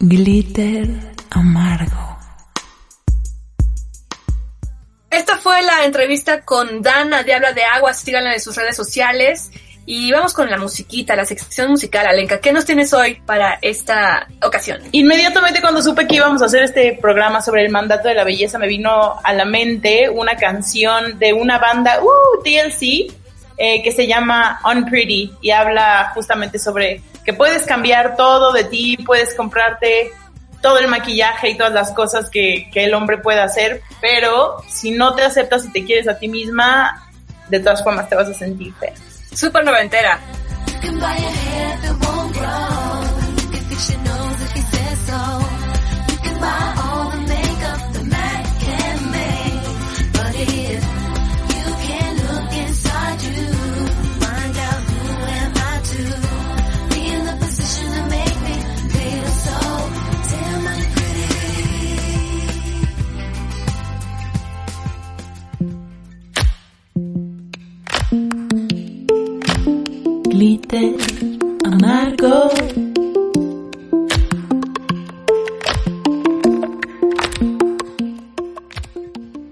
Glitter 0.03 0.89
amargo. 1.29 2.17
Esta 5.11 5.37
fue 5.37 5.61
la 5.61 5.85
entrevista 5.85 6.41
con 6.41 6.81
Dana 6.81 7.23
Diabla 7.23 7.53
de 7.53 7.65
Agua, 7.65 7.93
síganla 7.93 8.33
en 8.33 8.41
sus 8.41 8.57
redes 8.57 8.77
sociales. 8.77 9.51
Y 9.85 10.11
vamos 10.11 10.33
con 10.33 10.49
la 10.49 10.57
musiquita, 10.57 11.15
la 11.17 11.27
sección 11.27 11.73
musical, 11.73 12.07
Alenka. 12.07 12.41
¿Qué 12.41 12.51
nos 12.51 12.65
tienes 12.65 12.95
hoy 12.95 13.21
para 13.27 13.59
esta 13.61 14.27
ocasión? 14.43 14.81
Inmediatamente 14.93 15.61
cuando 15.61 15.83
supe 15.83 16.07
que 16.07 16.17
íbamos 16.17 16.41
a 16.41 16.47
hacer 16.47 16.63
este 16.63 16.99
programa 16.99 17.43
sobre 17.43 17.63
el 17.67 17.71
mandato 17.71 18.09
de 18.09 18.15
la 18.15 18.25
belleza, 18.25 18.59
me 18.59 18.69
vino 18.69 19.21
a 19.23 19.33
la 19.35 19.45
mente 19.45 20.09
una 20.09 20.35
canción 20.37 21.19
de 21.19 21.35
una 21.35 21.59
banda, 21.59 22.01
uh, 22.03 22.43
TLC, 22.43 23.13
eh, 23.59 23.83
que 23.83 23.93
se 23.93 24.07
llama 24.07 24.61
Unpretty 24.65 25.33
y 25.43 25.51
habla 25.51 26.13
justamente 26.15 26.59
sobre 26.59 27.03
que 27.31 27.37
puedes 27.37 27.65
cambiar 27.65 28.17
todo 28.17 28.53
de 28.53 28.65
ti, 28.65 28.97
puedes 29.07 29.35
comprarte 29.37 30.11
todo 30.61 30.79
el 30.79 30.89
maquillaje 30.89 31.51
y 31.51 31.57
todas 31.57 31.73
las 31.73 31.93
cosas 31.93 32.29
que, 32.29 32.69
que 32.73 32.85
el 32.87 32.93
hombre 32.93 33.19
puede 33.19 33.41
hacer, 33.41 33.83
pero 34.01 34.57
si 34.69 34.91
no 34.91 35.15
te 35.15 35.23
aceptas 35.23 35.65
y 35.65 35.71
te 35.71 35.85
quieres 35.85 36.09
a 36.09 36.19
ti 36.19 36.27
misma, 36.27 37.09
de 37.49 37.61
todas 37.61 37.85
formas 37.85 38.09
te 38.09 38.17
vas 38.17 38.29
a 38.29 38.35
sentir 38.35 38.75
fea. 38.75 38.95
Súper 39.33 39.65
noventera. 39.65 40.19
Glitter 70.41 70.95
amargo. 71.67 72.49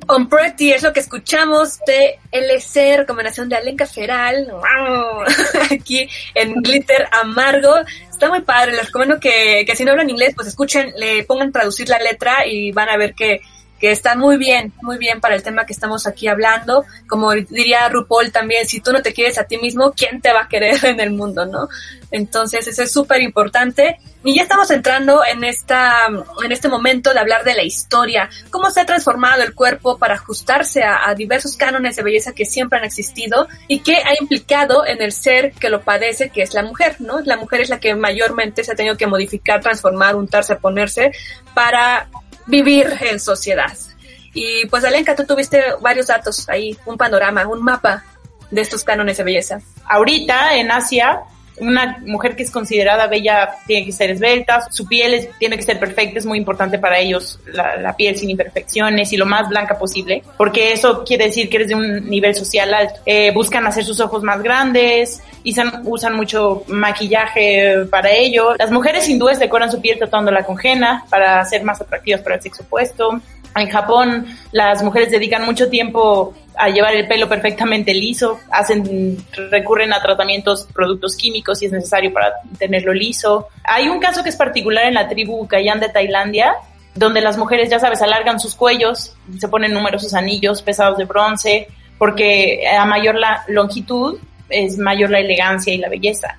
On 0.06 0.26
Pretty 0.30 0.72
es 0.72 0.82
lo 0.82 0.94
que 0.94 1.00
escuchamos 1.00 1.78
de 1.86 2.18
LC, 2.32 2.96
recomendación 2.96 3.50
de 3.50 3.56
Alenka 3.56 3.84
Feral. 3.84 4.50
Aquí 5.70 6.08
en 6.34 6.54
Glitter 6.62 7.06
Amargo. 7.12 7.74
Está 8.10 8.30
muy 8.30 8.40
padre. 8.40 8.72
Les 8.72 8.86
recomiendo 8.86 9.20
que, 9.20 9.64
que 9.66 9.76
si 9.76 9.84
no 9.84 9.90
hablan 9.90 10.08
inglés, 10.08 10.32
pues 10.34 10.48
escuchen, 10.48 10.94
le 10.96 11.22
pongan 11.24 11.52
traducir 11.52 11.90
la 11.90 11.98
letra 11.98 12.46
y 12.46 12.72
van 12.72 12.88
a 12.88 12.96
ver 12.96 13.14
que 13.14 13.42
que 13.78 13.90
está 13.90 14.14
muy 14.14 14.36
bien, 14.36 14.72
muy 14.82 14.98
bien 14.98 15.20
para 15.20 15.34
el 15.34 15.42
tema 15.42 15.66
que 15.66 15.72
estamos 15.72 16.06
aquí 16.06 16.28
hablando. 16.28 16.84
Como 17.08 17.32
diría 17.32 17.88
RuPaul 17.88 18.32
también, 18.32 18.66
si 18.66 18.80
tú 18.80 18.92
no 18.92 19.02
te 19.02 19.12
quieres 19.12 19.38
a 19.38 19.44
ti 19.44 19.58
mismo, 19.58 19.92
¿quién 19.92 20.20
te 20.20 20.32
va 20.32 20.42
a 20.42 20.48
querer 20.48 20.84
en 20.84 21.00
el 21.00 21.10
mundo, 21.10 21.46
no? 21.46 21.68
Entonces, 22.10 22.66
eso 22.66 22.82
es 22.82 22.92
súper 22.92 23.22
importante. 23.22 23.98
Y 24.24 24.34
ya 24.34 24.42
estamos 24.42 24.70
entrando 24.70 25.22
en 25.24 25.44
esta, 25.44 26.06
en 26.44 26.52
este 26.52 26.68
momento 26.68 27.14
de 27.14 27.20
hablar 27.20 27.44
de 27.44 27.54
la 27.54 27.62
historia, 27.62 28.28
cómo 28.50 28.70
se 28.70 28.80
ha 28.80 28.86
transformado 28.86 29.42
el 29.42 29.54
cuerpo 29.54 29.96
para 29.96 30.14
ajustarse 30.14 30.82
a, 30.82 31.08
a 31.08 31.14
diversos 31.14 31.56
cánones 31.56 31.96
de 31.96 32.02
belleza 32.02 32.32
que 32.32 32.44
siempre 32.44 32.78
han 32.78 32.84
existido 32.84 33.46
y 33.68 33.80
qué 33.80 33.96
ha 33.96 34.20
implicado 34.20 34.84
en 34.86 35.00
el 35.02 35.12
ser 35.12 35.52
que 35.52 35.70
lo 35.70 35.82
padece, 35.82 36.30
que 36.30 36.42
es 36.42 36.52
la 36.52 36.62
mujer, 36.62 36.96
¿no? 36.98 37.20
La 37.20 37.36
mujer 37.36 37.60
es 37.60 37.68
la 37.68 37.78
que 37.78 37.94
mayormente 37.94 38.64
se 38.64 38.72
ha 38.72 38.74
tenido 38.74 38.96
que 38.96 39.06
modificar, 39.06 39.60
transformar, 39.60 40.16
untarse, 40.16 40.56
ponerse 40.56 41.12
para 41.54 42.08
vivir 42.48 42.92
en 43.00 43.20
sociedad. 43.20 43.72
Y 44.34 44.66
pues 44.66 44.84
Alenka, 44.84 45.14
tú 45.14 45.24
tuviste 45.24 45.62
varios 45.80 46.08
datos 46.08 46.48
ahí, 46.48 46.76
un 46.86 46.96
panorama, 46.96 47.46
un 47.46 47.62
mapa 47.62 48.04
de 48.50 48.60
estos 48.60 48.82
cánones 48.82 49.16
de 49.18 49.24
belleza. 49.24 49.60
Ahorita 49.84 50.56
en 50.56 50.70
Asia, 50.70 51.20
una 51.60 51.98
mujer 52.06 52.36
que 52.36 52.42
es 52.42 52.50
considerada 52.50 53.06
bella 53.06 53.50
tiene 53.66 53.86
que 53.86 53.92
ser 53.92 54.10
esbelta, 54.10 54.66
su 54.70 54.86
piel 54.86 55.28
tiene 55.38 55.56
que 55.56 55.62
ser 55.62 55.78
perfecta, 55.78 56.18
es 56.18 56.26
muy 56.26 56.38
importante 56.38 56.78
para 56.78 56.98
ellos 56.98 57.38
la, 57.46 57.94
piel 57.96 58.16
sin 58.16 58.30
imperfecciones 58.30 59.12
y 59.12 59.16
lo 59.16 59.26
más 59.26 59.48
blanca 59.48 59.78
posible, 59.78 60.22
porque 60.36 60.72
eso 60.72 61.04
quiere 61.04 61.26
decir 61.26 61.48
que 61.48 61.56
eres 61.56 61.68
de 61.68 61.74
un 61.74 62.08
nivel 62.08 62.34
social 62.34 62.72
alto. 62.72 63.00
Eh, 63.06 63.32
buscan 63.32 63.66
hacer 63.66 63.84
sus 63.84 63.98
ojos 64.00 64.22
más 64.22 64.42
grandes, 64.42 65.22
usan, 65.44 65.82
usan 65.84 66.14
mucho 66.14 66.64
maquillaje 66.68 67.86
para 67.90 68.10
ello. 68.10 68.54
Las 68.58 68.70
mujeres 68.70 69.08
hindúes 69.08 69.38
decoran 69.38 69.70
su 69.70 69.80
piel 69.80 69.98
tratándola 69.98 70.44
con 70.44 70.56
henna 70.62 71.04
para 71.10 71.44
ser 71.44 71.64
más 71.64 71.80
atractivas 71.80 72.20
para 72.20 72.36
el 72.36 72.42
sexo 72.42 72.62
opuesto. 72.62 73.20
En 73.56 73.68
Japón 73.68 74.26
las 74.52 74.82
mujeres 74.82 75.10
dedican 75.10 75.44
mucho 75.44 75.68
tiempo 75.68 76.34
a 76.56 76.68
llevar 76.68 76.94
el 76.94 77.06
pelo 77.06 77.28
perfectamente 77.28 77.94
liso, 77.94 78.40
hacen, 78.50 79.16
recurren 79.50 79.92
a 79.92 80.02
tratamientos, 80.02 80.68
productos 80.74 81.16
químicos 81.16 81.60
si 81.60 81.66
es 81.66 81.72
necesario 81.72 82.12
para 82.12 82.32
tenerlo 82.58 82.92
liso. 82.92 83.48
Hay 83.64 83.88
un 83.88 84.00
caso 84.00 84.22
que 84.22 84.28
es 84.28 84.36
particular 84.36 84.86
en 84.86 84.94
la 84.94 85.08
tribu 85.08 85.46
Kayan 85.46 85.78
de 85.78 85.88
Tailandia, 85.88 86.54
donde 86.94 87.20
las 87.20 87.38
mujeres, 87.38 87.70
ya 87.70 87.78
sabes, 87.78 88.02
alargan 88.02 88.40
sus 88.40 88.56
cuellos, 88.56 89.14
se 89.38 89.48
ponen 89.48 89.72
numerosos 89.72 90.14
anillos 90.14 90.62
pesados 90.62 90.98
de 90.98 91.04
bronce, 91.04 91.68
porque 91.96 92.66
a 92.68 92.84
mayor 92.84 93.14
la 93.14 93.44
longitud 93.46 94.18
es 94.48 94.78
mayor 94.78 95.10
la 95.10 95.20
elegancia 95.20 95.72
y 95.72 95.78
la 95.78 95.88
belleza. 95.88 96.36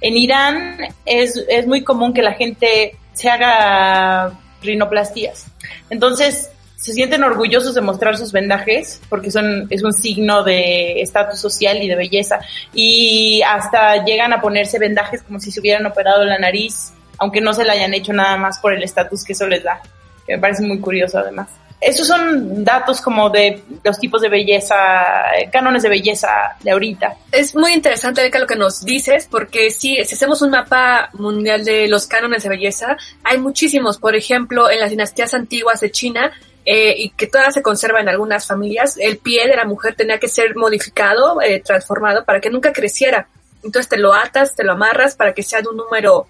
En 0.00 0.16
Irán 0.16 0.78
es, 1.04 1.44
es 1.48 1.66
muy 1.66 1.84
común 1.84 2.12
que 2.12 2.22
la 2.22 2.32
gente 2.32 2.96
se 3.12 3.28
haga 3.28 4.32
rinoplastías. 4.62 5.46
Entonces, 5.90 6.50
se 6.76 6.94
sienten 6.94 7.22
orgullosos 7.24 7.74
de 7.74 7.82
mostrar 7.82 8.16
sus 8.16 8.32
vendajes 8.32 9.00
porque 9.10 9.30
son 9.30 9.66
es 9.68 9.82
un 9.82 9.92
signo 9.92 10.42
de 10.42 11.02
estatus 11.02 11.38
social 11.38 11.82
y 11.82 11.88
de 11.88 11.96
belleza 11.96 12.40
y 12.72 13.42
hasta 13.42 14.02
llegan 14.04 14.32
a 14.32 14.40
ponerse 14.40 14.78
vendajes 14.78 15.22
como 15.22 15.40
si 15.40 15.50
se 15.50 15.60
hubieran 15.60 15.84
operado 15.84 16.24
la 16.24 16.38
nariz 16.38 16.94
aunque 17.20 17.42
no 17.42 17.52
se 17.52 17.64
la 17.64 17.74
hayan 17.74 17.92
hecho 17.92 18.14
nada 18.14 18.38
más 18.38 18.58
por 18.58 18.72
el 18.72 18.82
estatus 18.82 19.24
que 19.24 19.34
eso 19.34 19.46
les 19.46 19.62
da, 19.62 19.80
que 20.26 20.36
me 20.36 20.40
parece 20.40 20.62
muy 20.62 20.80
curioso 20.80 21.18
además. 21.18 21.48
Esos 21.80 22.06
son 22.06 22.62
datos 22.62 23.00
como 23.00 23.30
de 23.30 23.62
los 23.82 23.98
tipos 23.98 24.20
de 24.20 24.28
belleza, 24.28 25.34
eh, 25.38 25.48
cánones 25.50 25.82
de 25.82 25.88
belleza 25.88 26.28
de 26.60 26.72
ahorita. 26.72 27.16
Es 27.32 27.54
muy 27.54 27.72
interesante, 27.72 28.30
lo 28.38 28.46
que 28.46 28.56
nos 28.56 28.84
dices, 28.84 29.26
porque 29.30 29.70
si, 29.70 30.04
si 30.04 30.14
hacemos 30.14 30.42
un 30.42 30.50
mapa 30.50 31.08
mundial 31.14 31.64
de 31.64 31.88
los 31.88 32.06
cánones 32.06 32.42
de 32.42 32.50
belleza, 32.50 32.96
hay 33.24 33.38
muchísimos. 33.38 33.96
Por 33.96 34.14
ejemplo, 34.14 34.70
en 34.70 34.78
las 34.78 34.90
dinastías 34.90 35.32
antiguas 35.32 35.80
de 35.80 35.90
China, 35.90 36.32
eh, 36.66 36.94
y 36.98 37.10
que 37.10 37.26
todavía 37.26 37.52
se 37.52 37.62
conserva 37.62 38.00
en 38.00 38.10
algunas 38.10 38.46
familias, 38.46 38.96
el 38.98 39.16
pie 39.16 39.48
de 39.48 39.56
la 39.56 39.64
mujer 39.64 39.94
tenía 39.94 40.18
que 40.18 40.28
ser 40.28 40.54
modificado, 40.56 41.40
eh, 41.40 41.62
transformado, 41.64 42.24
para 42.24 42.40
que 42.40 42.50
nunca 42.50 42.72
creciera. 42.72 43.28
Entonces 43.62 43.88
te 43.88 43.96
lo 43.96 44.12
atas, 44.12 44.54
te 44.54 44.64
lo 44.64 44.72
amarras 44.72 45.16
para 45.16 45.32
que 45.32 45.42
sea 45.42 45.62
de 45.62 45.68
un 45.68 45.78
número 45.78 46.26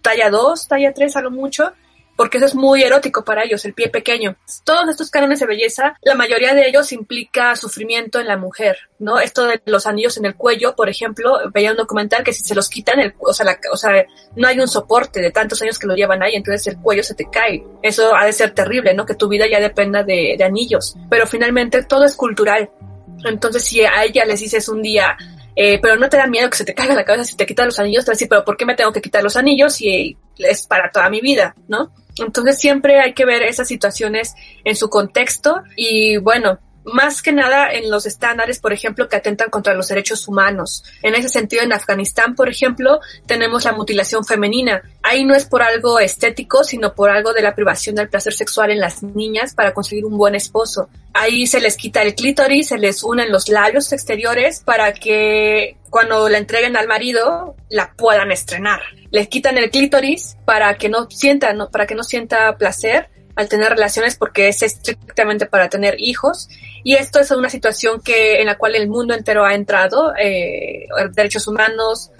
talla 0.00 0.30
2, 0.30 0.68
talla 0.68 0.92
3 0.94 1.16
a 1.16 1.22
lo 1.22 1.30
mucho, 1.30 1.72
porque 2.16 2.38
eso 2.38 2.46
es 2.46 2.54
muy 2.54 2.82
erótico 2.82 3.24
para 3.24 3.44
ellos, 3.44 3.64
el 3.64 3.74
pie 3.74 3.88
pequeño. 3.88 4.36
Todos 4.64 4.88
estos 4.88 5.10
cánones 5.10 5.40
de 5.40 5.46
belleza, 5.46 5.96
la 6.02 6.14
mayoría 6.14 6.54
de 6.54 6.68
ellos 6.68 6.92
implica 6.92 7.56
sufrimiento 7.56 8.20
en 8.20 8.28
la 8.28 8.36
mujer, 8.36 8.76
¿no? 8.98 9.18
Esto 9.18 9.46
de 9.46 9.60
los 9.66 9.86
anillos 9.86 10.16
en 10.16 10.26
el 10.26 10.36
cuello, 10.36 10.74
por 10.76 10.88
ejemplo, 10.88 11.38
veía 11.52 11.70
un 11.70 11.76
documental 11.76 12.22
que 12.22 12.32
si 12.32 12.42
se 12.42 12.54
los 12.54 12.68
quitan, 12.68 13.00
el, 13.00 13.14
o, 13.18 13.32
sea, 13.32 13.58
o 13.72 13.76
sea, 13.76 14.04
no 14.36 14.48
hay 14.48 14.60
un 14.60 14.68
soporte 14.68 15.20
de 15.20 15.30
tantos 15.30 15.60
años 15.62 15.78
que 15.78 15.86
lo 15.86 15.94
llevan 15.94 16.22
ahí, 16.22 16.34
entonces 16.34 16.66
el 16.66 16.80
cuello 16.80 17.02
se 17.02 17.14
te 17.14 17.28
cae. 17.30 17.64
Eso 17.82 18.14
ha 18.14 18.26
de 18.26 18.32
ser 18.32 18.52
terrible, 18.52 18.94
¿no? 18.94 19.06
Que 19.06 19.14
tu 19.14 19.28
vida 19.28 19.46
ya 19.50 19.60
dependa 19.60 20.02
de, 20.02 20.34
de 20.36 20.44
anillos. 20.44 20.96
Pero 21.08 21.26
finalmente 21.26 21.82
todo 21.84 22.04
es 22.04 22.16
cultural. 22.16 22.70
Entonces, 23.24 23.64
si 23.64 23.82
a 23.82 24.04
ella 24.04 24.24
les 24.24 24.40
dices 24.40 24.68
un 24.68 24.82
día, 24.82 25.16
eh, 25.56 25.78
pero 25.80 25.96
no 25.96 26.08
te 26.08 26.16
da 26.16 26.26
miedo 26.26 26.48
que 26.50 26.56
se 26.56 26.64
te 26.64 26.74
caiga 26.74 26.94
la 26.94 27.04
cabeza 27.04 27.24
si 27.24 27.36
te 27.36 27.46
quitas 27.46 27.66
los 27.66 27.78
anillos, 27.78 28.04
te 28.04 28.10
vas 28.10 28.16
a 28.16 28.18
decir, 28.18 28.28
pero 28.28 28.44
¿por 28.44 28.56
qué 28.56 28.66
me 28.66 28.74
tengo 28.74 28.92
que 28.92 29.00
quitar 29.00 29.22
los 29.22 29.36
anillos 29.36 29.74
si 29.74 30.16
es 30.38 30.66
para 30.66 30.90
toda 30.90 31.10
mi 31.10 31.20
vida, 31.20 31.54
¿no? 31.68 31.92
Entonces 32.18 32.58
siempre 32.58 33.00
hay 33.00 33.14
que 33.14 33.24
ver 33.24 33.42
esas 33.42 33.68
situaciones 33.68 34.34
en 34.64 34.76
su 34.76 34.88
contexto 34.90 35.62
y 35.76 36.18
bueno, 36.18 36.58
más 36.84 37.22
que 37.22 37.32
nada 37.32 37.72
en 37.72 37.90
los 37.90 38.06
estándares, 38.06 38.58
por 38.58 38.72
ejemplo, 38.72 39.08
que 39.08 39.16
atentan 39.16 39.50
contra 39.50 39.74
los 39.74 39.88
derechos 39.88 40.26
humanos. 40.26 40.84
En 41.02 41.14
ese 41.14 41.28
sentido, 41.28 41.62
en 41.62 41.72
Afganistán, 41.72 42.34
por 42.34 42.48
ejemplo, 42.48 43.00
tenemos 43.26 43.64
la 43.64 43.72
mutilación 43.72 44.24
femenina. 44.24 44.82
Ahí 45.02 45.24
no 45.24 45.34
es 45.34 45.44
por 45.44 45.62
algo 45.62 46.00
estético, 46.00 46.64
sino 46.64 46.94
por 46.94 47.10
algo 47.10 47.32
de 47.32 47.42
la 47.42 47.54
privación 47.54 47.96
del 47.96 48.08
placer 48.08 48.32
sexual 48.32 48.70
en 48.70 48.80
las 48.80 49.02
niñas 49.02 49.54
para 49.54 49.72
conseguir 49.72 50.04
un 50.04 50.16
buen 50.16 50.34
esposo. 50.34 50.88
Ahí 51.14 51.46
se 51.46 51.60
les 51.60 51.76
quita 51.76 52.02
el 52.02 52.14
clítoris, 52.14 52.68
se 52.68 52.78
les 52.78 53.02
unen 53.02 53.30
los 53.30 53.48
labios 53.48 53.92
exteriores 53.92 54.60
para 54.60 54.94
que 54.94 55.76
cuando 55.90 56.28
la 56.28 56.38
entreguen 56.38 56.76
al 56.76 56.88
marido 56.88 57.54
la 57.68 57.92
puedan 57.92 58.32
estrenar. 58.32 58.80
Les 59.10 59.28
quitan 59.28 59.58
el 59.58 59.70
clítoris 59.70 60.36
para 60.46 60.74
que 60.74 60.88
no 60.88 61.10
sienta, 61.10 61.52
no, 61.52 61.70
para 61.70 61.86
que 61.86 61.94
no 61.94 62.02
sienta 62.02 62.56
placer 62.56 63.10
al 63.34 63.48
tener 63.48 63.70
relaciones 63.70 64.16
porque 64.16 64.48
es 64.48 64.62
estrictamente 64.62 65.46
para 65.46 65.68
tener 65.68 65.96
hijos 65.98 66.48
y 66.84 66.94
esto 66.94 67.20
es 67.20 67.30
una 67.30 67.48
situación 67.48 68.00
que 68.00 68.40
en 68.40 68.46
la 68.46 68.58
cual 68.58 68.74
el 68.74 68.88
mundo 68.88 69.14
entero 69.14 69.44
ha 69.44 69.54
entrado 69.54 70.12
eh, 70.16 70.86
derechos 71.12 71.46
humanos 71.48 72.10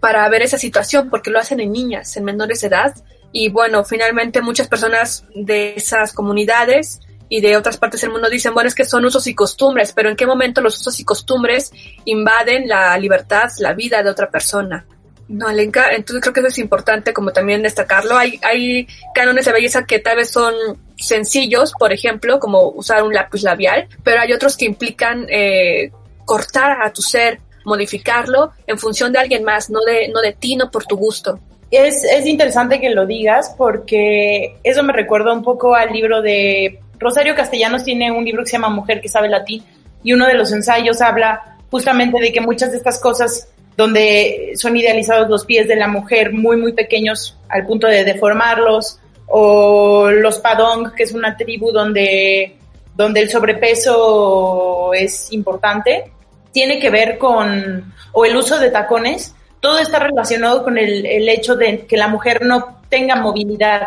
para 0.00 0.26
ver 0.28 0.42
esa 0.42 0.58
situación 0.58 1.10
porque 1.10 1.30
lo 1.30 1.38
hacen 1.38 1.60
en 1.60 1.72
niñas 1.72 2.16
en 2.16 2.24
menores 2.24 2.62
de 2.62 2.68
edad 2.68 2.94
y 3.32 3.50
bueno 3.50 3.84
finalmente 3.84 4.40
muchas 4.40 4.68
personas 4.68 5.24
de 5.34 5.74
esas 5.76 6.12
comunidades 6.12 7.00
y 7.36 7.40
de 7.40 7.56
otras 7.56 7.78
partes 7.78 8.00
del 8.00 8.10
mundo 8.10 8.30
dicen 8.30 8.54
bueno 8.54 8.68
es 8.68 8.74
que 8.76 8.84
son 8.84 9.04
usos 9.04 9.26
y 9.26 9.34
costumbres 9.34 9.92
pero 9.92 10.08
en 10.08 10.14
qué 10.14 10.24
momento 10.24 10.60
los 10.60 10.78
usos 10.78 11.00
y 11.00 11.04
costumbres 11.04 11.72
invaden 12.04 12.68
la 12.68 12.96
libertad 12.96 13.50
la 13.58 13.72
vida 13.72 14.02
de 14.04 14.10
otra 14.10 14.30
persona 14.30 14.86
no, 15.26 15.48
Alenka, 15.48 15.92
entonces 15.92 16.20
creo 16.20 16.34
que 16.34 16.40
eso 16.40 16.50
es 16.50 16.58
importante 16.58 17.14
como 17.14 17.32
también 17.32 17.62
destacarlo. 17.62 18.18
Hay, 18.18 18.38
hay 18.42 18.86
cánones 19.14 19.46
de 19.46 19.52
belleza 19.52 19.86
que 19.86 19.98
tal 19.98 20.18
vez 20.18 20.30
son 20.30 20.54
sencillos, 20.98 21.72
por 21.78 21.94
ejemplo, 21.94 22.38
como 22.38 22.68
usar 22.68 23.02
un 23.02 23.14
lápiz 23.14 23.42
labial, 23.42 23.88
pero 24.02 24.20
hay 24.20 24.34
otros 24.34 24.54
que 24.54 24.66
implican 24.66 25.26
eh, 25.30 25.90
cortar 26.26 26.82
a 26.82 26.92
tu 26.92 27.00
ser, 27.00 27.40
modificarlo 27.64 28.52
en 28.66 28.78
función 28.78 29.14
de 29.14 29.20
alguien 29.20 29.44
más, 29.44 29.70
no 29.70 29.80
de, 29.80 30.08
no 30.08 30.20
de 30.20 30.32
ti, 30.32 30.56
no 30.56 30.70
por 30.70 30.84
tu 30.84 30.96
gusto. 30.96 31.40
Es, 31.70 32.04
es 32.04 32.26
interesante 32.26 32.78
que 32.78 32.90
lo 32.90 33.06
digas 33.06 33.54
porque 33.56 34.58
eso 34.62 34.82
me 34.82 34.92
recuerda 34.92 35.32
un 35.32 35.42
poco 35.42 35.74
al 35.74 35.90
libro 35.90 36.20
de 36.20 36.80
Rosario 37.04 37.34
Castellanos 37.34 37.84
tiene 37.84 38.10
un 38.10 38.24
libro 38.24 38.42
que 38.42 38.50
se 38.50 38.56
llama 38.56 38.70
Mujer 38.70 39.00
que 39.00 39.08
sabe 39.08 39.28
latín 39.28 39.62
y 40.02 40.14
uno 40.14 40.26
de 40.26 40.34
los 40.34 40.50
ensayos 40.52 41.00
habla 41.02 41.58
justamente 41.70 42.18
de 42.18 42.32
que 42.32 42.40
muchas 42.40 42.70
de 42.70 42.78
estas 42.78 42.98
cosas 42.98 43.48
donde 43.76 44.52
son 44.56 44.76
idealizados 44.76 45.28
los 45.28 45.44
pies 45.44 45.68
de 45.68 45.76
la 45.76 45.86
mujer 45.86 46.32
muy, 46.32 46.56
muy 46.56 46.72
pequeños 46.72 47.36
al 47.48 47.66
punto 47.66 47.88
de 47.88 48.04
deformarlos, 48.04 49.00
o 49.26 50.10
los 50.10 50.38
Padong, 50.38 50.94
que 50.94 51.02
es 51.02 51.12
una 51.12 51.36
tribu 51.36 51.72
donde, 51.72 52.56
donde 52.94 53.20
el 53.20 53.30
sobrepeso 53.30 54.92
es 54.94 55.32
importante, 55.32 56.12
tiene 56.52 56.78
que 56.78 56.90
ver 56.90 57.18
con, 57.18 57.92
o 58.12 58.24
el 58.24 58.36
uso 58.36 58.58
de 58.58 58.70
tacones, 58.70 59.34
todo 59.60 59.78
está 59.78 59.98
relacionado 59.98 60.62
con 60.62 60.78
el, 60.78 61.04
el 61.04 61.28
hecho 61.28 61.56
de 61.56 61.86
que 61.86 61.96
la 61.96 62.08
mujer 62.08 62.44
no 62.44 62.80
tenga 62.88 63.16
movilidad. 63.16 63.82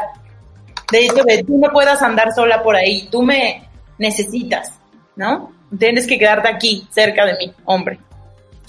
De 0.92 1.06
hecho, 1.06 1.24
de 1.24 1.44
tú 1.44 1.58
no 1.58 1.70
puedas 1.72 2.02
andar 2.02 2.34
sola 2.34 2.64
por 2.64 2.76
ahí, 2.76 3.08
tú 3.12 3.22
me 3.22 3.68
necesitas, 3.98 4.74
¿no? 5.16 5.52
Tienes 5.78 6.08
que 6.08 6.18
quedarte 6.18 6.48
aquí, 6.48 6.88
cerca 6.92 7.26
de 7.26 7.38
mí, 7.38 7.54
hombre. 7.66 8.00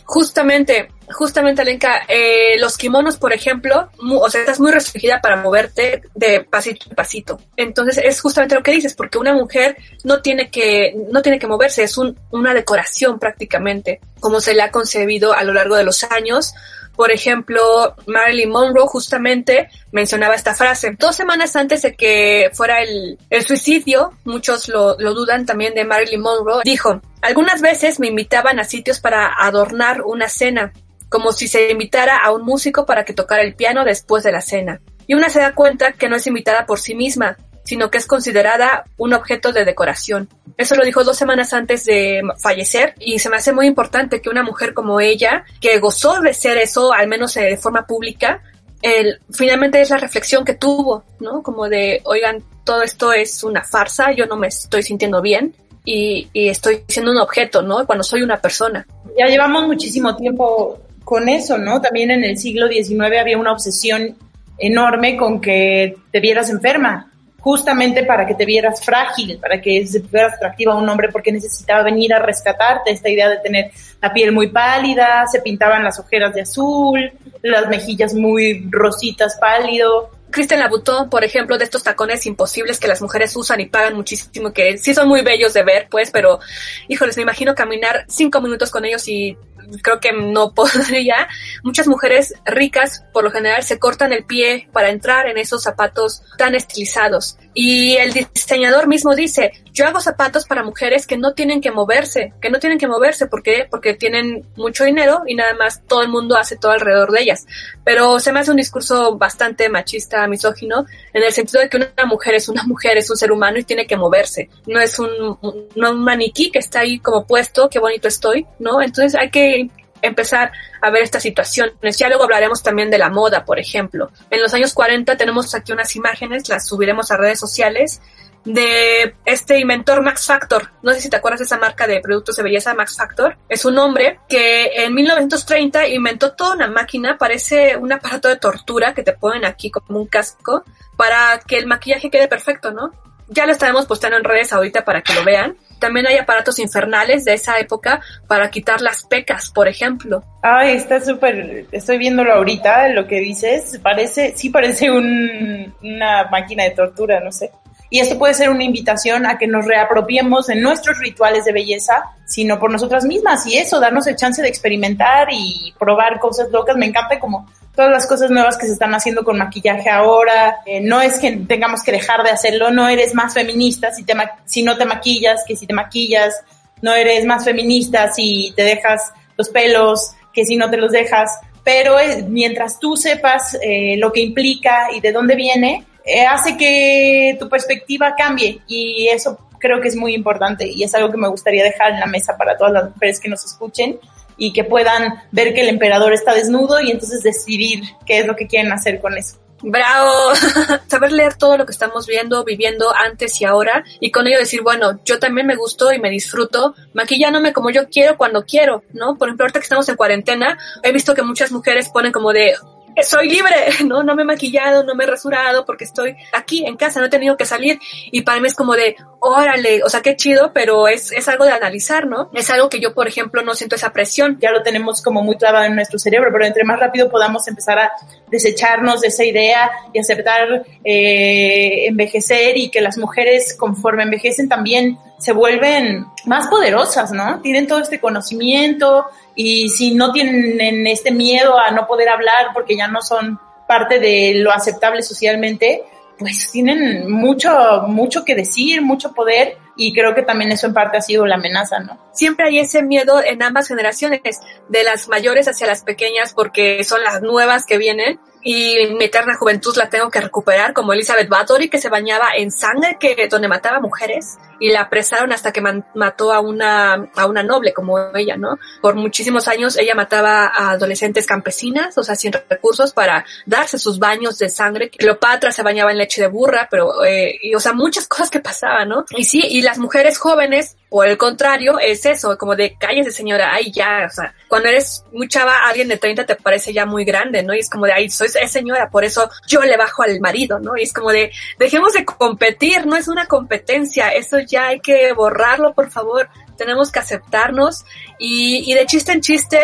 Justamente, 0.05 0.89
justamente, 1.11 1.63
Alenka, 1.63 2.03
eh, 2.09 2.59
los 2.59 2.77
kimonos, 2.77 3.17
por 3.17 3.33
ejemplo, 3.33 3.91
o 3.99 4.31
sea, 4.31 4.41
estás 4.41 4.61
muy 4.61 4.73
restringida 4.73 5.21
para 5.21 5.37
moverte 5.37 6.03
de 6.15 6.41
pasito 6.41 6.87
a 6.91 6.95
pasito. 6.95 7.41
Entonces, 7.57 7.99
es 8.05 8.21
justamente 8.21 8.55
lo 8.55 8.63
que 8.63 8.73
dices, 8.73 8.95
porque 8.95 9.19
una 9.19 9.33
mujer 9.33 9.77
no 10.05 10.21
tiene 10.21 10.51
que, 10.51 10.95
no 11.11 11.23
tiene 11.23 11.39
que 11.39 11.47
moverse, 11.47 11.83
es 11.83 11.99
un, 11.99 12.19
una 12.31 12.55
decoración 12.55 13.19
prácticamente, 13.19 14.01
como 14.21 14.41
se 14.41 14.55
le 14.55 14.63
ha 14.63 14.71
concebido 14.71 15.33
a 15.33 15.45
lo 15.45 15.53
largo 15.53 15.77
de 15.77 15.85
los 15.85 16.05
años. 16.05 16.55
Por 16.97 17.13
ejemplo, 17.13 17.95
Marilyn 18.07 18.51
Monroe 18.51 18.89
justamente 18.89 19.69
mencionaba 19.93 20.35
esta 20.35 20.57
frase. 20.57 20.97
Dos 20.99 21.15
semanas 21.15 21.55
antes 21.55 21.83
de 21.83 21.95
que 21.95 22.51
fuera 22.53 22.83
el, 22.83 23.17
el 23.31 23.47
suicidio, 23.47 24.15
muchos 24.25 24.69
lo, 24.69 24.99
lo 24.99 25.15
dudan 25.15 25.47
también 25.47 25.75
de 25.75 25.85
Marilyn 25.85 26.21
Monroe, 26.21 26.63
dijo, 26.65 27.01
algunas 27.23 27.61
veces 27.61 28.01
me 28.01 28.09
invitaban 28.09 28.59
a 28.59 28.65
sitios 28.65 28.99
para 28.99 29.33
adornar 29.39 30.03
una 30.03 30.29
cena, 30.29 30.73
como 31.09 31.33
si 31.33 31.49
se 31.49 31.71
invitara 31.71 32.19
a 32.19 32.33
un 32.33 32.43
músico 32.43 32.87
para 32.87 33.05
que 33.05 33.13
tocara 33.13 33.43
el 33.43 33.55
piano 33.55 33.85
después 33.85 34.23
de 34.25 34.33
la 34.33 34.41
cena. 34.41 34.81
Y 35.07 35.15
una 35.15 35.31
se 35.31 35.41
da 35.41 35.55
cuenta 35.55 35.93
que 35.93 36.09
no 36.09 36.17
es 36.17 36.27
invitada 36.27 36.67
por 36.67 36.79
sí 36.79 36.95
misma, 36.95 37.37
sino 37.65 37.91
que 37.91 37.99
es 37.99 38.07
considerada 38.07 38.85
un 38.97 39.13
objeto 39.13 39.53
de 39.53 39.67
decoración. 39.67 40.29
Eso 40.57 40.75
lo 40.75 40.85
dijo 40.85 41.05
dos 41.05 41.19
semanas 41.19 41.53
antes 41.53 41.85
de 41.85 42.23
fallecer 42.43 42.95
y 42.99 43.19
se 43.19 43.29
me 43.29 43.37
hace 43.37 43.53
muy 43.53 43.67
importante 43.67 44.23
que 44.23 44.31
una 44.31 44.43
mujer 44.43 44.73
como 44.73 45.01
ella, 45.01 45.45
que 45.61 45.79
gozó 45.79 46.21
de 46.21 46.33
ser 46.33 46.57
eso, 46.57 46.95
al 46.95 47.09
menos 47.09 47.37
eh, 47.37 47.43
de 47.43 47.57
forma 47.59 47.87
pública, 47.87 48.43
el, 48.81 49.21
finalmente 49.31 49.81
es 49.81 49.91
la 49.91 49.99
reflexión 49.99 50.47
que 50.47 50.55
tuvo, 50.55 51.05
¿no? 51.21 51.43
Como 51.43 51.69
de, 51.69 52.01
oigan, 52.05 52.43
todo 52.65 52.83
esto 52.83 53.13
es 53.13 53.45
una 53.45 53.63
farsa, 53.63 54.13
yo 54.13 54.25
no 54.25 54.37
me 54.37 54.49
estoy 54.49 54.83
sintiendo 54.83 55.21
bien 55.21 55.55
y, 55.85 56.29
y 56.33 56.49
estoy 56.49 56.85
siendo 56.89 57.13
un 57.13 57.19
objeto, 57.19 57.61
¿no? 57.61 57.87
Cuando 57.87 58.03
soy 58.03 58.23
una 58.23 58.41
persona. 58.41 58.87
Ya 59.19 59.27
llevamos 59.27 59.67
muchísimo 59.67 60.17
tiempo 60.17 60.81
con 61.09 61.27
eso, 61.31 61.57
¿no? 61.57 61.81
También 61.81 62.11
en 62.11 62.23
el 62.23 62.37
siglo 62.37 62.69
XIX 62.69 63.19
había 63.19 63.39
una 63.39 63.53
obsesión 63.53 64.15
enorme 64.59 65.17
con 65.17 65.41
que 65.41 65.97
te 66.13 66.21
vieras 66.21 66.51
enferma, 66.51 67.11
justamente 67.41 68.05
para 68.05 68.27
que 68.27 68.35
te 68.35 68.45
vieras 68.45 68.85
frágil, 68.85 69.39
para 69.41 69.59
que 69.59 69.87
se 69.87 70.03
fuera 70.03 70.27
atractiva 70.27 70.75
a 70.75 70.77
un 70.77 70.87
hombre 70.87 71.09
porque 71.11 71.33
necesitaba 71.33 71.83
venir 71.83 72.13
a 72.13 72.19
rescatarte, 72.19 72.91
esta 72.93 73.09
idea 73.09 73.31
de 73.31 73.39
tener 73.39 73.71
la 74.03 74.13
piel 74.13 74.33
muy 74.33 74.49
pálida, 74.49 75.25
se 75.33 75.41
pintaban 75.41 75.83
las 75.83 75.99
ojeras 75.99 76.35
de 76.35 76.43
azul, 76.43 77.11
las 77.41 77.69
mejillas 77.69 78.13
muy 78.13 78.69
rositas 78.71 79.39
pálido. 79.41 80.11
Kristen 80.29 80.61
Labutó, 80.61 81.09
por 81.09 81.25
ejemplo, 81.25 81.57
de 81.57 81.65
estos 81.65 81.85
tacones 81.85 82.27
imposibles 82.27 82.79
que 82.79 82.87
las 82.87 83.01
mujeres 83.01 83.35
usan 83.35 83.61
y 83.61 83.65
pagan 83.65 83.95
muchísimo, 83.95 84.53
que 84.53 84.77
sí 84.77 84.93
son 84.93 85.09
muy 85.09 85.23
bellos 85.23 85.55
de 85.55 85.63
ver, 85.63 85.89
pues, 85.91 86.11
pero, 86.11 86.39
híjoles, 86.87 87.17
me 87.17 87.23
imagino 87.23 87.55
caminar 87.55 88.05
cinco 88.09 88.43
minutos 88.43 88.71
con 88.71 88.85
ellos 88.85 89.09
y 89.09 89.39
creo 89.83 90.01
que 90.01 90.13
no 90.13 90.53
podría. 90.55 91.29
Muchas 91.63 91.87
mujeres 91.87 92.35
ricas, 92.45 93.05
por 93.13 93.25
lo 93.25 93.31
general, 93.31 93.63
se 93.63 93.79
cortan 93.79 94.13
el 94.13 94.25
pie 94.25 94.69
para 94.73 94.91
entrar 94.91 95.27
en 95.29 95.39
esos 95.39 95.63
zapatos 95.63 96.23
tan 96.37 96.55
estilizados. 96.55 97.39
Y 97.55 97.97
el 97.97 98.13
diseñador 98.13 98.87
mismo 98.87 99.15
dice, 99.15 99.53
yo 99.73 99.87
hago 99.87 100.01
zapatos 100.01 100.45
para 100.47 100.63
mujeres 100.63 101.07
que 101.07 101.17
no 101.17 101.35
tienen 101.35 101.61
que 101.61 101.71
moverse, 101.71 102.33
que 102.41 102.51
no 102.51 102.59
tienen 102.59 102.79
que 102.79 102.87
moverse, 102.87 103.27
¿por 103.27 103.43
qué? 103.43 103.67
Porque 103.71 103.95
tienen 103.95 104.45
mucho 104.57 104.85
dinero 104.85 105.23
y 105.27 105.35
nada 105.35 105.55
más 105.55 105.83
todo 105.87 106.03
el 106.03 106.09
mundo 106.09 106.37
hace 106.37 106.57
todo 106.57 106.73
alrededor 106.73 107.11
de 107.11 107.23
ellas. 107.23 107.47
Pero 107.85 108.21
se 108.21 108.33
me 108.33 108.41
hace 108.41 108.51
un 108.51 108.57
discurso 108.59 109.17
bastante 109.17 109.69
machista, 109.69 110.27
misógino, 110.29 110.87
en 111.13 111.23
el 111.23 111.33
sentido 111.33 111.63
de 111.63 111.69
que 111.69 111.79
una 111.79 112.07
mujer 112.07 112.35
es 112.35 112.49
una 112.49 112.63
mujer, 112.65 112.97
es 112.99 113.11
un 113.11 113.17
ser 113.17 113.33
humano 113.33 113.59
y 113.59 113.65
tiene 113.65 113.87
que 113.87 113.97
moverse. 113.97 114.49
No 114.67 114.81
es 114.81 114.99
un, 114.99 115.39
no 115.75 115.91
un 115.91 116.05
maniquí 116.05 116.51
que 116.51 116.59
está 116.59 116.81
ahí 116.81 116.99
como 116.99 117.27
puesto, 117.27 117.69
qué 117.69 117.79
bonito 117.79 118.09
estoy, 118.09 118.47
¿no? 118.59 118.81
Entonces 118.83 119.15
hay 119.15 119.31
que 119.31 119.69
empezar 120.03 120.53
a 120.81 120.91
ver 120.91 121.03
estas 121.03 121.23
situaciones. 121.23 121.99
Ya 121.99 122.09
luego 122.09 122.25
hablaremos 122.25 122.63
también 122.63 122.91
de 122.91 122.99
la 122.99 123.11
moda, 123.11 123.45
por 123.45 123.59
ejemplo. 123.59 124.11
En 124.31 124.41
los 124.41 124.55
años 124.55 124.75
40 124.75 125.17
tenemos 125.17 125.55
aquí 125.55 125.73
unas 125.73 125.95
imágenes, 125.97 126.49
las 126.49 126.67
subiremos 126.67 127.11
a 127.11 127.17
redes 127.17 127.39
sociales, 127.39 128.01
de 128.45 129.15
este 129.25 129.59
inventor 129.59 130.03
Max 130.03 130.27
Factor. 130.27 130.71
No 130.83 130.93
sé 130.93 131.01
si 131.01 131.11
te 131.11 131.17
acuerdas 131.17 131.41
de 131.41 131.45
esa 131.45 131.59
marca 131.59 131.87
de 131.87 132.01
productos 132.01 132.37
de 132.37 132.43
belleza 132.43 132.75
Max 132.75 132.97
Factor. 132.97 133.37
Es 133.49 133.65
un 133.65 133.79
hombre 133.79 134.21
que 134.29 134.71
en 134.75 134.95
1930 134.95 135.89
inventó 135.89 136.33
toda 136.33 136.55
una 136.55 136.69
máquina, 136.69 137.19
parece 137.19 137.77
un 137.77 137.93
aparato 137.93 138.29
de 138.29 138.37
tortura 138.37 138.95
que 138.95 139.03
te 139.03 139.13
ponen 139.13 139.45
aquí 139.45 139.71
como 139.71 139.99
un 139.99 140.07
casco 140.07 140.65
para 140.97 141.41
que 141.47 141.59
el 141.59 141.67
maquillaje 141.67 142.11
quede 142.11 142.29
perfecto, 142.29 142.73
¿no? 142.73 142.93
Ya 143.29 143.47
lo 143.47 143.53
estaremos 143.53 143.87
postando 143.87 144.17
en 144.17 144.25
redes 144.25 144.53
ahorita 144.53 144.85
para 144.85 145.03
que 145.03 145.15
lo 145.15 145.25
vean. 145.25 145.57
También 145.79 146.07
hay 146.07 146.17
aparatos 146.17 146.59
infernales 146.59 147.25
de 147.25 147.35
esa 147.35 147.59
época 147.59 148.01
para 148.27 148.51
quitar 148.51 148.81
las 148.81 149.05
pecas, 149.05 149.51
por 149.51 149.69
ejemplo. 149.69 150.25
Ay, 150.43 150.77
está 150.77 151.01
súper, 151.01 151.67
estoy 151.71 151.99
viéndolo 151.99 152.33
ahorita, 152.33 152.89
lo 152.89 153.07
que 153.07 153.21
dices, 153.21 153.79
parece, 153.83 154.35
sí 154.37 154.51
parece 154.51 154.91
un, 154.91 155.73
una 155.83 156.25
máquina 156.31 156.65
de 156.65 156.71
tortura, 156.71 157.21
no 157.21 157.31
sé. 157.31 157.53
Y 157.91 158.01
esto 158.01 158.19
puede 158.19 158.35
ser 158.35 158.51
una 158.51 158.65
invitación 158.65 159.25
a 159.25 159.39
que 159.39 159.47
nos 159.47 159.65
reapropiemos 159.65 160.51
en 160.51 160.61
nuestros 160.61 160.99
rituales 160.99 161.45
de 161.45 161.53
belleza, 161.53 162.05
sino 162.27 162.59
por 162.59 162.71
nosotras 162.71 163.05
mismas 163.05 163.47
y 163.47 163.57
eso, 163.57 163.81
darnos 163.81 164.07
el 164.07 164.17
chance 164.17 164.43
de 164.43 164.49
experimentar 164.49 165.29
y 165.31 165.75
probar 165.79 166.19
cosas 166.19 166.51
locas. 166.51 166.77
Me 166.77 166.87
encanta 166.87 167.19
como 167.19 167.49
todas 167.79 167.93
las 167.93 168.09
cosas 168.09 168.29
nuevas 168.33 168.59
que 168.59 168.67
se 168.67 168.73
están 168.73 168.93
haciendo 168.93 169.23
con 169.23 169.39
maquillaje 169.39 169.89
ahora. 169.89 170.57
Eh, 170.67 170.81
no 170.81 171.01
es 171.01 171.21
que 171.21 171.31
tengamos 171.47 171.85
que 171.85 171.93
dejar 171.93 172.25
de 172.25 172.31
hacerlo, 172.31 172.73
no 172.73 172.89
eres 172.89 173.15
más 173.15 173.35
feminista 173.35 173.93
si, 173.95 174.03
te 174.03 174.15
si 174.47 174.65
no 174.65 174.77
te 174.77 174.85
maquillas 174.85 175.45
que 175.47 175.55
si 175.55 175.65
te 175.65 175.73
maquillas, 175.73 176.35
no 176.83 176.93
eres 176.93 177.25
más 177.25 177.45
feminista 177.45 178.13
si 178.13 178.53
te 178.57 178.65
dejas 178.65 179.13
los 179.37 179.49
pelos 179.51 180.11
que 180.33 180.45
si 180.45 180.57
no 180.57 180.69
te 180.69 180.77
los 180.77 180.91
dejas. 180.91 181.31
Pero 181.63 181.95
mientras 182.27 182.81
tú 182.81 182.97
sepas 182.97 183.57
eh, 183.63 183.97
lo 183.97 184.13
que 184.13 184.23
implica 184.23 184.89
y 184.93 184.99
de 184.99 185.13
dónde 185.13 185.37
viene, 185.37 185.87
eh, 186.05 186.27
hace 186.27 186.57
que 186.57 187.37
tu 187.39 187.49
perspectiva 187.49 188.17
cambie 188.17 188.61
y 188.67 189.07
eso 189.07 189.39
creo 189.61 189.81
que 189.81 189.87
es 189.87 189.95
muy 189.95 190.17
importante 190.17 190.67
y 190.67 190.83
es 190.83 190.93
algo 190.97 191.13
que 191.13 191.17
me 191.17 191.29
gustaría 191.29 191.63
dejar 191.63 191.93
en 191.93 192.01
la 192.01 192.07
mesa 192.07 192.37
para 192.37 192.57
todas 192.57 192.73
las 192.73 192.91
mujeres 192.91 193.21
que 193.21 193.29
nos 193.29 193.45
escuchen 193.45 194.01
y 194.39 194.53
que 194.53 194.65
puedan 194.65 195.23
ver 195.33 195.53
que 195.53 195.63
el 195.63 195.69
emperador 195.69 196.13
está 196.13 196.33
desnudo 196.33 196.81
y 196.81 196.91
entonces 196.91 197.23
decidir 197.23 197.83
qué 198.07 198.21
es 198.21 198.27
lo 198.27 198.37
que 198.37 198.47
quieren 198.47 198.73
hacer 198.73 199.01
con 199.01 199.19
eso. 199.19 199.37
Bravo, 199.61 200.13
saber 200.87 201.11
leer 201.11 201.35
todo 201.35 201.59
lo 201.59 201.67
que 201.67 201.73
estamos 201.73 202.07
viendo, 202.07 202.45
viviendo 202.45 202.95
antes 202.95 203.41
y 203.41 203.45
ahora 203.45 203.85
y 203.99 204.13
con 204.13 204.27
ello 204.27 204.39
decir, 204.39 204.63
bueno, 204.63 205.01
yo 205.05 205.19
también 205.19 205.49
me 205.49 205.57
gusto 205.57 205.93
y 205.93 205.99
me 205.99 206.11
disfruto 206.11 206.75
maquillándome 206.95 207.53
como 207.53 207.71
yo 207.71 207.89
quiero 207.89 208.17
cuando 208.17 208.45
quiero, 208.45 208.85
¿no? 208.93 209.17
Por 209.17 209.29
ejemplo, 209.29 209.45
ahorita 209.45 209.59
que 209.59 209.65
estamos 209.65 209.89
en 209.89 209.97
cuarentena, 209.97 210.57
he 210.83 210.93
visto 210.93 211.15
que 211.15 211.23
muchas 211.23 211.51
mujeres 211.51 211.89
ponen 211.89 212.13
como 212.13 212.33
de, 212.33 212.55
soy 213.03 213.29
libre, 213.29 213.55
¿no? 213.87 214.03
No 214.03 214.15
me 214.15 214.23
he 214.23 214.27
maquillado, 214.27 214.85
no 214.85 214.95
me 214.95 215.05
he 215.05 215.07
rasurado 215.07 215.65
porque 215.65 215.85
estoy 215.85 216.17
aquí 216.33 216.65
en 216.67 216.77
casa, 216.77 217.01
no 217.01 217.07
he 217.07 217.11
tenido 217.11 217.37
que 217.37 217.45
salir. 217.45 217.79
Y 218.11 218.23
para 218.23 218.41
mí 218.41 218.47
es 218.47 218.55
como 218.55 218.75
de, 218.75 218.97
órale, 219.21 219.83
o 219.83 219.89
sea, 219.89 220.01
qué 220.01 220.17
chido, 220.17 220.53
pero 220.53 220.89
es, 220.89 221.13
es 221.13 221.29
algo 221.29 221.45
de 221.45 221.53
analizar, 221.53 222.07
¿no? 222.07 222.31
Es 222.35 222.51
algo 222.51 222.69
que 222.69 222.81
yo, 222.81 222.95
por 222.95 223.09
ejemplo, 223.09 223.43
no 223.43 223.55
siento 223.55 223.77
esa 223.77 223.93
presión. 223.93 224.39
Ya 224.41 224.51
lo 224.51 224.63
tenemos 224.63 225.03
como 225.03 225.23
muy 225.23 225.37
clavado 225.37 225.65
en 225.65 225.75
nuestro 225.75 225.99
cerebro, 225.99 226.31
pero 226.33 226.45
entre 226.45 226.65
más 226.65 226.79
rápido 226.79 227.09
podamos 227.11 227.47
empezar 227.49 227.79
a 227.79 227.93
desecharnos 228.31 229.01
de 229.01 229.09
esa 229.09 229.25
idea 229.25 229.71
y 229.93 229.99
aceptar 229.99 230.65
eh, 230.85 231.87
envejecer 231.87 232.57
y 232.57 232.71
que 232.71 232.81
las 232.81 232.99
mujeres 232.99 233.55
conforme 233.59 234.03
envejecen 234.03 234.49
también 234.49 234.99
se 235.19 235.33
vuelven 235.33 236.07
más 236.27 236.47
poderosas, 236.47 237.11
¿no? 237.13 237.41
Tienen 237.41 237.67
todo 237.67 237.81
este 237.81 238.01
conocimiento 238.01 239.07
y 239.41 239.69
si 239.69 239.95
no 239.95 240.11
tienen 240.11 240.85
este 240.89 241.13
miedo 241.13 241.57
a 241.57 241.71
no 241.71 241.87
poder 241.87 242.09
hablar 242.09 242.49
porque 242.53 242.77
ya 242.77 242.89
no 242.89 243.01
son 243.01 243.39
parte 243.69 244.01
de 244.01 244.35
lo 244.35 244.51
aceptable 244.51 245.01
socialmente, 245.01 245.85
pues 246.19 246.51
tienen 246.51 247.09
mucho, 247.09 247.85
mucho 247.87 248.25
que 248.25 248.35
decir, 248.35 248.83
mucho 248.83 249.13
poder 249.13 249.57
y 249.77 249.93
creo 249.95 250.13
que 250.17 250.23
también 250.23 250.51
eso 250.51 250.67
en 250.67 250.75
parte 250.75 250.97
ha 250.97 251.03
sido 251.03 251.25
la 251.25 251.37
amenaza, 251.37 251.79
¿no? 251.79 252.01
Siempre 252.13 252.49
hay 252.49 252.59
ese 252.59 252.83
miedo 252.83 253.23
en 253.23 253.41
ambas 253.41 253.69
generaciones, 253.69 254.41
de 254.69 254.83
las 254.83 255.07
mayores 255.07 255.47
hacia 255.47 255.69
las 255.69 255.85
pequeñas 255.85 256.35
porque 256.35 256.83
son 256.83 257.05
las 257.05 257.23
nuevas 257.23 257.65
que 257.65 257.79
vienen 257.79 258.19
y 258.43 258.89
mi 258.99 259.05
eterna 259.05 259.37
juventud 259.37 259.77
la 259.77 259.89
tengo 259.89 260.11
que 260.11 260.21
recuperar 260.21 260.73
como 260.73 260.95
Elizabeth 260.95 261.29
Bathory 261.29 261.69
que 261.69 261.79
se 261.79 261.89
bañaba 261.89 262.31
en 262.37 262.51
sangre 262.51 262.97
que 262.99 263.29
donde 263.31 263.47
mataba 263.47 263.79
mujeres 263.79 264.37
y 264.61 264.71
la 264.71 264.83
apresaron 264.83 265.33
hasta 265.33 265.53
que 265.53 265.61
mató 265.95 266.33
a 266.33 266.41
una 266.41 267.11
a 267.15 267.27
una 267.27 267.43
noble 267.43 267.73
como 267.73 267.99
ella, 268.15 268.37
¿no? 268.37 268.59
Por 268.81 268.95
muchísimos 268.95 269.49
años 269.49 269.77
ella 269.79 269.95
mataba 269.95 270.47
a 270.47 270.71
adolescentes 270.71 271.27
campesinas, 271.27 271.97
o 271.99 272.03
sea, 272.03 272.15
sin 272.15 272.33
recursos 272.33 272.93
para 272.93 273.25
darse 273.47 273.79
sus 273.79 273.99
baños 273.99 274.39
de 274.39 274.49
sangre. 274.49 274.91
Cleopatra 274.91 275.53
se 275.53 275.63
bañaba 275.63 275.91
en 275.91 275.99
leche 275.99 276.21
de 276.21 276.29
burra, 276.29 276.69
pero 276.71 277.05
eh, 277.05 277.39
o 277.55 277.61
sea, 277.61 277.73
muchas 277.73 278.07
cosas 278.09 278.31
que 278.31 278.41
pasaban, 278.41 278.89
¿no? 278.89 279.05
Y 279.11 279.25
sí, 279.25 279.43
y 279.49 279.63
las 279.63 279.79
mujeres 279.79 280.19
jóvenes 280.19 280.77
por 280.89 281.07
el 281.07 281.19
contrario, 281.19 281.79
es 281.79 282.07
eso, 282.07 282.39
como 282.39 282.57
de 282.57 282.77
cállese 282.79 283.11
señora, 283.11 283.53
ay 283.53 283.71
ya, 283.71 284.07
o 284.07 284.11
sea, 284.11 284.35
cuando 284.49 284.69
eres 284.69 285.05
muy 285.13 285.29
alguien 285.67 285.89
de 285.89 285.99
30 285.99 286.25
te 286.25 286.37
parece 286.37 286.73
ya 286.73 286.87
muy 286.87 287.05
grande, 287.05 287.43
¿no? 287.43 287.55
Y 287.55 287.59
es 287.59 287.69
como 287.69 287.85
de, 287.85 287.93
ay, 287.93 288.09
soy 288.09 288.29
señora, 288.29 288.89
por 288.89 289.05
eso 289.05 289.29
yo 289.47 289.61
le 289.61 289.77
bajo 289.77 290.03
al 290.03 290.19
marido, 290.21 290.59
¿no? 290.59 290.77
Y 290.77 290.83
es 290.83 290.93
como 290.93 291.11
de, 291.11 291.31
dejemos 291.59 291.93
de 291.93 292.05
competir, 292.05 292.87
no 292.87 292.97
es 292.97 293.09
una 293.09 293.27
competencia, 293.27 294.09
eso 294.09 294.39
ya 294.49 294.69
hay 294.69 294.81
que 294.81 295.13
borrarlo, 295.13 295.75
por 295.75 295.91
favor, 295.91 296.29
tenemos 296.57 296.91
que 296.91 296.99
aceptarnos 296.99 297.85
y, 298.19 298.75
de 298.75 298.87
chiste 298.87 299.13
en 299.13 299.21
chiste 299.21 299.61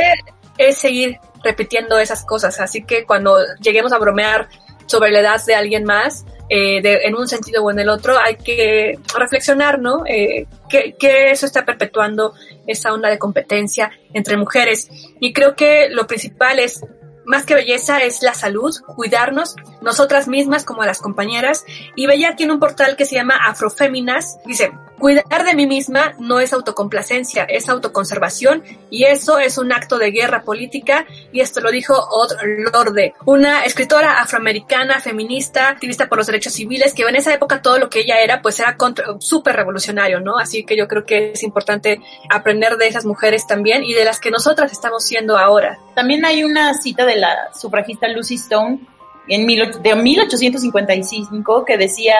es 0.56 0.78
seguir 0.78 1.18
repitiendo 1.42 1.98
esas 1.98 2.24
cosas, 2.24 2.60
así 2.60 2.84
que 2.84 3.04
cuando 3.04 3.38
lleguemos 3.60 3.92
a 3.92 3.98
bromear 3.98 4.48
sobre 4.86 5.10
la 5.10 5.20
edad 5.20 5.44
de 5.44 5.54
alguien 5.54 5.84
más, 5.84 6.24
eh, 6.48 6.80
en 7.04 7.16
un 7.16 7.26
sentido 7.26 7.64
o 7.64 7.70
en 7.70 7.78
el 7.78 7.88
otro, 7.88 8.18
hay 8.18 8.36
que 8.36 8.98
reflexionar, 9.18 9.80
¿no? 9.80 10.04
Eh, 10.06 10.46
que, 10.68 11.30
eso 11.30 11.46
está 11.46 11.64
perpetuando 11.64 12.34
esa 12.66 12.92
onda 12.92 13.08
de 13.08 13.18
competencia 13.18 13.90
entre 14.12 14.36
mujeres. 14.36 14.88
Y 15.20 15.32
creo 15.32 15.56
que 15.56 15.88
lo 15.90 16.06
principal 16.06 16.58
es 16.58 16.84
más 17.24 17.46
que 17.46 17.54
belleza 17.54 18.02
es 18.02 18.22
la 18.22 18.34
salud, 18.34 18.74
cuidarnos 18.86 19.56
nosotras 19.80 20.28
mismas 20.28 20.64
como 20.64 20.84
las 20.84 21.00
compañeras. 21.00 21.64
Y 21.96 22.06
veía 22.06 22.36
tiene 22.36 22.52
un 22.52 22.60
portal 22.60 22.96
que 22.96 23.06
se 23.06 23.14
llama 23.14 23.36
Afroféminas. 23.36 24.38
Dice, 24.44 24.72
cuidar 24.98 25.44
de 25.44 25.54
mí 25.54 25.66
misma 25.66 26.14
no 26.18 26.40
es 26.40 26.52
autocomplacencia, 26.52 27.44
es 27.44 27.68
autoconservación 27.68 28.62
y 28.90 29.04
eso 29.04 29.38
es 29.38 29.58
un 29.58 29.72
acto 29.72 29.98
de 29.98 30.10
guerra 30.10 30.42
política. 30.42 31.06
Y 31.32 31.40
esto 31.40 31.60
lo 31.60 31.70
dijo 31.70 31.94
Odd 31.94 32.32
Lorde, 32.72 33.14
una 33.24 33.64
escritora 33.64 34.20
afroamericana, 34.20 35.00
feminista, 35.00 35.68
activista 35.68 36.08
por 36.08 36.18
los 36.18 36.26
derechos 36.26 36.52
civiles, 36.52 36.94
que 36.94 37.02
en 37.02 37.16
esa 37.16 37.34
época 37.34 37.62
todo 37.62 37.78
lo 37.78 37.90
que 37.90 38.00
ella 38.00 38.20
era 38.20 38.40
pues 38.40 38.58
era 38.60 38.76
súper 39.18 39.56
revolucionario, 39.56 40.20
¿no? 40.20 40.38
Así 40.38 40.64
que 40.64 40.76
yo 40.76 40.88
creo 40.88 41.04
que 41.04 41.32
es 41.32 41.42
importante 41.42 42.00
aprender 42.30 42.76
de 42.76 42.86
esas 42.86 43.04
mujeres 43.04 43.46
también 43.46 43.84
y 43.84 43.92
de 43.94 44.04
las 44.04 44.20
que 44.20 44.30
nosotras 44.30 44.72
estamos 44.72 45.04
siendo 45.04 45.36
ahora. 45.36 45.78
También 45.94 46.24
hay 46.24 46.44
una 46.44 46.74
cita 46.74 47.04
de 47.04 47.16
la 47.16 47.50
sufragista 47.54 48.08
Lucy 48.08 48.34
Stone 48.36 48.80
en 49.28 49.46
de 49.46 49.94
1855 49.96 51.64
que 51.64 51.78
decía, 51.78 52.16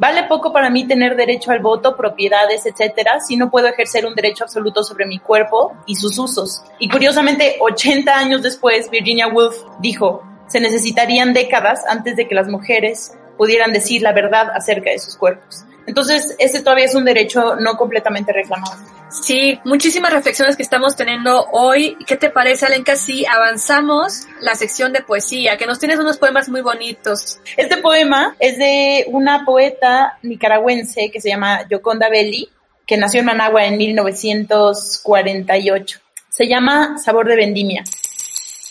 vale 0.00 0.24
poco 0.24 0.50
para 0.50 0.70
mí 0.70 0.88
tener 0.88 1.14
derecho 1.14 1.52
al 1.52 1.60
voto, 1.60 1.94
propiedades, 1.94 2.64
etcétera, 2.64 3.20
si 3.20 3.36
no 3.36 3.50
puedo 3.50 3.68
ejercer 3.68 4.06
un 4.06 4.14
derecho 4.14 4.44
absoluto 4.44 4.82
sobre 4.82 5.04
mi 5.04 5.18
cuerpo 5.18 5.76
y 5.86 5.94
sus 5.94 6.18
usos. 6.18 6.62
Y 6.78 6.88
curiosamente, 6.88 7.58
80 7.60 8.18
años 8.18 8.42
después, 8.42 8.90
Virginia 8.90 9.28
Woolf 9.28 9.56
dijo, 9.78 10.24
se 10.48 10.58
necesitarían 10.58 11.34
décadas 11.34 11.84
antes 11.86 12.16
de 12.16 12.26
que 12.26 12.34
las 12.34 12.48
mujeres 12.48 13.12
pudieran 13.36 13.72
decir 13.72 14.00
la 14.00 14.12
verdad 14.12 14.50
acerca 14.54 14.90
de 14.90 14.98
sus 14.98 15.16
cuerpos. 15.16 15.64
Entonces, 15.90 16.34
este 16.38 16.60
todavía 16.60 16.84
es 16.84 16.94
un 16.94 17.04
derecho 17.04 17.56
no 17.56 17.76
completamente 17.76 18.32
reclamado. 18.32 18.76
Sí, 19.10 19.58
muchísimas 19.64 20.12
reflexiones 20.12 20.56
que 20.56 20.62
estamos 20.62 20.94
teniendo 20.94 21.46
hoy. 21.50 21.96
¿Qué 22.06 22.14
te 22.14 22.30
parece, 22.30 22.66
Alenka, 22.66 22.94
si 22.94 23.26
avanzamos 23.26 24.28
la 24.40 24.54
sección 24.54 24.92
de 24.92 25.02
poesía? 25.02 25.56
Que 25.56 25.66
nos 25.66 25.80
tienes 25.80 25.98
unos 25.98 26.16
poemas 26.16 26.48
muy 26.48 26.60
bonitos. 26.60 27.40
Este 27.56 27.78
poema 27.78 28.36
es 28.38 28.56
de 28.56 29.06
una 29.08 29.44
poeta 29.44 30.16
nicaragüense 30.22 31.10
que 31.10 31.20
se 31.20 31.30
llama 31.30 31.66
Yoconda 31.68 32.08
Belli, 32.08 32.48
que 32.86 32.96
nació 32.96 33.18
en 33.18 33.26
Managua 33.26 33.64
en 33.64 33.76
1948. 33.78 35.98
Se 36.28 36.46
llama 36.46 36.98
Sabor 36.98 37.26
de 37.26 37.34
Vendimia. 37.34 37.82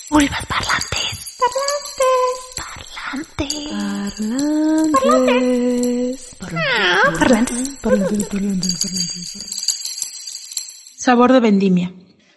Pulvas 0.07 0.45
parlantes. 0.45 1.38
Parlantes. 1.38 2.49
Parlantes. 5.01 6.36
Parlantes. 7.82 7.82
Sabor 10.95 11.34
de 11.34 11.39
vendimia. 11.39 11.91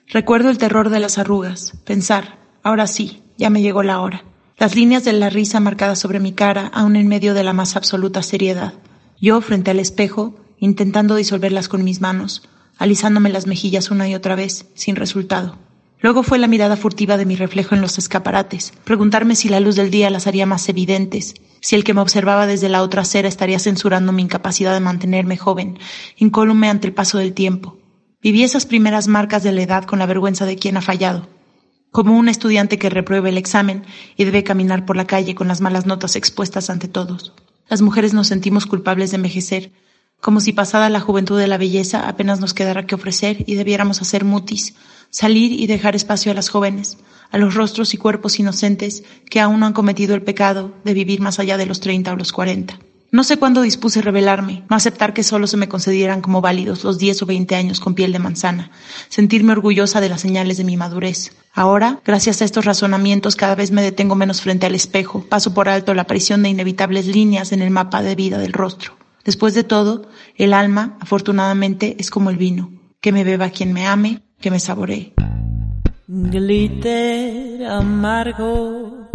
Recuerdo 0.09 0.49
el 0.49 0.57
terror 0.57 0.89
de 0.89 0.99
las 1.01 1.19
arrugas. 1.19 1.75
Pensar, 1.85 2.39
ahora 2.63 2.87
sí, 2.87 3.23
ya 3.37 3.51
me 3.51 3.61
llegó 3.61 3.83
la 3.83 4.01
hora. 4.01 4.25
Las 4.57 4.75
líneas 4.75 5.05
de 5.05 5.13
la 5.13 5.29
risa 5.29 5.61
marcadas 5.61 5.99
sobre 5.99 6.21
mi 6.21 6.33
cara, 6.33 6.71
aún 6.73 6.97
en 6.97 7.07
medio 7.07 7.35
de 7.35 7.45
la 7.45 7.53
más 7.53 7.77
absoluta 7.77 8.23
seriedad. 8.23 8.73
Yo, 9.21 9.43
frente 9.43 9.73
al 9.73 9.79
espejo, 9.79 10.41
intentando 10.59 11.17
disolverlas 11.17 11.69
con 11.69 11.85
mis 11.85 12.01
manos, 12.01 12.49
alisándome 12.79 13.29
las 13.29 13.47
mejillas 13.47 13.91
una 13.91 14.09
y 14.09 14.15
otra 14.15 14.37
vez, 14.37 14.65
sin 14.75 14.97
resultado. 14.97 15.59
Luego 16.03 16.25
fue 16.25 16.39
la 16.39 16.49
mirada 16.49 16.77
furtiva 16.77 17.17
de 17.17 17.25
mi 17.25 17.37
reflejo 17.37 17.77
en 17.77 17.81
los 17.81 17.97
escaparates, 17.97 18.73
preguntarme 18.83 19.37
si 19.37 19.49
la 19.49 19.61
luz 19.61 19.77
del 19.77 19.93
día 19.93 20.11
las 20.11 20.27
haría 20.27 20.47
más 20.47 20.69
evidentes, 20.69 21.35
si 21.61 21.77
el 21.77 21.85
que 21.85 21.95
me 21.95 22.01
observaba 22.01 22.49
desde 22.49 22.69
la 22.69 22.83
otra 22.83 23.03
acera 23.03 23.29
estaría 23.29 23.61
censurando 23.61 24.11
mi 24.11 24.23
incapacidad 24.23 24.75
de 24.75 24.81
mantenerme 24.81 25.37
joven, 25.37 25.79
incólume 26.17 26.69
ante 26.69 26.89
el 26.89 26.93
paso 26.93 27.19
del 27.19 27.35
tiempo. 27.35 27.79
Viví 28.21 28.43
esas 28.43 28.67
primeras 28.67 29.07
marcas 29.07 29.45
de 29.45 29.53
la 29.53 29.63
edad 29.63 29.85
con 29.85 30.01
la 30.01 30.07
vergüenza 30.07 30.45
de 30.45 30.57
quien 30.57 30.77
ha 30.77 30.83
fallado, 30.83 31.29
como 31.93 32.19
un 32.19 32.29
estudiante 32.29 32.79
que 32.79 32.91
reprueba 32.91 33.29
el 33.29 33.39
examen 33.39 33.85
y 34.17 34.25
debe 34.25 34.43
caminar 34.43 34.85
por 34.85 34.97
la 34.97 35.07
calle 35.07 35.37
con 35.37 35.47
las 35.47 35.61
malas 35.61 35.87
notas 35.87 36.17
expuestas 36.17 36.69
ante 36.69 36.89
todos. 36.89 37.33
Las 37.69 37.81
mujeres 37.81 38.13
nos 38.13 38.27
sentimos 38.27 38.67
culpables 38.67 39.13
de 39.13 39.17
envejecer, 39.17 39.73
como 40.23 40.41
si 40.41 40.53
pasada 40.53 40.89
la 40.89 41.01
juventud 41.01 41.37
de 41.37 41.49
la 41.49 41.59
belleza 41.59 42.09
apenas 42.09 42.39
nos 42.39 42.55
quedara 42.55 42.87
que 42.87 42.95
ofrecer 42.95 43.43
y 43.45 43.57
debiéramos 43.57 44.01
hacer 44.01 44.25
mutis, 44.25 44.75
salir 45.11 45.51
y 45.51 45.67
dejar 45.67 45.97
espacio 45.97 46.31
a 46.31 46.35
las 46.37 46.49
jóvenes, 46.49 46.97
a 47.33 47.39
los 47.39 47.55
rostros 47.55 47.93
y 47.93 47.97
cuerpos 47.97 48.39
inocentes 48.39 49.03
que 49.29 49.41
aún 49.41 49.59
no 49.59 49.67
han 49.67 49.73
cometido 49.73 50.15
el 50.15 50.23
pecado 50.23 50.73
de 50.85 50.95
vivir 50.95 51.21
más 51.21 51.41
allá 51.41 51.57
de 51.57 51.67
los 51.67 51.81
30 51.81 52.13
o 52.13 52.17
los 52.17 52.33
40. 52.33 52.79
No 53.11 53.25
sé 53.25 53.37
cuándo 53.37 53.63
dispuse 53.63 54.01
rebelarme, 54.01 54.63
no 54.71 54.77
aceptar 54.77 55.13
que 55.13 55.25
solo 55.25 55.49
se 55.49 55.57
me 55.57 55.69
concedieran 55.69 56.23
como 56.23 56.41
válidos 56.41 56.85
los 56.85 56.99
10 56.99 57.23
o 57.23 57.27
20 57.27 57.57
años 57.57 57.81
con 57.81 57.95
piel 57.95 58.13
de 58.13 58.21
manzana, 58.21 58.71
sentirme 59.09 59.51
orgullosa 59.51 60.01
de 60.01 60.09
las 60.09 60.21
señales 60.21 60.57
de 60.57 60.63
mi 60.63 60.77
madurez. 60.77 61.33
Ahora, 61.53 62.01
gracias 62.05 62.41
a 62.41 62.45
estos 62.45 62.65
razonamientos, 62.65 63.35
cada 63.35 63.57
vez 63.57 63.73
me 63.73 63.83
detengo 63.83 64.15
menos 64.15 64.41
frente 64.41 64.67
al 64.67 64.77
espejo, 64.77 65.27
paso 65.29 65.53
por 65.53 65.69
alto 65.69 65.95
la 65.95 66.03
aparición 66.03 66.45
de 66.45 66.51
inevitables 66.51 67.09
líneas 67.09 67.51
en 67.51 67.61
el 67.61 67.71
mapa 67.71 68.03
de 68.03 68.15
vida 68.15 68.39
del 68.39 68.53
rostro. 68.53 69.02
Después 69.25 69.55
de 69.55 69.65
todo, 69.65 70.09
el 70.37 70.53
alma, 70.53 70.97
afortunadamente, 71.01 71.97
es 71.99 72.11
como 72.11 72.31
el 72.31 72.37
vino, 72.37 72.73
que 73.01 73.13
me 73.13 73.25
beba 73.25 73.51
quien 73.51 73.73
me 73.73 73.87
ame, 73.87 74.23
que 74.41 74.51
me 74.51 74.59
saboree. 74.59 75.15
Glitter 76.09 77.65
amargo. 77.65 79.09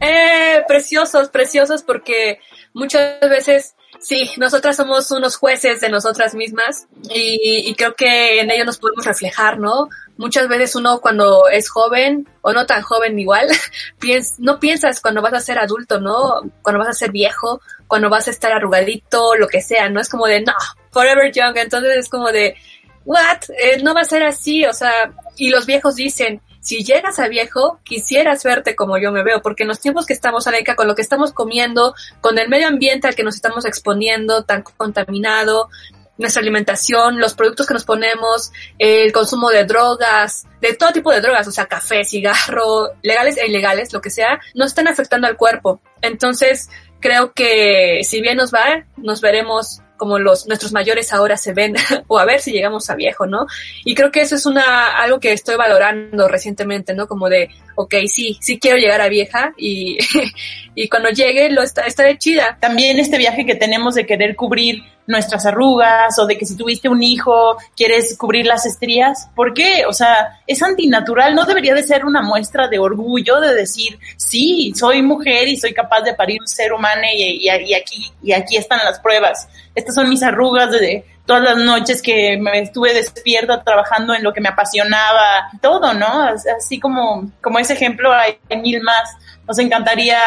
Eh, 0.00 0.62
preciosos, 0.66 1.28
preciosos, 1.28 1.82
porque 1.82 2.40
muchas 2.74 3.20
veces, 3.20 3.74
sí, 4.00 4.28
nosotras 4.36 4.76
somos 4.76 5.10
unos 5.10 5.36
jueces 5.36 5.80
de 5.80 5.88
nosotras 5.88 6.34
mismas 6.34 6.88
y, 7.08 7.64
y 7.66 7.74
creo 7.76 7.94
que 7.94 8.40
en 8.40 8.50
ello 8.50 8.64
nos 8.64 8.78
podemos 8.78 9.06
reflejar, 9.06 9.58
¿no? 9.58 9.88
Muchas 10.16 10.48
veces 10.48 10.76
uno 10.76 11.00
cuando 11.00 11.48
es 11.48 11.70
joven 11.70 12.28
o 12.42 12.52
no 12.52 12.66
tan 12.66 12.82
joven 12.82 13.18
igual, 13.18 13.48
piens, 13.98 14.34
no 14.38 14.60
piensas 14.60 15.00
cuando 15.00 15.22
vas 15.22 15.32
a 15.32 15.40
ser 15.40 15.58
adulto, 15.58 16.00
¿no? 16.00 16.42
Cuando 16.60 16.80
vas 16.80 16.88
a 16.88 16.92
ser 16.92 17.10
viejo, 17.10 17.60
cuando 17.94 18.10
vas 18.10 18.26
a 18.26 18.32
estar 18.32 18.50
arrugadito, 18.50 19.36
lo 19.36 19.46
que 19.46 19.62
sea, 19.62 19.88
¿no? 19.88 20.00
Es 20.00 20.08
como 20.08 20.26
de, 20.26 20.40
no, 20.40 20.52
forever 20.90 21.30
young, 21.30 21.56
entonces 21.58 21.96
es 21.96 22.08
como 22.08 22.32
de, 22.32 22.56
what, 23.04 23.38
eh, 23.56 23.80
no 23.84 23.94
va 23.94 24.00
a 24.00 24.04
ser 24.04 24.24
así, 24.24 24.64
o 24.64 24.72
sea, 24.72 25.12
y 25.36 25.50
los 25.50 25.64
viejos 25.64 25.94
dicen, 25.94 26.40
si 26.58 26.82
llegas 26.82 27.20
a 27.20 27.28
viejo, 27.28 27.78
quisieras 27.84 28.42
verte 28.42 28.74
como 28.74 28.98
yo 28.98 29.12
me 29.12 29.22
veo, 29.22 29.40
porque 29.42 29.62
en 29.62 29.68
los 29.68 29.78
tiempos 29.78 30.06
que 30.06 30.12
estamos, 30.12 30.48
Aleca, 30.48 30.74
con 30.74 30.88
lo 30.88 30.96
que 30.96 31.02
estamos 31.02 31.32
comiendo, 31.32 31.94
con 32.20 32.36
el 32.36 32.48
medio 32.48 32.66
ambiente 32.66 33.06
al 33.06 33.14
que 33.14 33.22
nos 33.22 33.36
estamos 33.36 33.64
exponiendo, 33.64 34.42
tan 34.42 34.62
contaminado, 34.62 35.68
nuestra 36.18 36.42
alimentación, 36.42 37.20
los 37.20 37.34
productos 37.34 37.68
que 37.68 37.74
nos 37.74 37.84
ponemos, 37.84 38.50
el 38.76 39.12
consumo 39.12 39.50
de 39.50 39.66
drogas, 39.66 40.48
de 40.60 40.74
todo 40.74 40.92
tipo 40.92 41.12
de 41.12 41.20
drogas, 41.20 41.46
o 41.46 41.52
sea, 41.52 41.66
café, 41.66 42.04
cigarro, 42.04 42.90
legales 43.02 43.36
e 43.36 43.46
ilegales, 43.46 43.92
lo 43.92 44.00
que 44.00 44.10
sea, 44.10 44.40
nos 44.54 44.68
están 44.68 44.88
afectando 44.88 45.28
al 45.28 45.36
cuerpo. 45.36 45.80
Entonces, 46.02 46.70
creo 47.04 47.34
que 47.34 48.00
si 48.02 48.22
bien 48.22 48.38
nos 48.38 48.50
va, 48.50 48.86
nos 48.96 49.20
veremos 49.20 49.82
como 49.98 50.18
los 50.18 50.46
nuestros 50.48 50.72
mayores 50.72 51.12
ahora 51.12 51.36
se 51.36 51.52
ven 51.52 51.74
o 52.08 52.18
a 52.18 52.24
ver 52.24 52.40
si 52.40 52.50
llegamos 52.50 52.88
a 52.88 52.94
viejo, 52.94 53.26
¿no? 53.26 53.46
Y 53.84 53.94
creo 53.94 54.10
que 54.10 54.22
eso 54.22 54.36
es 54.36 54.46
una 54.46 54.96
algo 54.96 55.20
que 55.20 55.32
estoy 55.32 55.56
valorando 55.56 56.28
recientemente, 56.28 56.94
¿no? 56.94 57.06
Como 57.06 57.28
de, 57.28 57.50
ok, 57.74 57.94
sí, 58.06 58.38
sí 58.40 58.58
quiero 58.58 58.78
llegar 58.78 59.02
a 59.02 59.10
vieja 59.10 59.52
y, 59.58 59.98
y 60.74 60.88
cuando 60.88 61.10
llegue 61.10 61.50
lo 61.50 61.62
está, 61.62 61.82
estaré 61.82 62.16
chida. 62.16 62.56
También 62.58 62.98
este 62.98 63.18
viaje 63.18 63.44
que 63.44 63.54
tenemos 63.54 63.94
de 63.94 64.06
querer 64.06 64.34
cubrir 64.34 64.82
nuestras 65.06 65.46
arrugas 65.46 66.18
o 66.18 66.26
de 66.26 66.38
que 66.38 66.46
si 66.46 66.56
tuviste 66.56 66.88
un 66.88 67.02
hijo 67.02 67.56
quieres 67.76 68.16
cubrir 68.16 68.46
las 68.46 68.66
estrías. 68.66 69.28
¿Por 69.34 69.52
qué? 69.54 69.84
O 69.86 69.92
sea, 69.92 70.40
es 70.46 70.62
antinatural, 70.62 71.34
no 71.34 71.44
debería 71.44 71.74
de 71.74 71.82
ser 71.82 72.04
una 72.04 72.22
muestra 72.22 72.68
de 72.68 72.78
orgullo 72.78 73.40
de 73.40 73.54
decir, 73.54 73.98
sí, 74.16 74.72
soy 74.74 75.02
mujer 75.02 75.48
y 75.48 75.56
soy 75.56 75.72
capaz 75.72 76.02
de 76.02 76.14
parir 76.14 76.40
un 76.40 76.48
ser 76.48 76.72
humano 76.72 77.02
y, 77.12 77.46
y, 77.46 77.74
aquí, 77.74 78.12
y 78.22 78.32
aquí 78.32 78.56
están 78.56 78.80
las 78.84 79.00
pruebas. 79.00 79.48
Estas 79.74 79.94
son 79.94 80.08
mis 80.08 80.22
arrugas 80.22 80.70
de 80.70 81.04
todas 81.26 81.42
las 81.42 81.56
noches 81.56 82.02
que 82.02 82.36
me 82.38 82.60
estuve 82.60 82.92
despierta 82.92 83.62
trabajando 83.62 84.14
en 84.14 84.22
lo 84.22 84.32
que 84.32 84.40
me 84.40 84.48
apasionaba, 84.48 85.50
todo, 85.60 85.94
¿no? 85.94 86.22
Así 86.56 86.78
como, 86.78 87.30
como 87.40 87.58
ese 87.58 87.72
ejemplo 87.74 88.12
hay 88.12 88.38
mil 88.60 88.82
más. 88.82 89.16
Nos 89.46 89.58
encantaría 89.58 90.18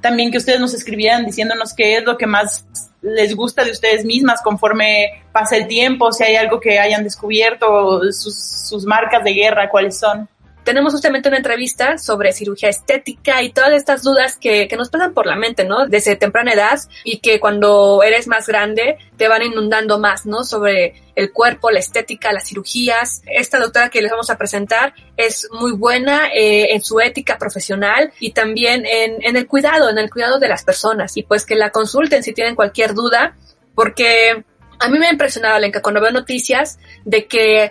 también 0.00 0.30
que 0.30 0.38
ustedes 0.38 0.60
nos 0.60 0.74
escribieran 0.74 1.26
diciéndonos 1.26 1.74
qué 1.74 1.98
es 1.98 2.04
lo 2.04 2.16
que 2.16 2.26
más 2.26 2.64
les 3.02 3.34
gusta 3.34 3.64
de 3.64 3.70
ustedes 3.70 4.04
mismas 4.04 4.40
conforme 4.42 5.22
pasa 5.32 5.56
el 5.56 5.66
tiempo, 5.66 6.12
si 6.12 6.24
hay 6.24 6.36
algo 6.36 6.60
que 6.60 6.78
hayan 6.78 7.04
descubierto, 7.04 8.00
sus, 8.12 8.34
sus 8.68 8.84
marcas 8.84 9.24
de 9.24 9.32
guerra, 9.32 9.70
cuáles 9.70 9.98
son 9.98 10.28
tenemos 10.64 10.92
justamente 10.92 11.28
una 11.28 11.38
entrevista 11.38 11.98
sobre 11.98 12.32
cirugía 12.32 12.68
estética 12.68 13.42
y 13.42 13.52
todas 13.52 13.72
estas 13.72 14.02
dudas 14.02 14.36
que, 14.36 14.68
que, 14.68 14.76
nos 14.76 14.90
pasan 14.90 15.14
por 15.14 15.26
la 15.26 15.36
mente, 15.36 15.64
¿no? 15.64 15.86
Desde 15.86 16.16
temprana 16.16 16.52
edad 16.52 16.78
y 17.04 17.18
que 17.18 17.40
cuando 17.40 18.02
eres 18.02 18.26
más 18.26 18.46
grande 18.46 18.98
te 19.16 19.28
van 19.28 19.42
inundando 19.42 19.98
más, 19.98 20.26
¿no? 20.26 20.44
Sobre 20.44 20.94
el 21.14 21.32
cuerpo, 21.32 21.70
la 21.70 21.80
estética, 21.80 22.32
las 22.32 22.48
cirugías. 22.48 23.22
Esta 23.26 23.58
doctora 23.58 23.88
que 23.88 24.02
les 24.02 24.10
vamos 24.10 24.30
a 24.30 24.38
presentar 24.38 24.94
es 25.16 25.48
muy 25.52 25.72
buena 25.72 26.28
eh, 26.34 26.72
en 26.72 26.82
su 26.82 27.00
ética 27.00 27.38
profesional 27.38 28.12
y 28.20 28.32
también 28.32 28.84
en, 28.86 29.16
en 29.22 29.36
el 29.36 29.46
cuidado, 29.46 29.90
en 29.90 29.98
el 29.98 30.10
cuidado 30.10 30.38
de 30.38 30.48
las 30.48 30.64
personas 30.64 31.16
y 31.16 31.22
pues 31.22 31.44
que 31.44 31.54
la 31.54 31.70
consulten 31.70 32.22
si 32.22 32.32
tienen 32.32 32.54
cualquier 32.54 32.94
duda 32.94 33.36
porque 33.74 34.44
a 34.80 34.88
mí 34.88 34.98
me 34.98 35.06
ha 35.06 35.12
impresionado, 35.12 35.58
Lenka, 35.58 35.82
cuando 35.82 36.00
veo 36.00 36.10
noticias 36.10 36.78
de 37.04 37.26
que 37.26 37.70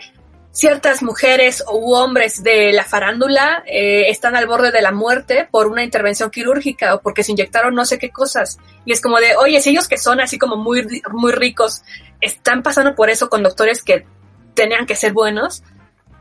ciertas 0.51 1.03
mujeres 1.03 1.63
u 1.71 1.93
hombres 1.93 2.43
de 2.43 2.73
la 2.73 2.83
farándula 2.83 3.63
eh, 3.67 4.09
están 4.09 4.35
al 4.35 4.47
borde 4.47 4.71
de 4.71 4.81
la 4.81 4.91
muerte 4.91 5.47
por 5.49 5.67
una 5.67 5.83
intervención 5.83 6.31
quirúrgica 6.31 6.95
o 6.95 7.01
porque 7.01 7.23
se 7.23 7.31
inyectaron 7.31 7.75
no 7.75 7.85
sé 7.85 7.99
qué 7.99 8.09
cosas. 8.09 8.57
Y 8.85 8.91
es 8.91 9.01
como 9.01 9.19
de, 9.19 9.35
oye, 9.37 9.61
si 9.61 9.69
ellos 9.69 9.87
que 9.87 9.97
son 9.97 10.19
así 10.19 10.37
como 10.37 10.55
muy, 10.55 11.01
muy 11.11 11.31
ricos 11.31 11.83
están 12.21 12.63
pasando 12.63 12.95
por 12.95 13.09
eso 13.09 13.29
con 13.29 13.43
doctores 13.43 13.83
que 13.83 14.05
tenían 14.53 14.85
que 14.85 14.95
ser 14.95 15.13
buenos, 15.13 15.63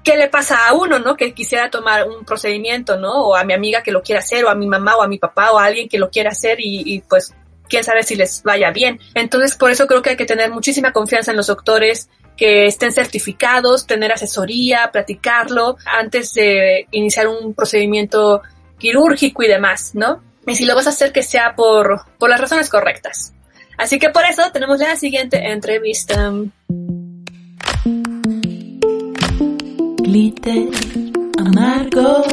¿qué 0.05 0.17
le 0.17 0.29
pasa 0.29 0.69
a 0.69 0.75
uno, 0.75 0.99
no? 0.99 1.17
Que 1.17 1.35
quisiera 1.35 1.71
tomar 1.71 2.07
un 2.09 2.25
procedimiento, 2.25 2.99
¿no? 2.99 3.25
O 3.25 3.35
a 3.35 3.45
mi 3.45 3.55
amiga 3.55 3.83
que 3.83 3.93
lo 3.93 4.03
quiera 4.03 4.21
hacer, 4.21 4.45
o 4.45 4.51
a 4.51 4.55
mi 4.55 4.67
mamá, 4.67 4.97
o 4.97 5.03
a 5.03 5.09
mi 5.09 5.19
papá, 5.19 5.51
o 5.53 5.59
a 5.59 5.65
alguien 5.65 5.89
que 5.89 5.99
lo 5.99 6.11
quiera 6.11 6.31
hacer 6.31 6.61
y, 6.61 6.83
y 6.95 7.01
pues 7.01 7.35
quién 7.69 7.85
sabe 7.85 8.03
si 8.03 8.17
les 8.17 8.43
vaya 8.43 8.71
bien. 8.71 8.99
Entonces, 9.15 9.57
por 9.57 9.71
eso 9.71 9.87
creo 9.87 10.03
que 10.03 10.11
hay 10.11 10.17
que 10.17 10.25
tener 10.25 10.51
muchísima 10.51 10.93
confianza 10.93 11.31
en 11.31 11.37
los 11.37 11.47
doctores, 11.47 12.09
que 12.39 12.67
estén 12.67 12.93
certificados, 12.93 13.87
tener 13.87 14.13
asesoría, 14.13 14.91
platicarlo 14.93 15.77
antes 15.85 16.33
de 16.33 16.87
iniciar 16.93 17.27
un 17.27 17.53
procedimiento 17.53 18.43
quirúrgico 18.79 19.43
y 19.43 19.49
demás, 19.49 19.91
¿no? 19.95 20.23
Y 20.47 20.55
si 20.55 20.65
lo 20.65 20.75
vas 20.77 20.87
a 20.87 20.91
hacer 20.91 21.13
que 21.13 21.25
sea 21.25 21.55
por, 21.57 22.01
por 22.17 22.31
las 22.31 22.41
razones 22.41 22.71
correctas. 22.71 23.35
Así 23.77 23.99
que 23.99 24.11
por 24.11 24.25
eso 24.25 24.51
tenemos 24.53 24.79
la 24.79 24.97
siguiente 24.97 25.51
entrevista. 25.51 26.33
Amargo. 31.39 32.25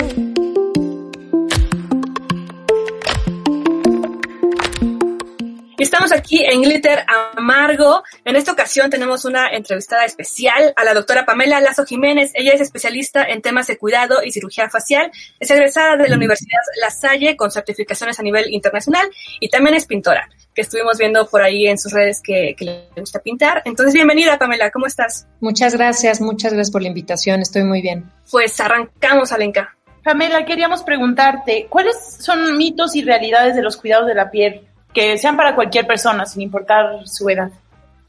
Estamos 5.77 6.13
aquí 6.13 6.45
en 6.45 6.61
Glitter 6.61 7.05
Amargo. 7.35 8.01
En 8.23 8.37
esta 8.37 8.53
ocasión 8.53 8.89
tenemos 8.89 9.25
una 9.25 9.49
entrevistada 9.49 10.05
especial 10.05 10.73
a 10.77 10.85
la 10.85 10.93
doctora 10.93 11.25
Pamela 11.25 11.59
Lazo 11.59 11.85
Jiménez. 11.85 12.31
Ella 12.33 12.53
es 12.53 12.61
especialista 12.61 13.23
en 13.23 13.41
temas 13.41 13.67
de 13.67 13.77
cuidado 13.77 14.23
y 14.23 14.31
cirugía 14.31 14.69
facial. 14.69 15.11
Es 15.37 15.51
egresada 15.51 15.97
de 15.97 16.07
la 16.07 16.15
Universidad 16.15 16.61
La 16.81 16.91
Salle 16.91 17.35
con 17.35 17.51
certificaciones 17.51 18.17
a 18.19 18.23
nivel 18.23 18.53
internacional 18.53 19.05
y 19.41 19.49
también 19.49 19.75
es 19.75 19.85
pintora, 19.85 20.29
que 20.53 20.61
estuvimos 20.61 20.97
viendo 20.97 21.27
por 21.27 21.41
ahí 21.41 21.67
en 21.67 21.77
sus 21.77 21.91
redes 21.91 22.21
que, 22.23 22.55
que 22.57 22.63
le 22.63 22.87
gusta 22.95 23.19
pintar. 23.19 23.61
Entonces, 23.65 23.93
bienvenida 23.93 24.39
Pamela, 24.39 24.71
¿cómo 24.71 24.85
estás? 24.85 25.27
Muchas 25.41 25.75
gracias, 25.75 26.21
muchas 26.21 26.53
gracias 26.53 26.71
por 26.71 26.83
la 26.83 26.87
invitación. 26.87 27.41
Estoy 27.41 27.65
muy 27.65 27.81
bien. 27.81 28.09
Pues 28.31 28.57
arrancamos, 28.61 29.33
Alenka. 29.33 29.75
Pamela, 30.05 30.45
queríamos 30.45 30.83
preguntarte, 30.83 31.67
¿cuáles 31.69 31.97
son 32.19 32.57
mitos 32.57 32.95
y 32.95 33.03
realidades 33.03 33.55
de 33.55 33.61
los 33.61 33.75
cuidados 33.75 34.07
de 34.07 34.15
la 34.15 34.31
piel? 34.31 34.69
Que 34.95 35.17
sean 35.19 35.37
para 35.37 35.53
cualquier 35.53 35.85
persona, 35.85 36.25
sin 36.25 36.41
importar 36.41 37.05
su 37.05 37.29
edad. 37.29 37.51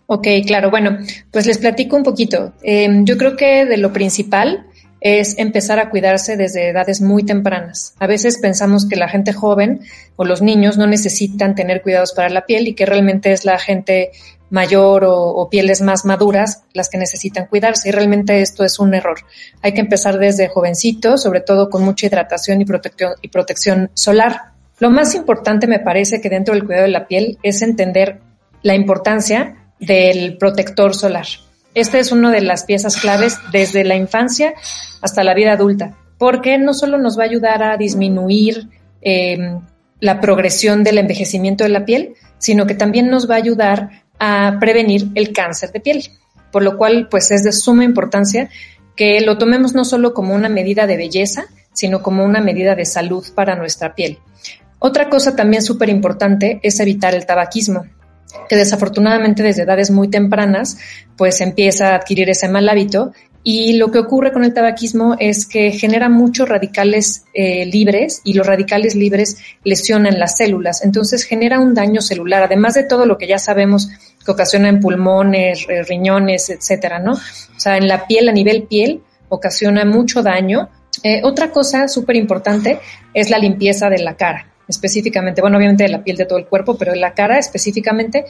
Ok, 0.07 0.29
claro. 0.47 0.71
Bueno, 0.71 0.99
pues 1.33 1.47
les 1.47 1.59
platico 1.59 1.97
un 1.97 2.05
poquito. 2.05 2.53
Eh, 2.63 2.89
yo 3.03 3.19
creo 3.19 3.37
que 3.37 3.67
de 3.67 3.77
lo 3.77 3.93
principal 3.93 4.67
es 5.01 5.37
empezar 5.39 5.79
a 5.79 5.91
cuidarse 5.91 6.37
desde 6.37 6.71
edades 6.71 7.01
muy 7.01 7.25
tempranas. 7.25 7.95
A 7.99 8.07
veces 8.07 8.39
pensamos 8.41 8.89
que 8.89 8.97
la 8.97 9.09
gente 9.09 9.33
joven 9.33 9.81
o 10.15 10.25
los 10.25 10.43
niños 10.43 10.79
no 10.79 10.87
necesitan 10.87 11.55
tener 11.55 11.83
cuidados 11.83 12.13
para 12.13 12.31
la 12.31 12.47
piel 12.47 12.69
y 12.69 12.75
que 12.75 12.87
realmente 12.87 13.33
es 13.33 13.45
la 13.45 13.59
gente 13.59 14.13
mayor 14.49 15.05
o, 15.05 15.49
pieles 15.51 15.81
más 15.81 16.05
maduras 16.05 16.63
las 16.73 16.89
que 16.89 16.99
necesitan 16.99 17.47
cuidarse 17.47 17.89
y 17.89 17.93
realmente 17.93 18.41
esto 18.41 18.65
es 18.65 18.79
un 18.79 18.95
error. 18.95 19.19
Hay 19.61 19.75
que 19.75 19.81
empezar 19.81 20.19
desde 20.19 20.49
jovencito, 20.49 21.19
sobre 21.19 21.41
todo 21.41 21.69
con 21.69 21.83
mucha 21.83 22.07
hidratación 22.07 22.61
y 22.61 22.65
protección, 22.65 23.15
y 23.23 23.29
protección 23.29 23.91
solar. 23.95 24.56
Lo 24.79 24.91
más 24.91 25.15
importante 25.15 25.67
me 25.67 25.79
parece 25.79 26.21
que 26.21 26.29
dentro 26.29 26.55
del 26.55 26.65
cuidado 26.65 26.85
de 26.85 26.93
la 26.93 27.07
piel 27.07 27.39
es 27.43 27.63
entender 27.63 28.21
la 28.63 28.75
importancia 28.75 29.71
del 29.81 30.37
protector 30.37 30.95
solar. 30.95 31.27
Esta 31.75 31.99
es 31.99 32.13
una 32.13 32.31
de 32.31 32.41
las 32.41 32.65
piezas 32.65 32.97
claves 32.97 33.39
desde 33.53 33.85
la 33.85 33.97
infancia 33.97 34.55
hasta 35.03 35.25
la 35.25 35.35
vida 35.35 35.53
adulta, 35.53 35.97
porque 36.19 36.59
no 36.59 36.75
solo 36.75 36.99
nos 36.99 37.19
va 37.19 37.23
a 37.23 37.27
ayudar 37.27 37.63
a 37.63 37.77
disminuir 37.77 38.69
em, 39.03 39.61
la 40.01 40.21
progresión 40.21 40.85
del 40.85 40.99
envejecimiento 40.99 41.65
de 41.65 41.71
la 41.71 41.85
piel, 41.85 42.15
sino 42.39 42.67
que 42.67 42.75
también 42.75 43.09
nos 43.09 43.29
va 43.29 43.35
a 43.35 43.39
ayudar 43.39 44.05
a 44.19 44.57
prevenir 44.61 45.09
el 45.15 45.33
cáncer 45.33 45.73
de 45.73 45.81
piel. 45.81 46.05
Por 46.51 46.63
lo 46.63 46.79
cual, 46.79 47.09
pues 47.11 47.31
es 47.31 47.45
de 47.45 47.53
suma 47.53 47.85
importancia 47.85 48.49
que 48.95 49.21
lo 49.21 49.37
tomemos 49.37 49.75
no 49.75 49.85
solo 49.85 50.15
como 50.15 50.35
una 50.35 50.49
medida 50.49 50.87
de 50.87 50.97
belleza, 50.97 51.47
sino 51.73 52.03
como 52.03 52.25
una 52.25 52.41
medida 52.41 52.75
de 52.75 52.87
salud 52.87 53.25
para 53.35 53.57
nuestra 53.57 53.95
piel. 53.95 54.19
Otra 54.79 55.09
cosa 55.09 55.35
también 55.35 55.63
súper 55.63 55.89
importante 55.89 56.61
es 56.63 56.79
evitar 56.81 57.15
el 57.15 57.27
tabaquismo 57.27 57.87
que 58.49 58.57
desafortunadamente 58.57 59.43
desde 59.43 59.63
edades 59.63 59.91
muy 59.91 60.09
tempranas 60.09 60.79
pues 61.17 61.41
empieza 61.41 61.93
a 61.93 61.97
adquirir 61.97 62.29
ese 62.31 62.49
mal 62.49 62.69
hábito 62.69 63.13
y 63.43 63.75
lo 63.75 63.93
que 63.93 64.01
ocurre 64.01 64.33
con 64.33 64.45
el 64.45 64.53
tabaquismo 64.53 65.15
es 65.21 65.47
que 65.47 65.71
genera 65.71 66.09
muchos 66.09 66.49
radicales 66.49 67.25
eh, 67.33 67.65
libres 67.65 68.21
y 68.25 68.33
los 68.33 68.45
radicales 68.45 68.97
libres 68.97 69.39
lesionan 69.63 70.19
las 70.19 70.37
células, 70.37 70.85
entonces 70.85 71.23
genera 71.23 71.61
un 71.61 71.73
daño 71.73 72.01
celular, 72.01 72.43
además 72.43 72.75
de 72.75 72.83
todo 72.83 73.07
lo 73.07 73.19
que 73.19 73.29
ya 73.29 73.39
sabemos 73.39 73.89
que 74.25 74.33
ocasiona 74.33 74.69
en 74.69 74.81
pulmones, 74.81 75.65
eh, 75.69 75.85
riñones, 75.85 76.51
etcétera, 76.51 76.99
¿no? 76.99 77.13
O 77.13 77.61
sea, 77.61 77.77
en 77.77 77.87
la 77.87 78.09
piel, 78.09 78.29
a 78.29 78.33
nivel 78.33 78.65
piel, 78.65 79.03
ocasiona 79.29 79.85
mucho 79.85 80.25
daño. 80.25 80.69
Eh, 81.05 81.21
otra 81.23 81.53
cosa 81.53 81.87
súper 81.87 82.17
importante 82.17 82.81
es 83.15 83.31
la 83.31 83.39
limpieza 83.39 83.89
de 83.89 84.01
la 84.01 84.17
cara 84.17 84.56
específicamente, 84.69 85.41
bueno, 85.41 85.59
obviamente 85.59 85.85
de 85.85 85.91
la 85.91 86.03
piel 86.03 86.17
de 86.17 86.25
todo 86.25 86.39
el 86.39 86.47
cuerpo, 86.47 86.77
pero 86.77 86.93
de 86.93 86.99
la 86.99 87.15
cara 87.15 87.39
específicamente, 87.39 88.25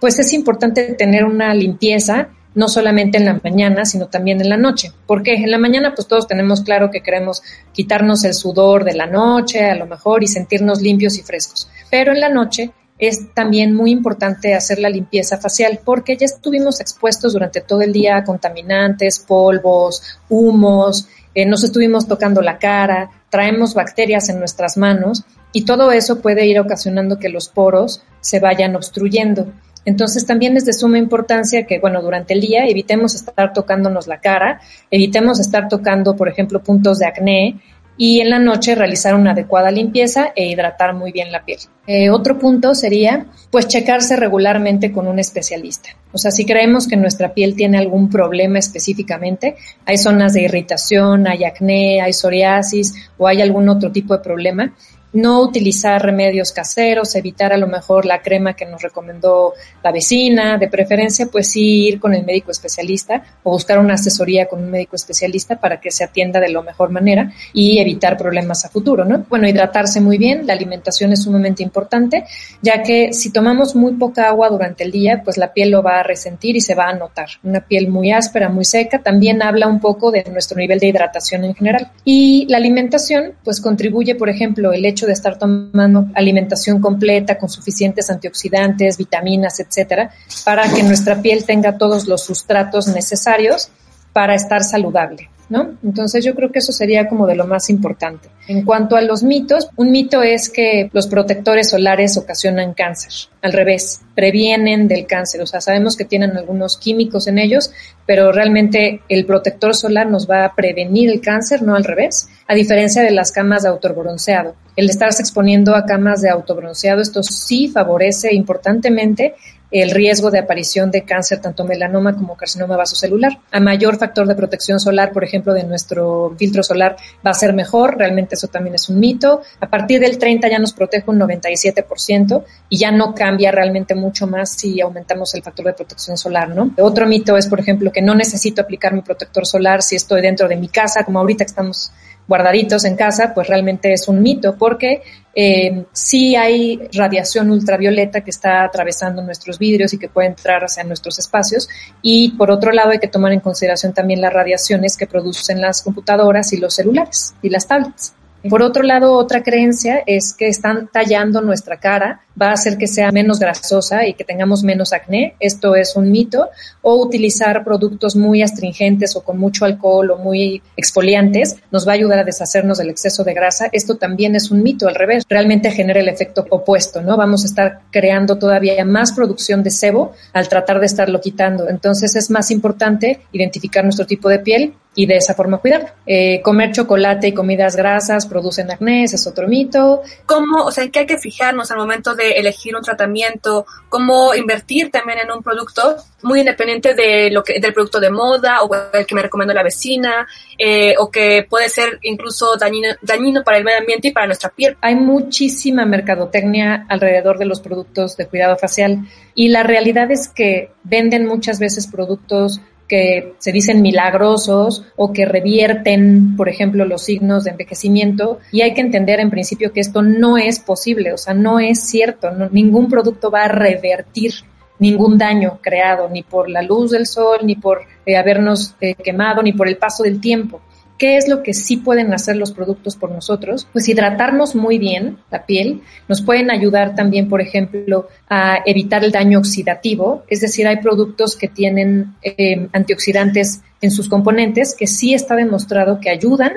pues 0.00 0.18
es 0.18 0.32
importante 0.32 0.94
tener 0.94 1.24
una 1.24 1.54
limpieza 1.54 2.28
no 2.54 2.68
solamente 2.68 3.18
en 3.18 3.24
la 3.24 3.40
mañana, 3.42 3.84
sino 3.84 4.08
también 4.08 4.40
en 4.40 4.48
la 4.48 4.56
noche. 4.56 4.92
Porque 5.06 5.34
en 5.34 5.50
la 5.50 5.58
mañana, 5.58 5.94
pues 5.94 6.06
todos 6.06 6.26
tenemos 6.26 6.62
claro 6.62 6.90
que 6.90 7.00
queremos 7.00 7.42
quitarnos 7.72 8.24
el 8.24 8.34
sudor 8.34 8.84
de 8.84 8.94
la 8.94 9.06
noche, 9.06 9.70
a 9.70 9.74
lo 9.74 9.86
mejor, 9.86 10.22
y 10.22 10.26
sentirnos 10.26 10.82
limpios 10.82 11.16
y 11.18 11.22
frescos. 11.22 11.68
Pero 11.90 12.12
en 12.12 12.20
la 12.20 12.28
noche 12.28 12.72
es 12.98 13.34
también 13.34 13.74
muy 13.74 13.90
importante 13.90 14.54
hacer 14.54 14.78
la 14.78 14.88
limpieza 14.88 15.38
facial 15.38 15.80
porque 15.84 16.16
ya 16.16 16.26
estuvimos 16.26 16.80
expuestos 16.80 17.32
durante 17.32 17.60
todo 17.60 17.80
el 17.80 17.92
día 17.92 18.16
a 18.16 18.24
contaminantes, 18.24 19.18
polvos, 19.18 20.02
humos, 20.28 21.08
eh, 21.34 21.46
nos 21.46 21.64
estuvimos 21.64 22.06
tocando 22.06 22.42
la 22.42 22.58
cara, 22.58 23.10
traemos 23.28 23.74
bacterias 23.74 24.28
en 24.28 24.38
nuestras 24.38 24.76
manos 24.76 25.24
y 25.52 25.64
todo 25.64 25.92
eso 25.92 26.20
puede 26.20 26.46
ir 26.46 26.58
ocasionando 26.58 27.18
que 27.18 27.28
los 27.28 27.48
poros 27.48 28.02
se 28.20 28.40
vayan 28.40 28.76
obstruyendo. 28.76 29.52
Entonces 29.84 30.26
también 30.26 30.56
es 30.56 30.64
de 30.64 30.72
suma 30.72 30.98
importancia 30.98 31.66
que, 31.66 31.80
bueno, 31.80 32.02
durante 32.02 32.34
el 32.34 32.40
día 32.40 32.66
evitemos 32.66 33.14
estar 33.14 33.52
tocándonos 33.52 34.06
la 34.06 34.20
cara, 34.20 34.60
evitemos 34.90 35.40
estar 35.40 35.68
tocando, 35.68 36.14
por 36.14 36.28
ejemplo, 36.28 36.62
puntos 36.62 36.98
de 36.98 37.06
acné 37.06 37.60
y 37.96 38.20
en 38.20 38.30
la 38.30 38.38
noche 38.38 38.74
realizar 38.74 39.14
una 39.14 39.32
adecuada 39.32 39.70
limpieza 39.70 40.32
e 40.34 40.46
hidratar 40.46 40.94
muy 40.94 41.12
bien 41.12 41.30
la 41.30 41.44
piel. 41.44 41.58
Eh, 41.86 42.10
otro 42.10 42.38
punto 42.38 42.74
sería, 42.74 43.26
pues, 43.50 43.68
checarse 43.68 44.16
regularmente 44.16 44.92
con 44.92 45.06
un 45.08 45.18
especialista. 45.18 45.90
O 46.12 46.18
sea, 46.18 46.30
si 46.30 46.44
creemos 46.44 46.86
que 46.86 46.96
nuestra 46.96 47.34
piel 47.34 47.54
tiene 47.54 47.78
algún 47.78 48.08
problema 48.08 48.58
específicamente, 48.58 49.56
hay 49.84 49.98
zonas 49.98 50.32
de 50.32 50.42
irritación, 50.42 51.26
hay 51.26 51.44
acné, 51.44 52.00
hay 52.00 52.12
psoriasis 52.12 52.94
o 53.18 53.26
hay 53.26 53.42
algún 53.42 53.68
otro 53.68 53.92
tipo 53.92 54.16
de 54.16 54.22
problema, 54.22 54.72
no 55.12 55.40
utilizar 55.42 56.02
remedios 56.02 56.52
caseros, 56.52 57.14
evitar 57.14 57.52
a 57.52 57.56
lo 57.56 57.66
mejor 57.66 58.06
la 58.06 58.22
crema 58.22 58.54
que 58.54 58.66
nos 58.66 58.82
recomendó 58.82 59.54
la 59.82 59.92
vecina, 59.92 60.58
de 60.58 60.68
preferencia 60.68 61.26
pues 61.26 61.50
sí 61.50 61.86
ir 61.86 62.00
con 62.00 62.14
el 62.14 62.24
médico 62.24 62.50
especialista 62.50 63.22
o 63.42 63.50
buscar 63.50 63.78
una 63.78 63.94
asesoría 63.94 64.46
con 64.46 64.62
un 64.62 64.70
médico 64.70 64.96
especialista 64.96 65.56
para 65.56 65.80
que 65.80 65.90
se 65.90 66.04
atienda 66.04 66.40
de 66.40 66.48
la 66.48 66.62
mejor 66.62 66.90
manera 66.90 67.32
y 67.52 67.78
evitar 67.78 68.16
problemas 68.16 68.64
a 68.64 68.68
futuro, 68.68 69.04
¿no? 69.04 69.24
Bueno, 69.28 69.48
hidratarse 69.48 70.00
muy 70.00 70.18
bien, 70.18 70.46
la 70.46 70.52
alimentación 70.52 71.12
es 71.12 71.22
sumamente 71.22 71.62
importante, 71.62 72.24
ya 72.60 72.82
que 72.82 73.12
si 73.12 73.30
tomamos 73.30 73.74
muy 73.74 73.94
poca 73.94 74.28
agua 74.28 74.48
durante 74.48 74.84
el 74.84 74.90
día, 74.90 75.22
pues 75.24 75.38
la 75.38 75.52
piel 75.52 75.70
lo 75.70 75.82
va 75.82 76.00
a 76.00 76.02
resentir 76.02 76.56
y 76.56 76.60
se 76.60 76.74
va 76.74 76.88
a 76.88 76.94
notar. 76.94 77.28
Una 77.42 77.60
piel 77.60 77.88
muy 77.88 78.12
áspera, 78.12 78.48
muy 78.48 78.64
seca, 78.64 79.00
también 79.00 79.42
habla 79.42 79.66
un 79.66 79.80
poco 79.80 80.10
de 80.10 80.24
nuestro 80.30 80.58
nivel 80.58 80.78
de 80.78 80.88
hidratación 80.88 81.44
en 81.44 81.54
general. 81.54 81.90
Y 82.04 82.46
la 82.48 82.58
alimentación, 82.58 83.34
pues 83.44 83.60
contribuye, 83.60 84.14
por 84.14 84.28
ejemplo, 84.28 84.72
el 84.72 84.84
hecho 84.84 85.01
de 85.06 85.12
estar 85.12 85.38
tomando 85.38 86.06
alimentación 86.14 86.80
completa 86.80 87.38
con 87.38 87.48
suficientes 87.48 88.10
antioxidantes, 88.10 88.96
vitaminas, 88.96 89.60
etcétera, 89.60 90.10
para 90.44 90.68
que 90.72 90.82
nuestra 90.82 91.20
piel 91.20 91.44
tenga 91.44 91.78
todos 91.78 92.06
los 92.06 92.24
sustratos 92.24 92.88
necesarios 92.88 93.70
para 94.12 94.34
estar 94.34 94.62
saludable. 94.62 95.30
¿No? 95.52 95.76
Entonces 95.84 96.24
yo 96.24 96.34
creo 96.34 96.50
que 96.50 96.60
eso 96.60 96.72
sería 96.72 97.10
como 97.10 97.26
de 97.26 97.34
lo 97.34 97.46
más 97.46 97.68
importante. 97.68 98.30
En 98.48 98.64
cuanto 98.64 98.96
a 98.96 99.02
los 99.02 99.22
mitos, 99.22 99.68
un 99.76 99.90
mito 99.90 100.22
es 100.22 100.48
que 100.48 100.88
los 100.94 101.08
protectores 101.08 101.68
solares 101.68 102.16
ocasionan 102.16 102.72
cáncer. 102.72 103.12
Al 103.42 103.52
revés, 103.52 104.00
previenen 104.14 104.88
del 104.88 105.04
cáncer. 105.04 105.42
O 105.42 105.46
sea, 105.46 105.60
sabemos 105.60 105.94
que 105.94 106.06
tienen 106.06 106.38
algunos 106.38 106.78
químicos 106.78 107.26
en 107.26 107.36
ellos, 107.36 107.70
pero 108.06 108.32
realmente 108.32 109.02
el 109.10 109.26
protector 109.26 109.76
solar 109.76 110.08
nos 110.08 110.26
va 110.26 110.46
a 110.46 110.54
prevenir 110.54 111.10
el 111.10 111.20
cáncer, 111.20 111.60
no 111.60 111.76
al 111.76 111.84
revés, 111.84 112.30
a 112.48 112.54
diferencia 112.54 113.02
de 113.02 113.10
las 113.10 113.30
camas 113.30 113.64
de 113.64 113.68
autobronceado. 113.68 114.56
El 114.74 114.88
estarse 114.88 115.20
exponiendo 115.20 115.76
a 115.76 115.84
camas 115.84 116.22
de 116.22 116.30
autobronceado, 116.30 117.02
esto 117.02 117.22
sí 117.22 117.68
favorece 117.68 118.34
importantemente 118.34 119.34
el 119.72 119.90
riesgo 119.90 120.30
de 120.30 120.38
aparición 120.38 120.90
de 120.90 121.02
cáncer, 121.02 121.40
tanto 121.40 121.64
melanoma 121.64 122.14
como 122.14 122.36
carcinoma 122.36 122.76
vasocelular. 122.76 123.38
A 123.50 123.58
mayor 123.58 123.96
factor 123.96 124.26
de 124.26 124.34
protección 124.34 124.78
solar, 124.78 125.12
por 125.12 125.24
ejemplo, 125.24 125.54
de 125.54 125.64
nuestro 125.64 126.34
filtro 126.38 126.62
solar, 126.62 126.96
va 127.26 127.30
a 127.30 127.34
ser 127.34 127.54
mejor. 127.54 127.96
Realmente 127.96 128.34
eso 128.34 128.48
también 128.48 128.74
es 128.74 128.88
un 128.90 129.00
mito. 129.00 129.40
A 129.60 129.68
partir 129.68 129.98
del 130.00 130.18
30 130.18 130.48
ya 130.48 130.58
nos 130.58 130.74
protege 130.74 131.10
un 131.10 131.18
97% 131.18 132.44
y 132.68 132.78
ya 132.78 132.92
no 132.92 133.14
cambia 133.14 133.50
realmente 133.50 133.94
mucho 133.94 134.26
más 134.26 134.52
si 134.52 134.80
aumentamos 134.80 135.34
el 135.34 135.42
factor 135.42 135.66
de 135.66 135.72
protección 135.72 136.18
solar, 136.18 136.50
¿no? 136.50 136.72
Otro 136.78 137.06
mito 137.06 137.36
es, 137.36 137.46
por 137.46 137.58
ejemplo, 137.58 137.90
que 137.90 138.02
no 138.02 138.14
necesito 138.14 138.60
aplicar 138.60 138.92
mi 138.92 139.00
protector 139.00 139.46
solar 139.46 139.82
si 139.82 139.96
estoy 139.96 140.20
dentro 140.20 140.48
de 140.48 140.56
mi 140.56 140.68
casa, 140.68 141.04
como 141.04 141.18
ahorita 141.20 141.44
que 141.44 141.50
estamos 141.50 141.92
guardaditos 142.28 142.84
en 142.84 142.96
casa, 142.96 143.32
pues 143.34 143.48
realmente 143.48 143.92
es 143.92 144.08
un 144.08 144.22
mito 144.22 144.56
porque 144.56 145.02
eh, 145.34 145.84
sí 145.92 146.36
hay 146.36 146.88
radiación 146.92 147.50
ultravioleta 147.50 148.20
que 148.22 148.30
está 148.30 148.64
atravesando 148.64 149.22
nuestros 149.22 149.58
vidrios 149.58 149.92
y 149.92 149.98
que 149.98 150.08
puede 150.08 150.28
entrar 150.28 150.62
hacia 150.62 150.84
nuestros 150.84 151.18
espacios 151.18 151.68
y 152.02 152.32
por 152.32 152.50
otro 152.50 152.72
lado 152.72 152.90
hay 152.90 152.98
que 152.98 153.08
tomar 153.08 153.32
en 153.32 153.40
consideración 153.40 153.92
también 153.92 154.20
las 154.20 154.32
radiaciones 154.32 154.96
que 154.96 155.06
producen 155.06 155.60
las 155.60 155.82
computadoras 155.82 156.52
y 156.52 156.58
los 156.58 156.74
celulares 156.74 157.34
y 157.42 157.48
las 157.48 157.66
tablets. 157.66 158.14
Por 158.48 158.62
otro 158.62 158.82
lado, 158.82 159.12
otra 159.12 159.42
creencia 159.42 160.02
es 160.04 160.34
que 160.34 160.48
están 160.48 160.88
tallando 160.92 161.40
nuestra 161.40 161.78
cara, 161.78 162.22
va 162.40 162.48
a 162.48 162.52
hacer 162.52 162.76
que 162.76 162.86
sea 162.86 163.12
menos 163.12 163.38
grasosa 163.38 164.06
y 164.06 164.14
que 164.14 164.24
tengamos 164.24 164.64
menos 164.64 164.92
acné. 164.92 165.36
Esto 165.38 165.76
es 165.76 165.94
un 165.96 166.10
mito. 166.10 166.48
O 166.82 166.96
utilizar 166.96 167.62
productos 167.64 168.16
muy 168.16 168.42
astringentes 168.42 169.14
o 169.16 169.22
con 169.22 169.38
mucho 169.38 169.64
alcohol 169.64 170.10
o 170.10 170.18
muy 170.18 170.62
exfoliantes 170.76 171.56
nos 171.70 171.86
va 171.86 171.92
a 171.92 171.94
ayudar 171.94 172.18
a 172.18 172.24
deshacernos 172.24 172.78
del 172.78 172.90
exceso 172.90 173.22
de 173.22 173.34
grasa. 173.34 173.68
Esto 173.70 173.96
también 173.96 174.34
es 174.34 174.50
un 174.50 174.62
mito, 174.62 174.88
al 174.88 174.94
revés. 174.94 175.24
Realmente 175.28 175.70
genera 175.70 176.00
el 176.00 176.08
efecto 176.08 176.46
opuesto, 176.50 177.00
¿no? 177.02 177.16
Vamos 177.16 177.44
a 177.44 177.46
estar 177.46 177.80
creando 177.90 178.38
todavía 178.38 178.84
más 178.84 179.12
producción 179.12 179.62
de 179.62 179.70
sebo 179.70 180.12
al 180.32 180.48
tratar 180.48 180.80
de 180.80 180.86
estarlo 180.86 181.20
quitando. 181.20 181.68
Entonces 181.68 182.16
es 182.16 182.30
más 182.30 182.50
importante 182.50 183.20
identificar 183.32 183.84
nuestro 183.84 184.06
tipo 184.06 184.28
de 184.28 184.38
piel 184.40 184.74
y 184.94 185.06
de 185.06 185.16
esa 185.16 185.34
forma 185.34 185.58
cuidarlo. 185.58 185.88
Eh, 186.06 186.42
comer 186.42 186.72
chocolate 186.72 187.28
y 187.28 187.32
comidas 187.32 187.76
grasas 187.76 188.26
producen 188.26 188.70
acné, 188.70 189.04
ese 189.04 189.16
es 189.16 189.26
otro 189.26 189.48
mito. 189.48 190.02
¿Cómo, 190.26 190.64
o 190.64 190.70
sea, 190.70 190.84
en 190.84 190.90
qué 190.90 191.00
hay 191.00 191.06
que 191.06 191.18
fijarnos 191.18 191.70
al 191.70 191.78
momento 191.78 192.14
de 192.14 192.32
elegir 192.32 192.76
un 192.76 192.82
tratamiento? 192.82 193.64
¿Cómo 193.88 194.34
invertir 194.34 194.90
también 194.90 195.20
en 195.20 195.30
un 195.30 195.42
producto 195.42 195.96
muy 196.22 196.40
independiente 196.40 196.94
de 196.94 197.30
lo 197.30 197.42
que, 197.42 197.58
del 197.58 197.72
producto 197.72 198.00
de 198.00 198.10
moda 198.10 198.62
o 198.62 198.70
el 198.92 199.06
que 199.06 199.14
me 199.14 199.22
recomendó 199.22 199.54
la 199.54 199.62
vecina 199.62 200.26
eh, 200.58 200.94
o 200.98 201.10
que 201.10 201.46
puede 201.48 201.68
ser 201.68 201.98
incluso 202.02 202.56
dañino, 202.56 202.88
dañino 203.00 203.42
para 203.42 203.58
el 203.58 203.64
medio 203.64 203.78
ambiente 203.78 204.08
y 204.08 204.12
para 204.12 204.26
nuestra 204.26 204.50
piel? 204.50 204.76
Hay 204.82 204.94
muchísima 204.94 205.86
mercadotecnia 205.86 206.86
alrededor 206.88 207.38
de 207.38 207.46
los 207.46 207.60
productos 207.60 208.16
de 208.16 208.26
cuidado 208.26 208.56
facial 208.56 209.06
y 209.34 209.48
la 209.48 209.62
realidad 209.62 210.10
es 210.10 210.28
que 210.28 210.70
venden 210.84 211.26
muchas 211.26 211.58
veces 211.58 211.86
productos 211.86 212.60
que 212.92 213.32
se 213.38 213.52
dicen 213.52 213.80
milagrosos 213.80 214.84
o 214.96 215.14
que 215.14 215.24
revierten, 215.24 216.36
por 216.36 216.50
ejemplo, 216.50 216.84
los 216.84 217.02
signos 217.02 217.44
de 217.44 217.52
envejecimiento. 217.52 218.38
Y 218.50 218.60
hay 218.60 218.74
que 218.74 218.82
entender 218.82 219.18
en 219.18 219.30
principio 219.30 219.72
que 219.72 219.80
esto 219.80 220.02
no 220.02 220.36
es 220.36 220.60
posible, 220.60 221.14
o 221.14 221.16
sea, 221.16 221.32
no 221.32 221.58
es 221.58 221.80
cierto, 221.88 222.30
ningún 222.50 222.90
producto 222.90 223.30
va 223.30 223.44
a 223.44 223.48
revertir 223.48 224.34
ningún 224.78 225.16
daño 225.16 225.58
creado, 225.62 226.10
ni 226.10 226.22
por 226.22 226.50
la 226.50 226.60
luz 226.60 226.90
del 226.90 227.06
sol, 227.06 227.38
ni 227.44 227.56
por 227.56 227.80
eh, 228.04 228.14
habernos 228.18 228.74
eh, 228.82 228.94
quemado, 228.94 229.42
ni 229.42 229.54
por 229.54 229.68
el 229.68 229.78
paso 229.78 230.02
del 230.02 230.20
tiempo. 230.20 230.60
¿Qué 231.02 231.16
es 231.16 231.26
lo 231.26 231.42
que 231.42 231.52
sí 231.52 231.78
pueden 231.78 232.14
hacer 232.14 232.36
los 232.36 232.52
productos 232.52 232.94
por 232.94 233.10
nosotros? 233.10 233.66
Pues 233.72 233.88
hidratarnos 233.88 234.54
muy 234.54 234.78
bien 234.78 235.18
la 235.32 235.46
piel. 235.46 235.82
Nos 236.06 236.22
pueden 236.22 236.48
ayudar 236.48 236.94
también, 236.94 237.28
por 237.28 237.40
ejemplo, 237.40 238.06
a 238.28 238.60
evitar 238.66 239.02
el 239.02 239.10
daño 239.10 239.40
oxidativo. 239.40 240.22
Es 240.28 240.42
decir, 240.42 240.68
hay 240.68 240.76
productos 240.76 241.36
que 241.36 241.48
tienen 241.48 242.14
eh, 242.22 242.68
antioxidantes 242.72 243.62
en 243.80 243.90
sus 243.90 244.08
componentes 244.08 244.76
que 244.78 244.86
sí 244.86 245.12
está 245.12 245.34
demostrado 245.34 245.98
que 245.98 246.08
ayudan 246.08 246.52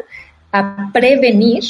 a 0.51 0.91
prevenir 0.93 1.63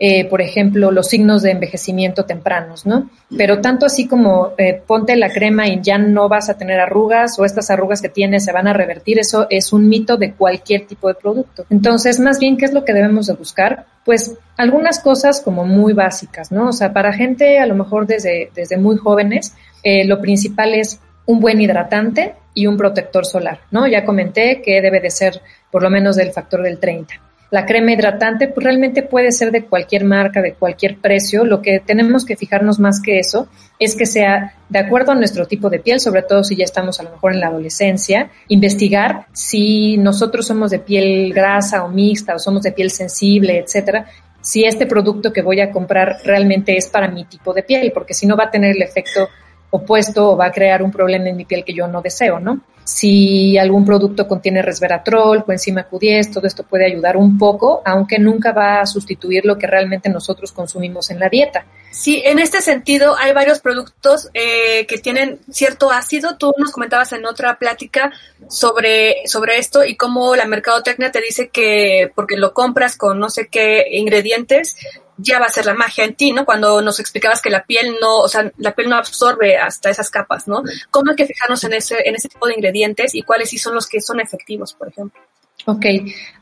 eh, 0.00 0.26
por 0.26 0.40
ejemplo, 0.40 0.92
los 0.92 1.08
signos 1.08 1.42
de 1.42 1.50
envejecimiento 1.50 2.24
tempranos, 2.24 2.86
¿no? 2.86 3.10
Pero 3.36 3.60
tanto 3.60 3.86
así 3.86 4.06
como 4.06 4.52
eh, 4.56 4.80
ponte 4.86 5.16
la 5.16 5.32
crema 5.32 5.66
y 5.66 5.80
ya 5.82 5.98
no 5.98 6.28
vas 6.28 6.48
a 6.48 6.56
tener 6.56 6.78
arrugas 6.78 7.36
o 7.38 7.44
estas 7.44 7.68
arrugas 7.70 8.00
que 8.00 8.08
tienes 8.08 8.44
se 8.44 8.52
van 8.52 8.68
a 8.68 8.72
revertir, 8.72 9.18
eso 9.18 9.48
es 9.50 9.72
un 9.72 9.88
mito 9.88 10.16
de 10.16 10.34
cualquier 10.34 10.86
tipo 10.86 11.08
de 11.08 11.14
producto. 11.14 11.66
Entonces, 11.68 12.20
más 12.20 12.38
bien, 12.38 12.56
¿qué 12.56 12.66
es 12.66 12.72
lo 12.72 12.84
que 12.84 12.92
debemos 12.92 13.26
de 13.26 13.34
buscar? 13.34 13.86
Pues 14.04 14.36
algunas 14.56 15.00
cosas 15.00 15.40
como 15.40 15.66
muy 15.66 15.94
básicas, 15.94 16.52
¿no? 16.52 16.68
O 16.68 16.72
sea, 16.72 16.92
para 16.92 17.12
gente 17.12 17.58
a 17.58 17.66
lo 17.66 17.74
mejor 17.74 18.06
desde, 18.06 18.52
desde 18.54 18.76
muy 18.76 18.96
jóvenes, 18.98 19.54
eh, 19.82 20.04
lo 20.04 20.20
principal 20.20 20.74
es 20.74 21.00
un 21.26 21.40
buen 21.40 21.60
hidratante 21.60 22.36
y 22.54 22.68
un 22.68 22.76
protector 22.76 23.26
solar, 23.26 23.60
¿no? 23.72 23.88
Ya 23.88 24.04
comenté 24.04 24.62
que 24.62 24.80
debe 24.80 25.00
de 25.00 25.10
ser 25.10 25.40
por 25.72 25.82
lo 25.82 25.90
menos 25.90 26.14
del 26.14 26.30
factor 26.30 26.62
del 26.62 26.78
30. 26.78 27.27
La 27.50 27.64
crema 27.64 27.92
hidratante 27.92 28.48
pues 28.48 28.62
realmente 28.62 29.02
puede 29.02 29.32
ser 29.32 29.50
de 29.50 29.64
cualquier 29.64 30.04
marca, 30.04 30.42
de 30.42 30.52
cualquier 30.52 30.98
precio. 30.98 31.44
Lo 31.44 31.62
que 31.62 31.80
tenemos 31.80 32.26
que 32.26 32.36
fijarnos 32.36 32.78
más 32.78 33.00
que 33.00 33.18
eso 33.18 33.48
es 33.78 33.96
que 33.96 34.04
sea 34.04 34.54
de 34.68 34.78
acuerdo 34.78 35.12
a 35.12 35.14
nuestro 35.14 35.46
tipo 35.46 35.70
de 35.70 35.78
piel, 35.78 35.98
sobre 35.98 36.22
todo 36.22 36.44
si 36.44 36.56
ya 36.56 36.64
estamos 36.64 37.00
a 37.00 37.04
lo 37.04 37.10
mejor 37.10 37.32
en 37.32 37.40
la 37.40 37.46
adolescencia, 37.46 38.30
investigar 38.48 39.26
si 39.32 39.96
nosotros 39.96 40.46
somos 40.46 40.70
de 40.70 40.80
piel 40.80 41.32
grasa 41.32 41.84
o 41.84 41.88
mixta 41.88 42.34
o 42.34 42.38
somos 42.38 42.62
de 42.62 42.72
piel 42.72 42.90
sensible, 42.90 43.58
etcétera, 43.58 44.06
si 44.42 44.64
este 44.64 44.86
producto 44.86 45.32
que 45.32 45.42
voy 45.42 45.60
a 45.60 45.70
comprar 45.70 46.18
realmente 46.24 46.76
es 46.76 46.88
para 46.88 47.08
mi 47.08 47.24
tipo 47.24 47.54
de 47.54 47.62
piel, 47.62 47.92
porque 47.92 48.14
si 48.14 48.26
no 48.26 48.36
va 48.36 48.44
a 48.44 48.50
tener 48.50 48.76
el 48.76 48.82
efecto 48.82 49.28
opuesto 49.70 50.32
o 50.32 50.36
va 50.36 50.46
a 50.46 50.52
crear 50.52 50.82
un 50.82 50.90
problema 50.90 51.28
en 51.28 51.36
mi 51.36 51.44
piel 51.44 51.64
que 51.64 51.74
yo 51.74 51.86
no 51.86 52.02
deseo, 52.02 52.40
¿no? 52.40 52.60
Si 52.88 53.58
algún 53.58 53.84
producto 53.84 54.26
contiene 54.26 54.62
resveratrol, 54.62 55.44
coenzima 55.44 55.86
Q10, 55.86 56.32
todo 56.32 56.46
esto 56.46 56.62
puede 56.62 56.86
ayudar 56.86 57.18
un 57.18 57.36
poco, 57.36 57.82
aunque 57.84 58.18
nunca 58.18 58.52
va 58.52 58.80
a 58.80 58.86
sustituir 58.86 59.44
lo 59.44 59.58
que 59.58 59.66
realmente 59.66 60.08
nosotros 60.08 60.52
consumimos 60.52 61.10
en 61.10 61.20
la 61.20 61.28
dieta. 61.28 61.66
Sí, 61.90 62.22
en 62.24 62.38
este 62.38 62.62
sentido 62.62 63.14
hay 63.18 63.34
varios 63.34 63.60
productos 63.60 64.30
eh, 64.32 64.86
que 64.86 64.96
tienen 64.96 65.38
cierto 65.50 65.90
ácido. 65.90 66.38
Tú 66.38 66.54
nos 66.56 66.72
comentabas 66.72 67.12
en 67.12 67.26
otra 67.26 67.58
plática 67.58 68.10
sobre, 68.48 69.16
sobre 69.26 69.58
esto 69.58 69.84
y 69.84 69.94
cómo 69.94 70.34
la 70.34 70.46
mercadotecnia 70.46 71.12
te 71.12 71.20
dice 71.20 71.50
que 71.50 72.10
porque 72.14 72.38
lo 72.38 72.54
compras 72.54 72.96
con 72.96 73.18
no 73.18 73.28
sé 73.28 73.48
qué 73.48 73.84
ingredientes, 73.92 74.78
ya 75.18 75.38
va 75.38 75.46
a 75.46 75.50
ser 75.50 75.66
la 75.66 75.74
magia 75.74 76.04
en 76.04 76.14
ti, 76.14 76.32
¿no? 76.32 76.46
Cuando 76.46 76.80
nos 76.80 77.00
explicabas 77.00 77.42
que 77.42 77.50
la 77.50 77.64
piel 77.64 77.96
no, 78.00 78.18
o 78.18 78.28
sea, 78.28 78.50
la 78.56 78.74
piel 78.74 78.88
no 78.88 78.96
absorbe 78.96 79.58
hasta 79.58 79.90
esas 79.90 80.10
capas, 80.10 80.48
¿no? 80.48 80.62
¿Cómo 80.90 81.10
hay 81.10 81.16
que 81.16 81.26
fijarnos 81.26 81.62
en 81.64 81.74
ese, 81.74 81.96
en 82.04 82.14
ese 82.14 82.28
tipo 82.28 82.46
de 82.46 82.54
ingredientes 82.54 83.14
y 83.14 83.22
cuáles 83.22 83.50
sí 83.50 83.58
son 83.58 83.74
los 83.74 83.86
que 83.86 84.00
son 84.00 84.20
efectivos, 84.20 84.72
por 84.74 84.88
ejemplo? 84.88 85.20
Ok, 85.66 85.84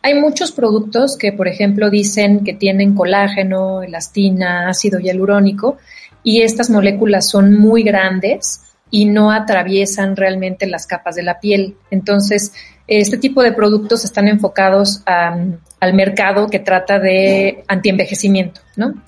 hay 0.02 0.14
muchos 0.14 0.52
productos 0.52 1.16
que, 1.16 1.32
por 1.32 1.48
ejemplo, 1.48 1.90
dicen 1.90 2.44
que 2.44 2.52
tienen 2.52 2.94
colágeno, 2.94 3.82
elastina, 3.82 4.68
ácido 4.68 5.00
hialurónico, 5.00 5.78
y 6.22 6.42
estas 6.42 6.70
moléculas 6.70 7.28
son 7.28 7.58
muy 7.58 7.82
grandes 7.82 8.62
y 8.90 9.06
no 9.06 9.32
atraviesan 9.32 10.16
realmente 10.16 10.66
las 10.66 10.86
capas 10.86 11.16
de 11.16 11.22
la 11.22 11.40
piel. 11.40 11.76
Entonces, 11.90 12.52
este 12.86 13.16
tipo 13.16 13.42
de 13.42 13.52
productos 13.52 14.04
están 14.04 14.28
enfocados 14.28 15.02
al 15.86 15.94
mercado 15.94 16.48
que 16.48 16.58
trata 16.58 16.98
de 16.98 17.64
antienvejecimiento, 17.68 18.60
¿no? 18.76 19.02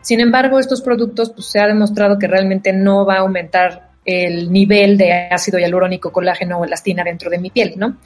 Sin 0.00 0.20
embargo, 0.20 0.58
estos 0.58 0.82
productos 0.82 1.32
pues, 1.32 1.46
se 1.46 1.60
ha 1.60 1.66
demostrado 1.66 2.18
que 2.18 2.26
realmente 2.26 2.72
no 2.72 3.06
va 3.06 3.16
a 3.16 3.20
aumentar 3.20 3.92
el 4.04 4.52
nivel 4.52 4.98
de 4.98 5.12
ácido 5.30 5.58
hialurónico, 5.58 6.12
colágeno 6.12 6.58
o 6.58 6.64
elastina 6.64 7.02
dentro 7.02 7.30
de 7.30 7.38
mi 7.38 7.50
piel, 7.50 7.74
¿no? 7.76 7.96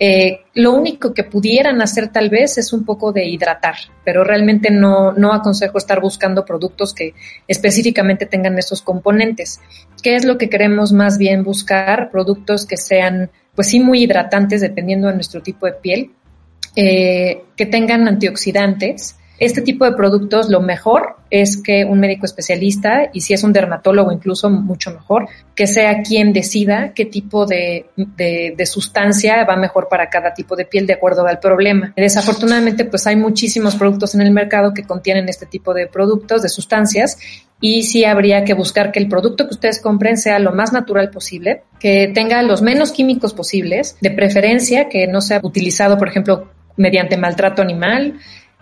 Eh, 0.00 0.42
lo 0.54 0.74
único 0.74 1.12
que 1.12 1.24
pudieran 1.24 1.82
hacer 1.82 2.08
tal 2.08 2.30
vez 2.30 2.56
es 2.56 2.72
un 2.72 2.84
poco 2.84 3.10
de 3.12 3.26
hidratar, 3.26 3.74
pero 4.04 4.22
realmente 4.22 4.70
no, 4.70 5.12
no 5.12 5.32
aconsejo 5.32 5.76
estar 5.76 6.00
buscando 6.00 6.44
productos 6.44 6.94
que 6.94 7.14
específicamente 7.48 8.26
tengan 8.26 8.56
esos 8.58 8.80
componentes. 8.80 9.60
¿Qué 10.00 10.14
es 10.14 10.24
lo 10.24 10.38
que 10.38 10.48
queremos 10.48 10.92
más 10.92 11.18
bien 11.18 11.42
buscar? 11.42 12.10
Productos 12.12 12.64
que 12.64 12.76
sean, 12.76 13.30
pues 13.56 13.68
sí, 13.68 13.80
muy 13.80 14.04
hidratantes 14.04 14.60
dependiendo 14.60 15.08
de 15.08 15.14
nuestro 15.14 15.42
tipo 15.42 15.66
de 15.66 15.72
piel, 15.72 16.12
eh, 16.76 17.42
que 17.56 17.66
tengan 17.66 18.08
antioxidantes, 18.08 19.16
este 19.38 19.62
tipo 19.62 19.84
de 19.84 19.92
productos 19.92 20.48
lo 20.48 20.60
mejor 20.60 21.16
es 21.30 21.62
que 21.62 21.84
un 21.84 22.00
médico 22.00 22.26
especialista, 22.26 23.10
y 23.12 23.20
si 23.20 23.34
es 23.34 23.44
un 23.44 23.52
dermatólogo 23.52 24.10
incluso 24.10 24.50
mucho 24.50 24.90
mejor, 24.90 25.28
que 25.54 25.68
sea 25.68 26.02
quien 26.02 26.32
decida 26.32 26.92
qué 26.92 27.04
tipo 27.04 27.46
de, 27.46 27.86
de, 27.96 28.66
sustancia 28.66 29.44
va 29.44 29.56
mejor 29.56 29.88
para 29.88 30.10
cada 30.10 30.34
tipo 30.34 30.56
de 30.56 30.64
piel 30.64 30.86
de 30.86 30.94
acuerdo 30.94 31.24
al 31.26 31.38
problema. 31.38 31.92
Desafortunadamente, 31.96 32.84
pues 32.84 33.06
hay 33.06 33.14
muchísimos 33.14 33.76
productos 33.76 34.14
en 34.16 34.22
el 34.22 34.32
mercado 34.32 34.74
que 34.74 34.82
contienen 34.82 35.28
este 35.28 35.46
tipo 35.46 35.72
de 35.72 35.86
productos, 35.86 36.42
de 36.42 36.48
sustancias, 36.48 37.18
y 37.60 37.84
sí 37.84 38.04
habría 38.04 38.44
que 38.44 38.54
buscar 38.54 38.90
que 38.90 38.98
el 38.98 39.08
producto 39.08 39.46
que 39.46 39.54
ustedes 39.54 39.80
compren 39.80 40.16
sea 40.16 40.40
lo 40.40 40.52
más 40.52 40.72
natural 40.72 41.10
posible, 41.10 41.62
que 41.78 42.10
tenga 42.12 42.42
los 42.42 42.62
menos 42.62 42.90
químicos 42.90 43.34
posibles, 43.34 43.96
de 44.00 44.10
preferencia 44.10 44.88
que 44.88 45.06
no 45.06 45.20
sea 45.20 45.40
utilizado, 45.42 45.98
por 45.98 46.08
ejemplo, 46.08 46.48
mediante 46.78 47.16
maltrato 47.16 47.62
animal, 47.62 48.14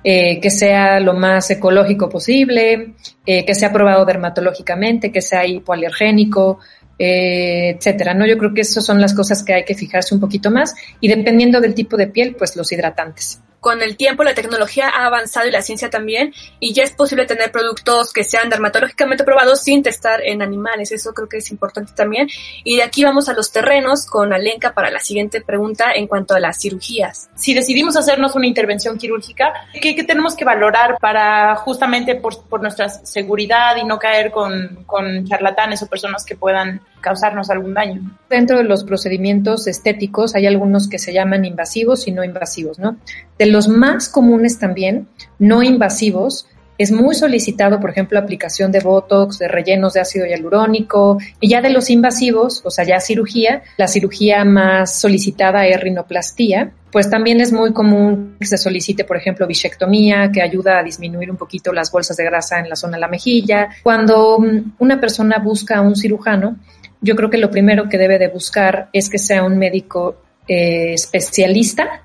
eh, 0.02 0.40
que 0.40 0.50
sea 0.50 1.00
lo 1.00 1.14
más 1.14 1.50
ecológico 1.50 2.08
posible, 2.08 2.94
eh, 3.24 3.44
que 3.44 3.54
sea 3.54 3.68
aprobado 3.68 4.04
dermatológicamente, 4.04 5.10
que 5.10 5.22
sea 5.22 5.46
hipoalergénico, 5.46 6.58
eh, 6.98 7.76
etcétera, 7.76 8.14
¿no? 8.14 8.26
Yo 8.26 8.38
creo 8.38 8.54
que 8.54 8.62
esas 8.62 8.84
son 8.84 9.00
las 9.00 9.14
cosas 9.14 9.42
que 9.42 9.54
hay 9.54 9.64
que 9.64 9.74
fijarse 9.74 10.14
un 10.14 10.20
poquito 10.20 10.50
más 10.50 10.74
y 11.00 11.08
dependiendo 11.08 11.60
del 11.60 11.74
tipo 11.74 11.96
de 11.96 12.08
piel, 12.08 12.34
pues 12.36 12.56
los 12.56 12.70
hidratantes 12.72 13.40
con 13.60 13.82
el 13.82 13.96
tiempo 13.96 14.24
la 14.24 14.34
tecnología 14.34 14.88
ha 14.88 15.06
avanzado 15.06 15.48
y 15.48 15.50
la 15.50 15.62
ciencia 15.62 15.90
también, 15.90 16.32
y 16.60 16.72
ya 16.72 16.82
es 16.82 16.92
posible 16.92 17.26
tener 17.26 17.50
productos 17.50 18.12
que 18.12 18.24
sean 18.24 18.48
dermatológicamente 18.48 19.24
probados 19.24 19.62
sin 19.62 19.82
testar 19.82 20.20
en 20.24 20.42
animales. 20.42 20.92
Eso 20.92 21.12
creo 21.12 21.28
que 21.28 21.38
es 21.38 21.50
importante 21.50 21.92
también. 21.94 22.28
Y 22.64 22.76
de 22.76 22.82
aquí 22.82 23.04
vamos 23.04 23.28
a 23.28 23.34
los 23.34 23.52
terrenos 23.52 24.06
con 24.06 24.32
Alenka 24.32 24.72
para 24.72 24.90
la 24.90 25.00
siguiente 25.00 25.40
pregunta 25.40 25.92
en 25.94 26.06
cuanto 26.06 26.34
a 26.34 26.40
las 26.40 26.60
cirugías. 26.60 27.28
Si 27.34 27.54
decidimos 27.54 27.96
hacernos 27.96 28.34
una 28.34 28.46
intervención 28.46 28.98
quirúrgica, 28.98 29.52
¿qué, 29.80 29.94
tenemos 30.04 30.36
que 30.36 30.44
valorar 30.44 30.98
para 31.00 31.56
justamente 31.56 32.14
por, 32.14 32.44
por, 32.44 32.62
nuestra 32.62 32.88
seguridad 32.88 33.76
y 33.76 33.84
no 33.84 33.98
caer 33.98 34.30
con, 34.30 34.84
con 34.86 35.26
charlatanes 35.26 35.82
o 35.82 35.86
personas 35.86 36.24
que 36.24 36.36
puedan 36.36 36.80
causarnos 37.06 37.50
algún 37.50 37.72
daño. 37.72 38.00
Dentro 38.28 38.58
de 38.58 38.64
los 38.64 38.82
procedimientos 38.82 39.68
estéticos 39.68 40.34
hay 40.34 40.46
algunos 40.46 40.88
que 40.88 40.98
se 40.98 41.12
llaman 41.12 41.44
invasivos 41.44 42.08
y 42.08 42.10
no 42.10 42.24
invasivos, 42.24 42.80
¿no? 42.80 42.96
De 43.38 43.45
los 43.50 43.68
más 43.68 44.08
comunes 44.08 44.58
también, 44.58 45.08
no 45.38 45.62
invasivos, 45.62 46.46
es 46.78 46.92
muy 46.92 47.14
solicitado, 47.14 47.80
por 47.80 47.90
ejemplo, 47.90 48.18
aplicación 48.18 48.70
de 48.70 48.80
Botox, 48.80 49.38
de 49.38 49.48
rellenos 49.48 49.94
de 49.94 50.00
ácido 50.00 50.26
hialurónico, 50.26 51.18
y 51.40 51.48
ya 51.48 51.62
de 51.62 51.70
los 51.70 51.88
invasivos, 51.88 52.60
o 52.64 52.70
sea, 52.70 52.84
ya 52.84 53.00
cirugía, 53.00 53.62
la 53.78 53.88
cirugía 53.88 54.44
más 54.44 54.98
solicitada 54.98 55.66
es 55.66 55.80
rinoplastía, 55.80 56.72
pues 56.92 57.10
también 57.10 57.40
es 57.40 57.52
muy 57.52 57.72
común 57.72 58.36
que 58.38 58.46
se 58.46 58.58
solicite, 58.58 59.04
por 59.04 59.16
ejemplo, 59.16 59.46
bichectomía, 59.46 60.30
que 60.32 60.42
ayuda 60.42 60.78
a 60.78 60.82
disminuir 60.82 61.30
un 61.30 61.36
poquito 61.36 61.72
las 61.72 61.90
bolsas 61.90 62.16
de 62.16 62.24
grasa 62.24 62.58
en 62.58 62.68
la 62.68 62.76
zona 62.76 62.96
de 62.96 63.00
la 63.00 63.08
mejilla. 63.08 63.68
Cuando 63.82 64.38
mm, 64.38 64.76
una 64.78 65.00
persona 65.00 65.38
busca 65.38 65.76
a 65.76 65.80
un 65.82 65.96
cirujano, 65.96 66.56
yo 67.00 67.14
creo 67.14 67.28
que 67.28 67.38
lo 67.38 67.50
primero 67.50 67.88
que 67.88 67.98
debe 67.98 68.18
de 68.18 68.28
buscar 68.28 68.88
es 68.92 69.10
que 69.10 69.18
sea 69.18 69.44
un 69.44 69.58
médico 69.58 70.16
eh, 70.48 70.94
especialista, 70.94 72.02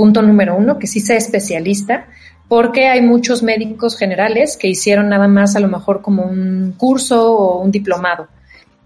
punto 0.00 0.22
número 0.22 0.56
uno, 0.56 0.78
que 0.78 0.86
sí 0.86 0.98
sea 0.98 1.18
especialista, 1.18 2.06
porque 2.48 2.88
hay 2.88 3.02
muchos 3.02 3.42
médicos 3.42 3.98
generales 3.98 4.56
que 4.56 4.66
hicieron 4.66 5.10
nada 5.10 5.28
más 5.28 5.56
a 5.56 5.60
lo 5.60 5.68
mejor 5.68 6.00
como 6.00 6.22
un 6.22 6.72
curso 6.78 7.36
o 7.36 7.60
un 7.60 7.70
diplomado. 7.70 8.26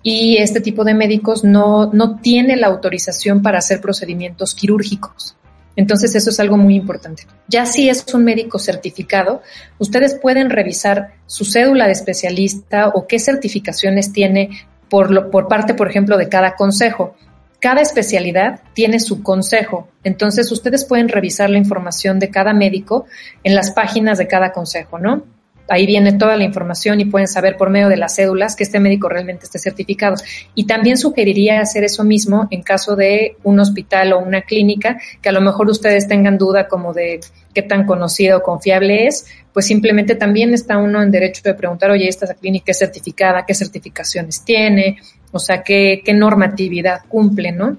Y 0.02 0.38
este 0.38 0.60
tipo 0.60 0.82
de 0.82 0.92
médicos 0.92 1.44
no, 1.44 1.92
no 1.92 2.18
tiene 2.18 2.56
la 2.56 2.66
autorización 2.66 3.42
para 3.42 3.58
hacer 3.58 3.80
procedimientos 3.80 4.56
quirúrgicos. 4.56 5.36
Entonces 5.76 6.16
eso 6.16 6.30
es 6.30 6.40
algo 6.40 6.56
muy 6.56 6.74
importante. 6.74 7.28
Ya 7.46 7.64
si 7.64 7.88
es 7.88 8.04
un 8.12 8.24
médico 8.24 8.58
certificado, 8.58 9.40
ustedes 9.78 10.18
pueden 10.20 10.50
revisar 10.50 11.12
su 11.26 11.44
cédula 11.44 11.86
de 11.86 11.92
especialista 11.92 12.88
o 12.88 13.06
qué 13.06 13.20
certificaciones 13.20 14.12
tiene 14.12 14.50
por, 14.88 15.12
lo, 15.12 15.30
por 15.30 15.46
parte, 15.46 15.74
por 15.74 15.88
ejemplo, 15.88 16.16
de 16.16 16.28
cada 16.28 16.56
consejo. 16.56 17.14
Cada 17.64 17.80
especialidad 17.80 18.60
tiene 18.74 19.00
su 19.00 19.22
consejo, 19.22 19.88
entonces 20.02 20.52
ustedes 20.52 20.84
pueden 20.84 21.08
revisar 21.08 21.48
la 21.48 21.56
información 21.56 22.18
de 22.18 22.28
cada 22.28 22.52
médico 22.52 23.06
en 23.42 23.54
las 23.54 23.70
páginas 23.70 24.18
de 24.18 24.26
cada 24.26 24.52
consejo, 24.52 24.98
¿no? 24.98 25.22
Ahí 25.68 25.86
viene 25.86 26.12
toda 26.12 26.36
la 26.36 26.44
información 26.44 27.00
y 27.00 27.04
pueden 27.06 27.28
saber 27.28 27.56
por 27.56 27.70
medio 27.70 27.88
de 27.88 27.96
las 27.96 28.16
cédulas 28.16 28.56
que 28.56 28.64
este 28.64 28.80
médico 28.80 29.08
realmente 29.08 29.44
esté 29.44 29.58
certificado. 29.58 30.16
Y 30.54 30.66
también 30.66 30.96
sugeriría 30.96 31.60
hacer 31.60 31.84
eso 31.84 32.04
mismo 32.04 32.48
en 32.50 32.62
caso 32.62 32.96
de 32.96 33.36
un 33.42 33.58
hospital 33.60 34.12
o 34.12 34.18
una 34.18 34.42
clínica 34.42 34.98
que 35.22 35.28
a 35.28 35.32
lo 35.32 35.40
mejor 35.40 35.68
ustedes 35.68 36.06
tengan 36.08 36.38
duda 36.38 36.68
como 36.68 36.92
de 36.92 37.20
qué 37.54 37.62
tan 37.62 37.86
conocido 37.86 38.38
o 38.38 38.42
confiable 38.42 39.06
es, 39.06 39.26
pues 39.52 39.66
simplemente 39.66 40.16
también 40.16 40.52
está 40.52 40.78
uno 40.78 41.02
en 41.02 41.10
derecho 41.10 41.42
de 41.44 41.54
preguntar, 41.54 41.90
oye, 41.90 42.08
esta 42.08 42.32
clínica 42.34 42.72
es 42.72 42.78
certificada, 42.78 43.46
qué 43.46 43.54
certificaciones 43.54 44.44
tiene, 44.44 44.98
o 45.30 45.38
sea, 45.38 45.62
qué, 45.62 46.02
qué 46.04 46.12
normatividad 46.12 47.02
cumple, 47.08 47.52
¿no? 47.52 47.78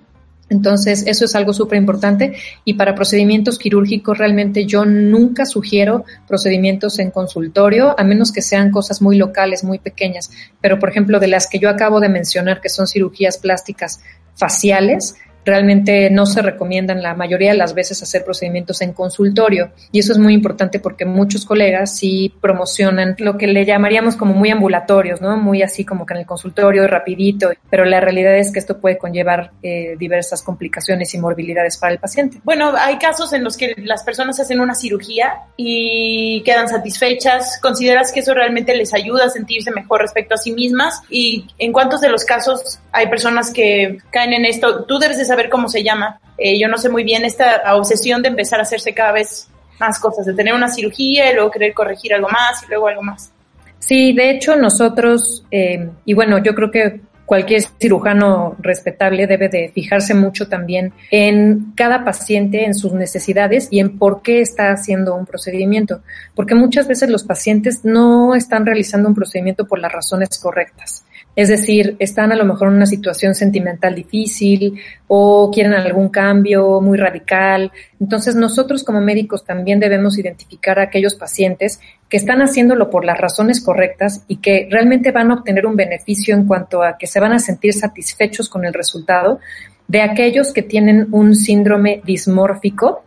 Entonces, 0.49 1.03
eso 1.07 1.25
es 1.25 1.35
algo 1.35 1.53
súper 1.53 1.77
importante. 1.77 2.33
Y 2.63 2.75
para 2.75 2.93
procedimientos 2.95 3.57
quirúrgicos, 3.57 4.17
realmente 4.17 4.65
yo 4.65 4.85
nunca 4.85 5.45
sugiero 5.45 6.05
procedimientos 6.27 6.99
en 6.99 7.11
consultorio, 7.11 7.95
a 7.99 8.03
menos 8.03 8.31
que 8.31 8.41
sean 8.41 8.71
cosas 8.71 9.01
muy 9.01 9.17
locales, 9.17 9.63
muy 9.63 9.79
pequeñas. 9.79 10.29
Pero, 10.61 10.77
por 10.79 10.89
ejemplo, 10.89 11.19
de 11.19 11.27
las 11.27 11.47
que 11.47 11.59
yo 11.59 11.69
acabo 11.69 11.99
de 11.99 12.09
mencionar, 12.09 12.61
que 12.61 12.69
son 12.69 12.87
cirugías 12.87 13.37
plásticas 13.37 14.01
faciales, 14.35 15.15
realmente 15.45 16.09
no 16.09 16.25
se 16.25 16.41
recomiendan 16.41 17.01
la 17.01 17.13
mayoría 17.13 17.51
de 17.51 17.57
las 17.57 17.73
veces 17.73 18.01
hacer 18.01 18.23
procedimientos 18.23 18.81
en 18.81 18.93
consultorio. 18.93 19.71
Y 19.91 19.99
eso 19.99 20.11
es 20.11 20.17
muy 20.17 20.33
importante 20.33 20.79
porque 20.79 21.05
muchos 21.05 21.45
colegas 21.45 21.95
sí 21.95 22.33
promocionan 22.41 23.15
lo 23.19 23.37
que 23.37 23.47
le 23.47 23.65
llamaríamos 23.65 24.15
como 24.15 24.33
muy 24.33 24.49
ambulatorios, 24.49 25.21
¿no? 25.21 25.37
Muy 25.37 25.61
así 25.61 25.85
como 25.85 26.05
que 26.05 26.13
en 26.15 26.21
el 26.21 26.25
consultorio, 26.25 26.87
rapidito, 26.87 27.51
pero 27.69 27.85
la 27.85 27.99
realidad 27.99 28.35
es 28.37 28.51
que 28.51 28.59
esto 28.59 28.79
puede 28.79 28.97
conllevar 28.97 29.51
eh, 29.61 29.95
diversas 29.97 30.41
complicaciones 30.41 31.13
y 31.13 31.19
morbilidades 31.19 31.77
para 31.77 31.93
el 31.93 31.99
paciente. 31.99 32.39
Bueno, 32.43 32.73
hay 32.77 32.97
casos 32.97 33.33
en 33.33 33.43
los 33.43 33.57
que 33.57 33.75
las 33.77 34.03
personas 34.03 34.39
hacen 34.39 34.59
una 34.59 34.75
cirugía 34.75 35.41
y 35.57 36.41
quedan 36.43 36.67
satisfechas. 36.67 37.59
¿Consideras 37.61 38.11
que 38.11 38.21
eso 38.21 38.33
realmente 38.33 38.75
les 38.75 38.93
ayuda 38.93 39.25
a 39.25 39.29
sentirse 39.29 39.71
mejor 39.71 40.01
respecto 40.01 40.35
a 40.35 40.37
sí 40.37 40.51
mismas? 40.51 41.01
¿Y 41.09 41.47
en 41.57 41.71
cuántos 41.71 42.01
de 42.01 42.09
los 42.09 42.25
casos 42.25 42.79
hay 42.91 43.07
personas 43.07 43.51
que 43.51 43.99
caen 44.11 44.33
en 44.33 44.45
esto? 44.45 44.85
Tú 44.85 44.97
debes 44.99 45.17
cómo 45.49 45.69
se 45.69 45.83
llama. 45.83 46.19
Eh, 46.38 46.59
yo 46.59 46.67
no 46.67 46.77
sé 46.77 46.89
muy 46.89 47.03
bien 47.03 47.23
esta 47.25 47.75
obsesión 47.75 48.21
de 48.21 48.29
empezar 48.29 48.59
a 48.59 48.63
hacerse 48.63 48.93
cada 48.93 49.11
vez 49.11 49.49
más 49.79 49.99
cosas, 49.99 50.25
de 50.25 50.33
tener 50.33 50.53
una 50.53 50.69
cirugía 50.69 51.31
y 51.31 51.36
luego 51.36 51.51
querer 51.51 51.73
corregir 51.73 52.13
algo 52.13 52.29
más 52.29 52.63
y 52.63 52.67
luego 52.67 52.88
algo 52.88 53.01
más. 53.01 53.31
Sí, 53.79 54.13
de 54.13 54.31
hecho 54.31 54.55
nosotros, 54.55 55.45
eh, 55.51 55.89
y 56.05 56.13
bueno, 56.13 56.41
yo 56.41 56.55
creo 56.55 56.71
que 56.71 57.01
cualquier 57.25 57.63
cirujano 57.79 58.55
respetable 58.59 59.27
debe 59.27 59.49
de 59.49 59.71
fijarse 59.73 60.13
mucho 60.13 60.47
también 60.47 60.93
en 61.11 61.73
cada 61.75 62.03
paciente, 62.03 62.65
en 62.65 62.73
sus 62.73 62.93
necesidades 62.93 63.67
y 63.71 63.79
en 63.79 63.97
por 63.97 64.21
qué 64.21 64.41
está 64.41 64.71
haciendo 64.71 65.15
un 65.15 65.25
procedimiento. 65.25 66.01
Porque 66.36 66.55
muchas 66.55 66.88
veces 66.88 67.09
los 67.09 67.23
pacientes 67.23 67.83
no 67.83 68.36
están 68.36 68.65
realizando 68.65 69.09
un 69.09 69.15
procedimiento 69.15 69.65
por 69.65 69.79
las 69.79 69.91
razones 69.91 70.39
correctas. 70.39 71.05
Es 71.36 71.49
decir, 71.49 71.97
están 71.99 72.31
a 72.31 72.36
lo 72.36 72.45
mejor 72.45 72.69
en 72.69 72.75
una 72.75 72.86
situación 72.86 73.36
sentimental 73.36 73.93
difícil 73.93 74.79
o 75.07 75.51
quieren 75.51 75.73
algún 75.73 76.09
cambio 76.09 76.79
muy 76.79 76.97
radical. 76.97 77.71
Entonces 77.99 78.36
nosotros 78.36 78.83
como 78.83 79.01
médicos 79.01 79.43
también 79.43 79.79
debemos 79.79 80.17
identificar 80.17 80.79
a 80.79 80.83
aquellos 80.83 81.15
pacientes 81.15 81.81
que 82.07 82.17
están 82.17 82.41
haciéndolo 82.41 82.89
por 82.89 83.03
las 83.03 83.19
razones 83.19 83.61
correctas 83.61 84.23
y 84.27 84.38
que 84.38 84.67
realmente 84.71 85.11
van 85.11 85.31
a 85.31 85.36
obtener 85.36 85.65
un 85.65 85.75
beneficio 85.75 86.36
en 86.36 86.45
cuanto 86.45 86.83
a 86.83 86.97
que 86.97 87.07
se 87.07 87.19
van 87.19 87.33
a 87.33 87.39
sentir 87.39 87.73
satisfechos 87.73 88.47
con 88.47 88.65
el 88.65 88.73
resultado 88.73 89.39
de 89.88 90.01
aquellos 90.01 90.53
que 90.53 90.63
tienen 90.63 91.07
un 91.11 91.36
síndrome 91.36 92.01
dismórfico 92.05 93.03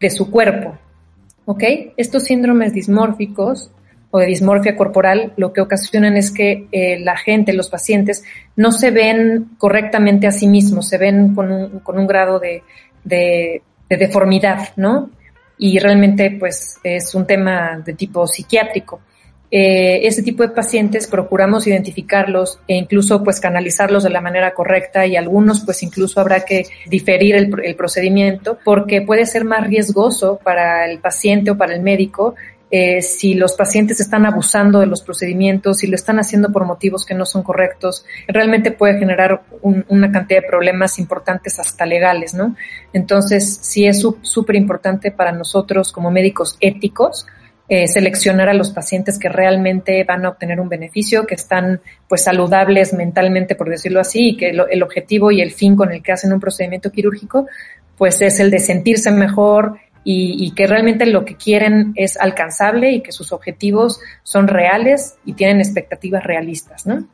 de 0.00 0.10
su 0.10 0.30
cuerpo. 0.30 0.76
¿Ok? 1.44 1.62
Estos 1.96 2.24
síndromes 2.24 2.72
dismórficos 2.72 3.70
o 4.10 4.18
de 4.18 4.26
dismorfia 4.26 4.76
corporal 4.76 5.32
lo 5.36 5.52
que 5.52 5.60
ocasionan 5.60 6.16
es 6.16 6.30
que 6.30 6.66
eh, 6.72 6.98
la 7.00 7.16
gente, 7.16 7.52
los 7.52 7.68
pacientes, 7.68 8.24
no 8.54 8.72
se 8.72 8.90
ven 8.90 9.50
correctamente 9.58 10.26
a 10.26 10.32
sí 10.32 10.46
mismos, 10.46 10.88
se 10.88 10.98
ven 10.98 11.34
con 11.34 11.50
un, 11.50 11.80
con 11.80 11.98
un 11.98 12.06
grado 12.06 12.38
de, 12.38 12.62
de, 13.04 13.62
deformidad, 13.88 14.70
¿no? 14.76 15.10
Y 15.58 15.78
realmente, 15.78 16.30
pues, 16.38 16.78
es 16.82 17.14
un 17.14 17.26
tema 17.26 17.82
de 17.84 17.94
tipo 17.94 18.26
psiquiátrico. 18.26 19.00
Eh, 19.50 20.00
ese 20.06 20.22
tipo 20.22 20.42
de 20.42 20.48
pacientes 20.48 21.06
procuramos 21.06 21.68
identificarlos 21.68 22.58
e 22.66 22.74
incluso 22.74 23.22
pues 23.22 23.38
canalizarlos 23.38 24.02
de 24.02 24.10
la 24.10 24.20
manera 24.20 24.52
correcta 24.54 25.06
y 25.06 25.14
algunos 25.14 25.60
pues 25.64 25.84
incluso 25.84 26.20
habrá 26.20 26.40
que 26.40 26.66
diferir 26.86 27.36
el, 27.36 27.54
el 27.62 27.76
procedimiento 27.76 28.58
porque 28.64 29.02
puede 29.02 29.24
ser 29.24 29.44
más 29.44 29.64
riesgoso 29.64 30.40
para 30.42 30.90
el 30.90 30.98
paciente 30.98 31.52
o 31.52 31.56
para 31.56 31.76
el 31.76 31.80
médico 31.80 32.34
eh, 32.70 33.00
si 33.00 33.34
los 33.34 33.54
pacientes 33.54 34.00
están 34.00 34.26
abusando 34.26 34.80
de 34.80 34.86
los 34.86 35.02
procedimientos, 35.02 35.78
si 35.78 35.86
lo 35.86 35.94
están 35.94 36.18
haciendo 36.18 36.50
por 36.50 36.64
motivos 36.64 37.06
que 37.06 37.14
no 37.14 37.24
son 37.24 37.42
correctos, 37.42 38.04
realmente 38.26 38.72
puede 38.72 38.98
generar 38.98 39.42
una 39.62 40.10
cantidad 40.10 40.42
de 40.42 40.48
problemas 40.48 40.98
importantes 40.98 41.60
hasta 41.60 41.86
legales, 41.86 42.34
¿no? 42.34 42.56
Entonces, 42.92 43.58
sí 43.62 43.86
es 43.86 44.04
súper 44.22 44.56
importante 44.56 45.12
para 45.12 45.30
nosotros 45.30 45.92
como 45.92 46.10
médicos 46.10 46.56
éticos 46.60 47.26
eh, 47.68 47.88
seleccionar 47.88 48.48
a 48.48 48.54
los 48.54 48.70
pacientes 48.70 49.18
que 49.18 49.28
realmente 49.28 50.04
van 50.04 50.24
a 50.24 50.28
obtener 50.28 50.60
un 50.60 50.68
beneficio, 50.68 51.26
que 51.26 51.34
están 51.34 51.80
pues 52.08 52.22
saludables 52.22 52.92
mentalmente, 52.92 53.56
por 53.56 53.68
decirlo 53.68 53.98
así, 53.98 54.30
y 54.30 54.36
que 54.36 54.50
el 54.50 54.82
objetivo 54.84 55.32
y 55.32 55.40
el 55.40 55.50
fin 55.50 55.74
con 55.74 55.90
el 55.90 56.00
que 56.00 56.12
hacen 56.12 56.32
un 56.32 56.38
procedimiento 56.38 56.92
quirúrgico, 56.92 57.48
pues 57.96 58.22
es 58.22 58.38
el 58.38 58.52
de 58.52 58.60
sentirse 58.60 59.10
mejor, 59.10 59.78
y, 60.08 60.52
que 60.52 60.68
realmente 60.68 61.04
lo 61.04 61.24
que 61.24 61.36
quieren 61.36 61.92
es 61.96 62.16
alcanzable 62.16 62.92
y 62.92 63.02
que 63.02 63.10
sus 63.10 63.32
objetivos 63.32 63.98
son 64.22 64.46
reales 64.46 65.16
y 65.24 65.32
tienen 65.32 65.58
expectativas 65.58 66.22
realistas, 66.22 66.86
¿no? 66.86 67.04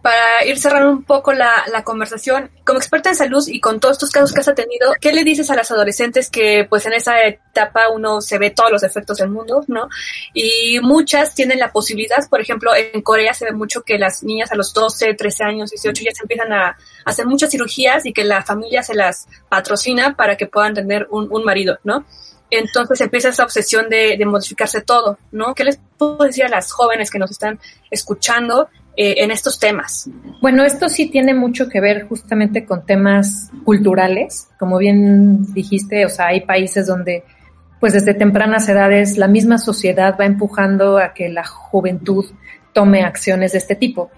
Para 0.00 0.44
ir 0.46 0.56
cerrando 0.56 0.92
un 0.92 1.02
poco 1.02 1.32
la, 1.32 1.50
la, 1.72 1.82
conversación, 1.82 2.48
como 2.62 2.78
experta 2.78 3.08
en 3.08 3.16
salud 3.16 3.42
y 3.48 3.58
con 3.58 3.80
todos 3.80 3.96
estos 3.96 4.10
casos 4.10 4.32
que 4.32 4.38
has 4.38 4.54
tenido, 4.54 4.92
¿qué 5.00 5.12
le 5.12 5.24
dices 5.24 5.50
a 5.50 5.56
las 5.56 5.72
adolescentes 5.72 6.30
que 6.30 6.64
pues 6.70 6.86
en 6.86 6.92
esa 6.92 7.20
etapa 7.22 7.88
uno 7.92 8.20
se 8.20 8.38
ve 8.38 8.50
todos 8.50 8.70
los 8.70 8.84
efectos 8.84 9.18
del 9.18 9.30
mundo, 9.30 9.64
¿no? 9.66 9.88
Y 10.32 10.78
muchas 10.78 11.34
tienen 11.34 11.58
la 11.58 11.72
posibilidad, 11.72 12.18
por 12.30 12.40
ejemplo, 12.40 12.70
en 12.76 13.02
Corea 13.02 13.34
se 13.34 13.46
ve 13.46 13.52
mucho 13.52 13.82
que 13.82 13.98
las 13.98 14.22
niñas 14.22 14.52
a 14.52 14.54
los 14.54 14.72
12, 14.72 15.14
13 15.14 15.42
años, 15.42 15.70
18 15.72 16.04
ya 16.04 16.12
se 16.14 16.22
empiezan 16.22 16.52
a 16.52 16.76
hacer 17.04 17.26
muchas 17.26 17.50
cirugías 17.50 18.06
y 18.06 18.12
que 18.12 18.22
la 18.22 18.44
familia 18.44 18.84
se 18.84 18.94
las 18.94 19.26
patrocina 19.48 20.14
para 20.14 20.36
que 20.36 20.46
puedan 20.46 20.74
tener 20.74 21.08
un, 21.10 21.26
un 21.28 21.42
marido, 21.42 21.80
¿no? 21.82 22.04
Entonces 22.50 23.00
empieza 23.00 23.30
esa 23.30 23.44
obsesión 23.44 23.88
de, 23.88 24.18
modificarse 24.26 24.80
todo, 24.80 25.18
¿no? 25.32 25.54
¿Qué 25.54 25.64
les 25.64 25.80
puedo 25.98 26.18
decir 26.18 26.44
a 26.44 26.48
las 26.48 26.72
jóvenes 26.72 27.10
que 27.10 27.18
nos 27.18 27.30
están 27.30 27.58
escuchando 27.90 28.68
eh, 28.96 29.16
en 29.18 29.30
estos 29.30 29.58
temas? 29.58 30.08
Bueno, 30.40 30.64
esto 30.64 30.88
sí 30.88 31.06
tiene 31.06 31.34
mucho 31.34 31.68
que 31.68 31.80
ver 31.80 32.06
justamente 32.08 32.64
con 32.64 32.84
temas 32.86 33.50
culturales, 33.64 34.48
como 34.58 34.78
bien 34.78 35.52
dijiste, 35.52 36.04
o 36.06 36.08
sea, 36.08 36.26
hay 36.28 36.42
países 36.42 36.86
donde 36.86 37.24
pues 37.80 37.92
desde 37.92 38.14
tempranas 38.14 38.68
edades 38.68 39.18
la 39.18 39.28
misma 39.28 39.58
sociedad 39.58 40.16
va 40.18 40.24
empujando 40.24 40.98
a 40.98 41.12
que 41.12 41.28
la 41.28 41.44
juventud 41.44 42.24
tome 42.72 43.02
acciones 43.02 43.52
de 43.52 43.58
este 43.58 43.74
tipo. 43.74 44.10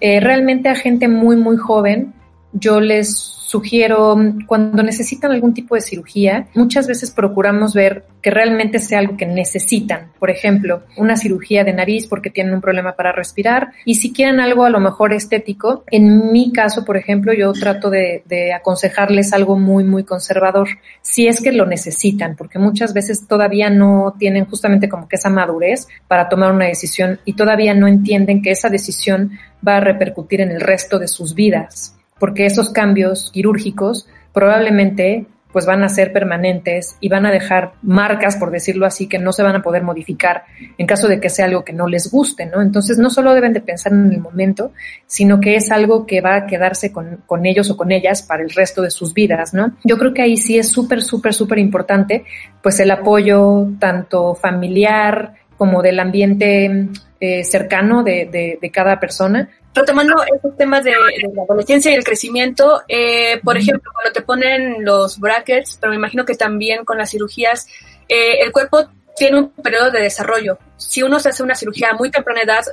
Eh, 0.00 0.20
realmente 0.20 0.68
a 0.68 0.74
gente 0.74 1.08
muy, 1.08 1.36
muy 1.36 1.56
joven, 1.56 2.14
yo 2.52 2.80
les 2.80 3.42
sugiero 3.52 4.16
cuando 4.46 4.82
necesitan 4.82 5.30
algún 5.30 5.52
tipo 5.52 5.74
de 5.74 5.82
cirugía, 5.82 6.46
muchas 6.54 6.86
veces 6.86 7.10
procuramos 7.10 7.74
ver 7.74 8.06
que 8.22 8.30
realmente 8.30 8.78
sea 8.78 9.00
algo 9.00 9.18
que 9.18 9.26
necesitan. 9.26 10.10
Por 10.18 10.30
ejemplo, 10.30 10.84
una 10.96 11.18
cirugía 11.18 11.62
de 11.62 11.74
nariz 11.74 12.06
porque 12.06 12.30
tienen 12.30 12.54
un 12.54 12.62
problema 12.62 12.92
para 12.96 13.12
respirar. 13.12 13.72
Y 13.84 13.96
si 13.96 14.10
quieren 14.10 14.40
algo 14.40 14.64
a 14.64 14.70
lo 14.70 14.80
mejor 14.80 15.12
estético, 15.12 15.84
en 15.90 16.32
mi 16.32 16.50
caso, 16.50 16.82
por 16.86 16.96
ejemplo, 16.96 17.34
yo 17.34 17.52
trato 17.52 17.90
de, 17.90 18.22
de 18.24 18.54
aconsejarles 18.54 19.34
algo 19.34 19.58
muy, 19.58 19.84
muy 19.84 20.04
conservador, 20.04 20.68
si 21.02 21.26
es 21.26 21.42
que 21.42 21.52
lo 21.52 21.66
necesitan, 21.66 22.36
porque 22.36 22.58
muchas 22.58 22.94
veces 22.94 23.26
todavía 23.28 23.68
no 23.68 24.14
tienen 24.18 24.46
justamente 24.46 24.88
como 24.88 25.08
que 25.08 25.16
esa 25.16 25.28
madurez 25.28 25.88
para 26.08 26.30
tomar 26.30 26.52
una 26.52 26.68
decisión 26.68 27.20
y 27.26 27.34
todavía 27.34 27.74
no 27.74 27.86
entienden 27.86 28.40
que 28.40 28.52
esa 28.52 28.70
decisión 28.70 29.32
va 29.66 29.76
a 29.76 29.80
repercutir 29.80 30.40
en 30.40 30.52
el 30.52 30.60
resto 30.62 30.98
de 30.98 31.08
sus 31.08 31.34
vidas 31.34 31.96
porque 32.22 32.46
esos 32.46 32.70
cambios 32.70 33.32
quirúrgicos 33.32 34.06
probablemente 34.32 35.26
pues 35.52 35.66
van 35.66 35.82
a 35.82 35.88
ser 35.88 36.12
permanentes 36.12 36.96
y 37.00 37.08
van 37.08 37.26
a 37.26 37.32
dejar 37.32 37.72
marcas, 37.82 38.36
por 38.36 38.52
decirlo 38.52 38.86
así, 38.86 39.08
que 39.08 39.18
no 39.18 39.32
se 39.32 39.42
van 39.42 39.56
a 39.56 39.62
poder 39.62 39.82
modificar 39.82 40.44
en 40.78 40.86
caso 40.86 41.08
de 41.08 41.18
que 41.18 41.28
sea 41.28 41.46
algo 41.46 41.64
que 41.64 41.72
no 41.72 41.88
les 41.88 42.12
guste, 42.12 42.46
¿no? 42.46 42.62
Entonces 42.62 42.96
no 42.96 43.10
solo 43.10 43.34
deben 43.34 43.52
de 43.52 43.60
pensar 43.60 43.92
en 43.92 44.12
el 44.12 44.20
momento, 44.20 44.70
sino 45.04 45.40
que 45.40 45.56
es 45.56 45.72
algo 45.72 46.06
que 46.06 46.20
va 46.20 46.36
a 46.36 46.46
quedarse 46.46 46.92
con, 46.92 47.24
con 47.26 47.44
ellos 47.44 47.68
o 47.70 47.76
con 47.76 47.90
ellas 47.90 48.22
para 48.22 48.44
el 48.44 48.50
resto 48.50 48.82
de 48.82 48.92
sus 48.92 49.12
vidas, 49.12 49.52
¿no? 49.52 49.76
Yo 49.82 49.98
creo 49.98 50.14
que 50.14 50.22
ahí 50.22 50.36
sí 50.36 50.56
es 50.56 50.68
súper, 50.68 51.02
súper, 51.02 51.34
súper 51.34 51.58
importante, 51.58 52.24
pues 52.62 52.78
el 52.78 52.92
apoyo 52.92 53.66
tanto 53.80 54.36
familiar 54.36 55.34
como 55.56 55.82
del 55.82 55.98
ambiente 55.98 56.86
eh, 57.18 57.42
cercano 57.42 58.04
de, 58.04 58.28
de, 58.30 58.60
de 58.62 58.70
cada 58.70 59.00
persona, 59.00 59.48
retomando 59.74 60.14
esos 60.36 60.56
temas 60.56 60.84
de, 60.84 60.92
la 60.92 61.42
adolescencia 61.42 61.90
y 61.90 61.94
el 61.94 62.04
crecimiento, 62.04 62.82
eh, 62.88 63.40
por 63.42 63.56
ejemplo, 63.56 63.90
cuando 63.92 64.12
te 64.12 64.22
ponen 64.22 64.84
los 64.84 65.18
brackets, 65.18 65.78
pero 65.80 65.90
me 65.90 65.96
imagino 65.96 66.24
que 66.24 66.34
también 66.34 66.84
con 66.84 66.98
las 66.98 67.10
cirugías, 67.10 67.66
eh, 68.08 68.40
el 68.42 68.52
cuerpo 68.52 68.88
tiene 69.16 69.38
un 69.38 69.50
periodo 69.50 69.90
de 69.90 70.00
desarrollo. 70.00 70.58
Si 70.76 71.02
uno 71.02 71.18
se 71.18 71.30
hace 71.30 71.42
una 71.42 71.54
cirugía 71.54 71.90
a 71.90 71.94
muy 71.94 72.10
temprana 72.10 72.42
edad, 72.42 72.64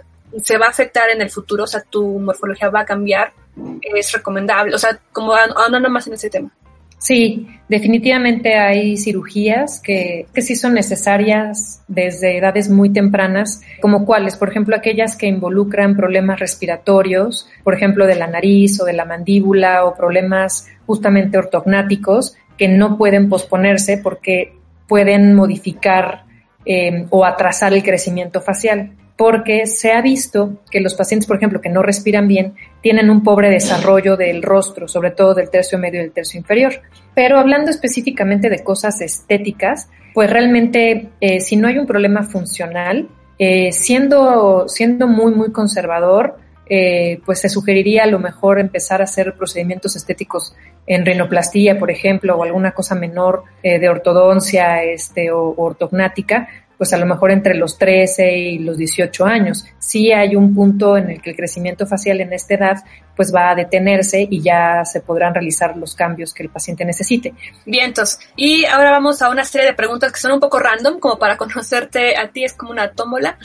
se 0.43 0.57
va 0.57 0.67
a 0.67 0.69
afectar 0.69 1.09
en 1.09 1.21
el 1.21 1.29
futuro, 1.29 1.63
o 1.63 1.67
sea, 1.67 1.81
tu 1.81 2.19
morfología 2.19 2.69
va 2.69 2.81
a 2.81 2.85
cambiar, 2.85 3.33
es 3.81 4.11
recomendable, 4.11 4.75
o 4.75 4.77
sea, 4.77 4.99
como 5.11 5.33
ahondando 5.33 5.89
más 5.89 6.07
en 6.07 6.13
ese 6.13 6.29
tema. 6.29 6.51
Sí, 6.99 7.47
definitivamente 7.69 8.55
hay 8.55 8.97
cirugías 8.97 9.79
que, 9.79 10.27
que 10.33 10.41
sí 10.41 10.55
son 10.57 10.73
necesarias 10.73 11.81
desde 11.87 12.37
edades 12.37 12.69
muy 12.69 12.91
tempranas, 12.91 13.61
como 13.81 14.05
cuáles, 14.05 14.35
por 14.35 14.49
ejemplo, 14.49 14.75
aquellas 14.75 15.15
que 15.15 15.25
involucran 15.25 15.95
problemas 15.95 16.39
respiratorios, 16.39 17.47
por 17.63 17.73
ejemplo, 17.73 18.05
de 18.05 18.15
la 18.15 18.27
nariz 18.27 18.81
o 18.81 18.85
de 18.85 18.93
la 18.93 19.05
mandíbula 19.05 19.85
o 19.85 19.95
problemas 19.95 20.67
justamente 20.85 21.37
ortognáticos 21.37 22.35
que 22.57 22.67
no 22.67 22.97
pueden 22.97 23.29
posponerse 23.29 23.97
porque 23.97 24.53
pueden 24.85 25.33
modificar 25.33 26.25
eh, 26.65 27.05
o 27.09 27.23
atrasar 27.23 27.73
el 27.73 27.81
crecimiento 27.81 28.41
facial 28.41 28.91
porque 29.19 29.65
se 29.67 29.91
ha 29.91 30.01
visto 30.01 30.61
que 30.71 30.79
los 30.79 30.95
pacientes, 30.95 31.27
por 31.27 31.35
ejemplo, 31.35 31.59
que 31.59 31.67
no 31.67 31.81
respiran 31.81 32.25
bien, 32.25 32.53
tienen 32.81 33.09
un 33.09 33.21
pobre 33.21 33.49
desarrollo 33.49 34.15
del 34.15 34.41
rostro, 34.41 34.87
sobre 34.87 35.11
todo 35.11 35.33
del 35.33 35.49
tercio 35.49 35.77
medio 35.77 35.99
y 35.99 36.03
del 36.03 36.13
tercio 36.13 36.39
inferior. 36.39 36.75
Pero 37.15 37.37
hablando 37.37 37.69
específicamente 37.69 38.49
de 38.49 38.63
cosas 38.63 39.01
estéticas, 39.01 39.89
pues 40.13 40.29
realmente 40.29 41.09
eh, 41.19 41.41
si 41.41 41.57
no 41.57 41.67
hay 41.67 41.77
un 41.77 41.85
problema 41.85 42.23
funcional, 42.23 43.09
eh, 43.37 43.73
siendo, 43.73 44.69
siendo 44.69 45.05
muy, 45.05 45.35
muy 45.35 45.51
conservador, 45.51 46.37
eh, 46.69 47.19
pues 47.25 47.41
se 47.41 47.49
sugeriría 47.49 48.03
a 48.03 48.07
lo 48.07 48.19
mejor 48.19 48.57
empezar 48.57 49.01
a 49.01 49.03
hacer 49.03 49.33
procedimientos 49.33 49.97
estéticos 49.97 50.55
en 50.87 51.05
rinoplastía, 51.05 51.77
por 51.77 51.91
ejemplo, 51.91 52.37
o 52.37 52.43
alguna 52.43 52.71
cosa 52.71 52.95
menor 52.95 53.43
de 53.61 53.89
ortodoncia 53.89 54.81
este, 54.83 55.29
o 55.31 55.55
ortognática, 55.57 56.47
pues 56.79 56.93
a 56.93 56.97
lo 56.97 57.05
mejor 57.05 57.29
entre 57.31 57.55
los 57.55 57.77
13 57.77 58.31
y 58.37 58.59
los 58.59 58.77
18 58.77 59.25
años. 59.25 59.65
Sí 59.79 60.13
hay 60.13 60.37
un 60.37 60.55
punto 60.55 60.95
en 60.95 61.09
el 61.11 61.21
que 61.21 61.31
el 61.31 61.35
crecimiento 61.35 61.85
facial 61.85 62.21
en 62.21 62.31
esta 62.31 62.53
edad 62.53 62.77
pues 63.17 63.35
va 63.35 63.51
a 63.51 63.55
detenerse 63.55 64.25
y 64.29 64.41
ya 64.41 64.85
se 64.85 65.01
podrán 65.01 65.33
realizar 65.33 65.75
los 65.75 65.93
cambios 65.93 66.33
que 66.33 66.41
el 66.41 66.49
paciente 66.49 66.85
necesite. 66.85 67.33
Vientos. 67.65 68.17
Y 68.37 68.63
ahora 68.63 68.91
vamos 68.91 69.21
a 69.21 69.29
una 69.29 69.43
serie 69.43 69.67
de 69.67 69.73
preguntas 69.73 70.13
que 70.13 70.21
son 70.21 70.31
un 70.31 70.39
poco 70.39 70.57
random, 70.57 71.01
como 71.01 71.19
para 71.19 71.35
conocerte 71.37 72.15
a 72.17 72.29
ti, 72.29 72.45
es 72.45 72.53
como 72.53 72.71
una 72.71 72.91
tómbola. 72.91 73.37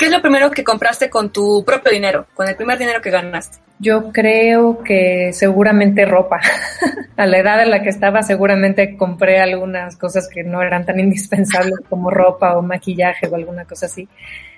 ¿Qué 0.00 0.06
es 0.06 0.12
lo 0.12 0.22
primero 0.22 0.50
que 0.50 0.64
compraste 0.64 1.10
con 1.10 1.28
tu 1.30 1.62
propio 1.62 1.92
dinero, 1.92 2.26
con 2.32 2.48
el 2.48 2.56
primer 2.56 2.78
dinero 2.78 3.02
que 3.02 3.10
ganaste? 3.10 3.58
Yo 3.78 4.10
creo 4.10 4.82
que 4.82 5.30
seguramente 5.34 6.06
ropa. 6.06 6.40
a 7.18 7.26
la 7.26 7.36
edad 7.36 7.62
en 7.62 7.68
la 7.68 7.82
que 7.82 7.90
estaba 7.90 8.22
seguramente 8.22 8.96
compré 8.96 9.40
algunas 9.40 9.98
cosas 9.98 10.26
que 10.32 10.42
no 10.42 10.62
eran 10.62 10.86
tan 10.86 10.98
indispensables 11.00 11.80
como 11.86 12.10
ropa 12.10 12.56
o 12.56 12.62
maquillaje 12.62 13.28
o 13.28 13.36
alguna 13.36 13.66
cosa 13.66 13.84
así. 13.84 14.08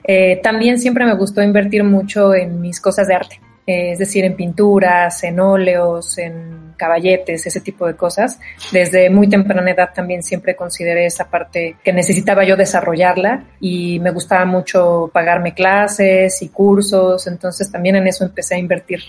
Eh, 0.05 0.38
también 0.45 0.78
siempre 0.78 1.05
me 1.05 1.16
gustó 1.16 1.43
invertir 1.43 1.82
mucho 1.82 2.36
en 2.36 2.61
mis 2.61 2.80
cosas 2.80 3.09
de 3.09 3.14
arte. 3.16 3.40
Eh, 3.67 3.93
es 3.93 3.99
decir, 3.99 4.25
en 4.25 4.35
pinturas, 4.35 5.23
en 5.23 5.39
óleos, 5.39 6.19
en 6.19 6.75
caballetes, 6.77 7.47
ese 7.47 7.61
tipo 7.61 7.87
de 7.87 7.95
cosas. 7.95 8.41
Desde 8.73 9.09
muy 9.09 9.29
temprana 9.29 9.71
edad 9.71 9.91
también 9.95 10.23
siempre 10.23 10.57
consideré 10.57 11.07
esa 11.07 11.31
parte 11.31 11.77
que 11.85 11.93
necesitaba 11.93 12.45
yo 12.45 12.57
desarrollarla 12.57 13.45
y 13.61 14.01
me 14.01 14.11
gustaba 14.11 14.45
mucho 14.45 15.09
pagarme 15.13 15.55
clases 15.55 16.43
y 16.43 16.49
cursos, 16.49 17.27
entonces 17.29 17.71
también 17.71 17.97
en 17.97 18.09
eso 18.09 18.25
empecé 18.25 18.57
a 18.57 18.59
invertir 18.59 19.01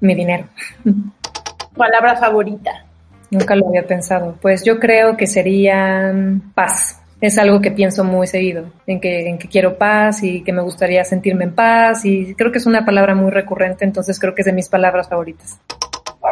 mi 0.00 0.14
dinero. 0.14 0.46
Palabra 1.76 2.16
favorita. 2.16 2.84
Nunca 3.30 3.54
lo 3.54 3.68
había 3.68 3.86
pensado. 3.86 4.36
Pues 4.42 4.62
yo 4.64 4.78
creo 4.78 5.16
que 5.16 5.26
sería 5.26 6.12
paz 6.54 7.01
es 7.22 7.38
algo 7.38 7.60
que 7.60 7.70
pienso 7.70 8.02
muy 8.02 8.26
seguido, 8.26 8.64
en 8.84 9.00
que, 9.00 9.28
en 9.28 9.38
que 9.38 9.48
quiero 9.48 9.78
paz 9.78 10.24
y 10.24 10.42
que 10.42 10.52
me 10.52 10.60
gustaría 10.60 11.04
sentirme 11.04 11.44
en 11.44 11.54
paz 11.54 12.04
y 12.04 12.34
creo 12.34 12.50
que 12.50 12.58
es 12.58 12.66
una 12.66 12.84
palabra 12.84 13.14
muy 13.14 13.30
recurrente, 13.30 13.84
entonces 13.84 14.18
creo 14.18 14.34
que 14.34 14.42
es 14.42 14.46
de 14.46 14.52
mis 14.52 14.68
palabras 14.68 15.08
favoritas. 15.08 15.60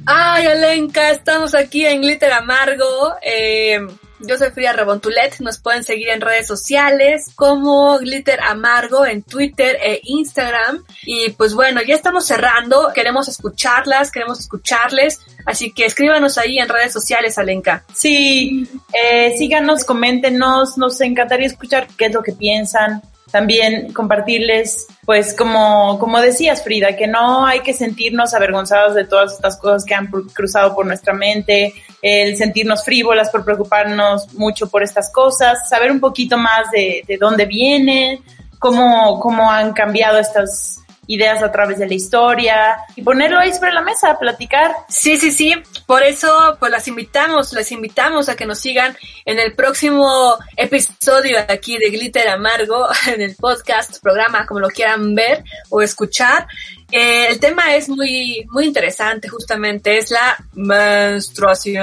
Ay, 0.10 0.45
Alenka, 0.45 1.10
estamos 1.10 1.53
aquí 1.53 1.86
en 1.86 1.99
Glitter 1.99 2.32
Amargo. 2.32 3.16
Eh, 3.22 3.78
yo 4.20 4.38
soy 4.38 4.51
Frida 4.51 4.72
Rebontulet. 4.72 5.38
Nos 5.41 5.58
pueden 5.58 5.84
seguir 5.84 6.08
en 6.08 6.22
redes 6.22 6.47
sociales 6.47 7.26
como 7.36 7.99
Glitter 7.99 8.39
Amargo 8.39 9.05
en 9.05 9.22
Twitter 9.22 9.78
e 9.84 9.99
Instagram. 10.05 10.82
Y 11.03 11.32
pues 11.32 11.53
bueno, 11.53 11.82
ya 11.86 11.93
estamos 11.93 12.26
cerrando. 12.26 12.93
Queremos 12.95 13.28
escucharlas, 13.28 14.10
queremos 14.10 14.39
escucharles. 14.39 15.20
Así 15.45 15.74
que 15.74 15.84
escríbanos 15.84 16.38
ahí 16.38 16.58
en 16.58 16.70
redes 16.70 16.93
sociales, 16.93 17.38
Alenka. 17.38 17.84
Sí, 17.93 18.66
eh, 18.93 19.36
síganos, 19.38 19.84
coméntenos. 19.84 20.78
Nos 20.78 21.01
encantaría 21.01 21.47
escuchar 21.47 21.86
qué 21.97 22.05
es 22.05 22.14
lo 22.14 22.24
que 22.24 22.32
piensan 22.32 23.01
también 23.32 23.93
compartirles, 23.93 24.88
pues 25.05 25.36
como, 25.36 25.99
como 25.99 26.19
decías 26.21 26.63
Frida, 26.63 26.95
que 26.95 27.07
no 27.07 27.45
hay 27.45 27.61
que 27.61 27.73
sentirnos 27.73 28.34
avergonzados 28.34 28.95
de 28.95 29.05
todas 29.05 29.34
estas 29.34 29.57
cosas 29.57 29.84
que 29.86 29.95
han 29.95 30.07
cruzado 30.07 30.73
por 30.73 30.86
nuestra 30.86 31.13
mente, 31.13 31.73
el 32.01 32.38
sentirnos 32.38 32.84
frívolas 32.84 33.30
por 33.30 33.43
preocuparnos 33.43 34.34
mucho 34.34 34.67
por 34.67 34.83
estas 34.83 35.12
cosas, 35.12 35.67
saber 35.70 35.91
un 35.91 35.99
poquito 35.99 36.37
más 36.37 36.71
de, 36.71 37.04
de 37.08 37.17
dónde 37.17 37.45
vienen, 37.45 38.20
cómo, 38.59 39.20
cómo 39.20 39.51
han 39.51 39.74
cambiado 39.74 40.17
estas 40.20 40.82
ideas 41.08 41.42
a 41.42 41.51
través 41.51 41.79
de 41.79 41.88
la 41.88 41.93
historia 41.93 42.78
y 42.96 43.01
ponerlo 43.01 43.39
ahí 43.39 43.54
sobre 43.54 43.74
la 43.74 43.82
mesa, 43.82 44.20
platicar. 44.20 44.71
Sí, 44.88 45.17
sí, 45.17 45.32
sí. 45.32 45.54
Por 45.86 46.04
eso, 46.04 46.58
pues 46.59 46.71
las 46.71 46.88
invitamos, 46.88 47.54
les 47.54 47.71
invitamos 47.71 48.29
a 48.29 48.36
que 48.36 48.46
nos 48.46 48.59
sigan 48.59 48.96
en 49.25 49.39
el 49.39 49.54
próximo 49.55 50.38
episodio 50.55 51.39
aquí 51.47 51.78
de 51.78 51.89
Glitter 51.89 52.28
Amargo, 52.28 52.88
en 53.08 53.21
el 53.21 53.36
podcast, 53.36 54.01
programa, 54.01 54.46
como 54.46 54.59
lo 54.59 54.70
quieran 54.70 55.16
ver 55.16 55.43
o 55.70 55.82
escuchar. 55.82 56.47
Eh, 56.92 57.28
el 57.29 57.39
tema 57.39 57.75
es 57.75 57.89
muy, 57.89 58.46
muy 58.50 58.66
interesante, 58.66 59.28
justamente, 59.28 59.97
es 59.97 60.12
la 60.12 60.38
menstruación. 60.54 61.78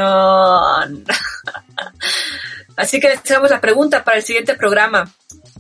Así 2.77 3.01
que 3.01 3.09
les 3.09 3.19
hacemos 3.19 3.51
la 3.51 3.61
pregunta 3.61 4.03
para 4.03 4.17
el 4.19 4.23
siguiente 4.25 4.55
programa. 4.55 5.11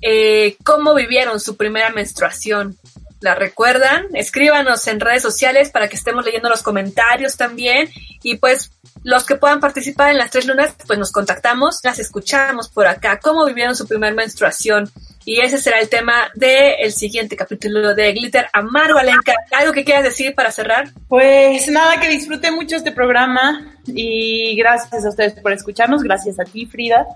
Eh, 0.01 0.57
¿Cómo 0.65 0.95
vivieron 0.95 1.39
su 1.41 1.57
primera 1.57 1.91
menstruación? 1.91 2.77
La 3.25 3.35
recuerdan, 3.35 4.05
escríbanos 4.13 4.87
en 4.87 5.01
redes 5.01 5.23
sociales 5.23 5.71
para 5.71 5.89
que 5.89 5.97
estemos 5.97 6.27
leyendo 6.27 6.51
los 6.51 6.63
comentarios 6.63 7.39
también 7.39 7.89
y 8.23 8.37
pues 8.37 8.71
los 9.03 9.25
que 9.25 9.37
puedan 9.37 9.61
participar 9.61 10.11
en 10.11 10.19
las 10.19 10.31
tres 10.31 10.47
lunas, 10.47 10.75
pues 10.87 10.99
nos 10.99 11.11
contactamos, 11.11 11.81
las 11.83 11.99
escuchamos 11.99 12.69
por 12.69 12.87
acá, 12.87 13.19
cómo 13.23 13.47
vivieron 13.47 13.75
su 13.75 13.89
primer 13.89 14.15
menstruación. 14.15 14.91
Y 15.25 15.41
ese 15.41 15.57
será 15.57 15.81
el 15.81 15.89
tema 15.89 16.31
del 16.35 16.93
siguiente 16.93 17.35
capítulo 17.35 17.95
de 17.95 18.13
Glitter 18.13 18.47
Amargo, 18.53 18.99
Alenka. 18.99 19.33
¿Algo 19.53 19.73
que 19.73 19.85
quieras 19.85 20.05
decir 20.05 20.35
para 20.35 20.53
cerrar? 20.53 20.93
Pues 21.09 21.67
nada, 21.69 21.99
que 21.99 22.09
disfrute 22.09 22.51
mucho 22.51 22.77
este 22.77 22.93
programa 22.93 23.75
y 23.87 24.55
gracias 24.55 25.03
a 25.03 25.09
ustedes 25.09 25.33
por 25.41 25.53
escucharnos, 25.53 26.03
gracias 26.03 26.39
a 26.39 26.45
ti, 26.45 26.67
Frida. 26.67 27.07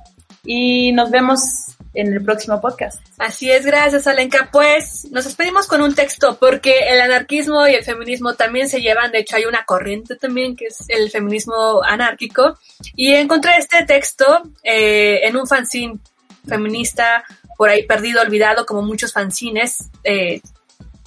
Y 0.42 0.92
nos 0.92 1.10
vemos 1.10 1.76
en 2.00 2.12
el 2.12 2.22
próximo 2.22 2.60
podcast. 2.60 3.00
Así 3.18 3.50
es, 3.50 3.66
gracias 3.66 4.06
Alenka. 4.06 4.48
Pues 4.52 5.08
nos 5.10 5.24
despedimos 5.24 5.66
con 5.66 5.82
un 5.82 5.94
texto 5.94 6.38
porque 6.38 6.78
el 6.90 7.00
anarquismo 7.00 7.66
y 7.66 7.74
el 7.74 7.84
feminismo 7.84 8.34
también 8.34 8.68
se 8.68 8.80
llevan, 8.80 9.10
de 9.10 9.18
hecho 9.18 9.36
hay 9.36 9.44
una 9.44 9.64
corriente 9.64 10.14
también 10.14 10.54
que 10.54 10.66
es 10.66 10.84
el 10.88 11.10
feminismo 11.10 11.82
anárquico 11.82 12.56
y 12.94 13.14
encontré 13.14 13.56
este 13.58 13.84
texto 13.84 14.42
eh, 14.62 15.20
en 15.24 15.36
un 15.36 15.46
fanzine 15.46 15.98
feminista 16.46 17.24
por 17.56 17.68
ahí 17.68 17.84
perdido, 17.84 18.22
olvidado, 18.22 18.64
como 18.64 18.82
muchos 18.82 19.12
fanzines. 19.12 19.90
Eh, 20.04 20.40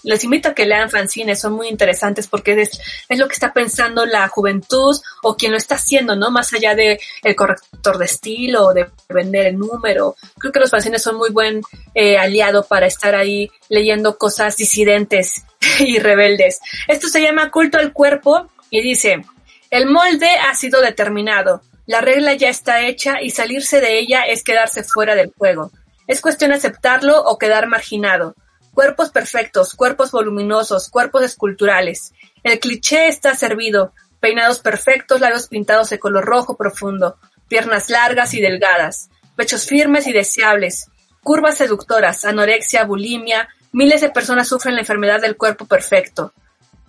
les 0.04 0.24
invito 0.24 0.50
a 0.50 0.54
que 0.54 0.66
lean 0.66 0.90
fanzines, 0.90 1.40
son 1.40 1.54
muy 1.54 1.68
interesantes 1.68 2.28
porque 2.28 2.62
es, 2.62 2.80
es 3.08 3.20
lo 3.20 3.28
que 3.28 3.34
está 3.34 3.54
pensando 3.54 4.06
la 4.06 4.28
juventud 4.28 4.96
o 5.24 5.36
quien 5.36 5.52
lo 5.52 5.58
está 5.58 5.76
haciendo, 5.76 6.16
¿no? 6.16 6.32
Más 6.32 6.54
allá 6.54 6.76
de 6.76 7.00
el 7.24 7.36
corrector 7.36 7.98
de 7.98 8.06
estilo 8.06 8.68
o 8.68 8.74
de 8.74 8.88
vender 9.10 9.48
el 9.48 9.58
número. 9.58 10.16
Creo 10.38 10.52
que 10.52 10.60
los 10.60 10.72
fanzines 10.72 11.02
son 11.02 11.18
muy 11.18 11.30
buen 11.30 11.62
eh, 11.94 12.18
aliado 12.18 12.66
para 12.66 12.88
estar 12.88 13.16
ahí 13.16 13.52
leyendo 13.70 14.18
cosas 14.18 14.58
disidentes 14.58 15.44
y 15.80 16.00
rebeldes. 16.00 16.60
Esto 16.88 17.08
se 17.08 17.22
llama 17.22 17.52
culto 17.52 17.78
al 17.78 17.94
cuerpo 17.94 18.50
y 18.70 18.82
dice, 18.82 19.24
el 19.70 19.88
molde 19.88 20.30
ha 20.30 20.54
sido 20.56 20.82
determinado, 20.82 21.62
la 21.86 22.02
regla 22.02 22.34
ya 22.34 22.50
está 22.50 22.82
hecha 22.82 23.22
y 23.22 23.32
salirse 23.32 23.82
de 23.82 24.00
ella 24.00 24.22
es 24.22 24.44
quedarse 24.44 24.84
fuera 24.84 25.16
del 25.16 25.34
juego. 25.38 25.72
Es 26.08 26.22
cuestión 26.22 26.52
aceptarlo 26.52 27.22
o 27.24 27.38
quedar 27.38 27.68
marginado. 27.68 28.36
Cuerpos 28.74 29.10
perfectos, 29.10 29.74
cuerpos 29.76 30.12
voluminosos, 30.12 30.90
cuerpos 30.90 31.24
esculturales. 31.24 32.14
El 32.44 32.60
cliché 32.60 33.08
está 33.08 33.36
servido. 33.36 33.94
Peinados 34.20 34.60
perfectos, 34.60 35.20
labios 35.20 35.48
pintados 35.48 35.90
de 35.90 36.00
color 36.00 36.24
rojo 36.24 36.56
profundo, 36.56 37.18
piernas 37.48 37.90
largas 37.90 38.34
y 38.36 38.40
delgadas, 38.40 39.10
pechos 39.36 39.66
firmes 39.66 40.06
y 40.06 40.14
deseables, 40.14 40.92
curvas 41.24 41.58
seductoras, 41.58 42.24
anorexia, 42.24 42.86
bulimia. 42.86 43.50
Miles 43.74 44.02
de 44.02 44.10
personas 44.10 44.48
sufren 44.48 44.76
la 44.76 44.82
enfermedad 44.82 45.22
del 45.22 45.38
cuerpo 45.38 45.66
perfecto. 45.66 46.34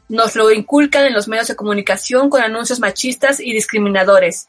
Nos 0.09 0.37
lo 0.37 0.51
inculcan 0.51 1.07
en 1.07 1.15
los 1.15 1.27
medios 1.27 1.49
de 1.49 1.57
comunicación 1.57 2.29
con 2.29 2.43
anuncios 2.43 2.81
machistas 2.81 3.41
y 3.41 3.53
discriminadores, 3.55 4.47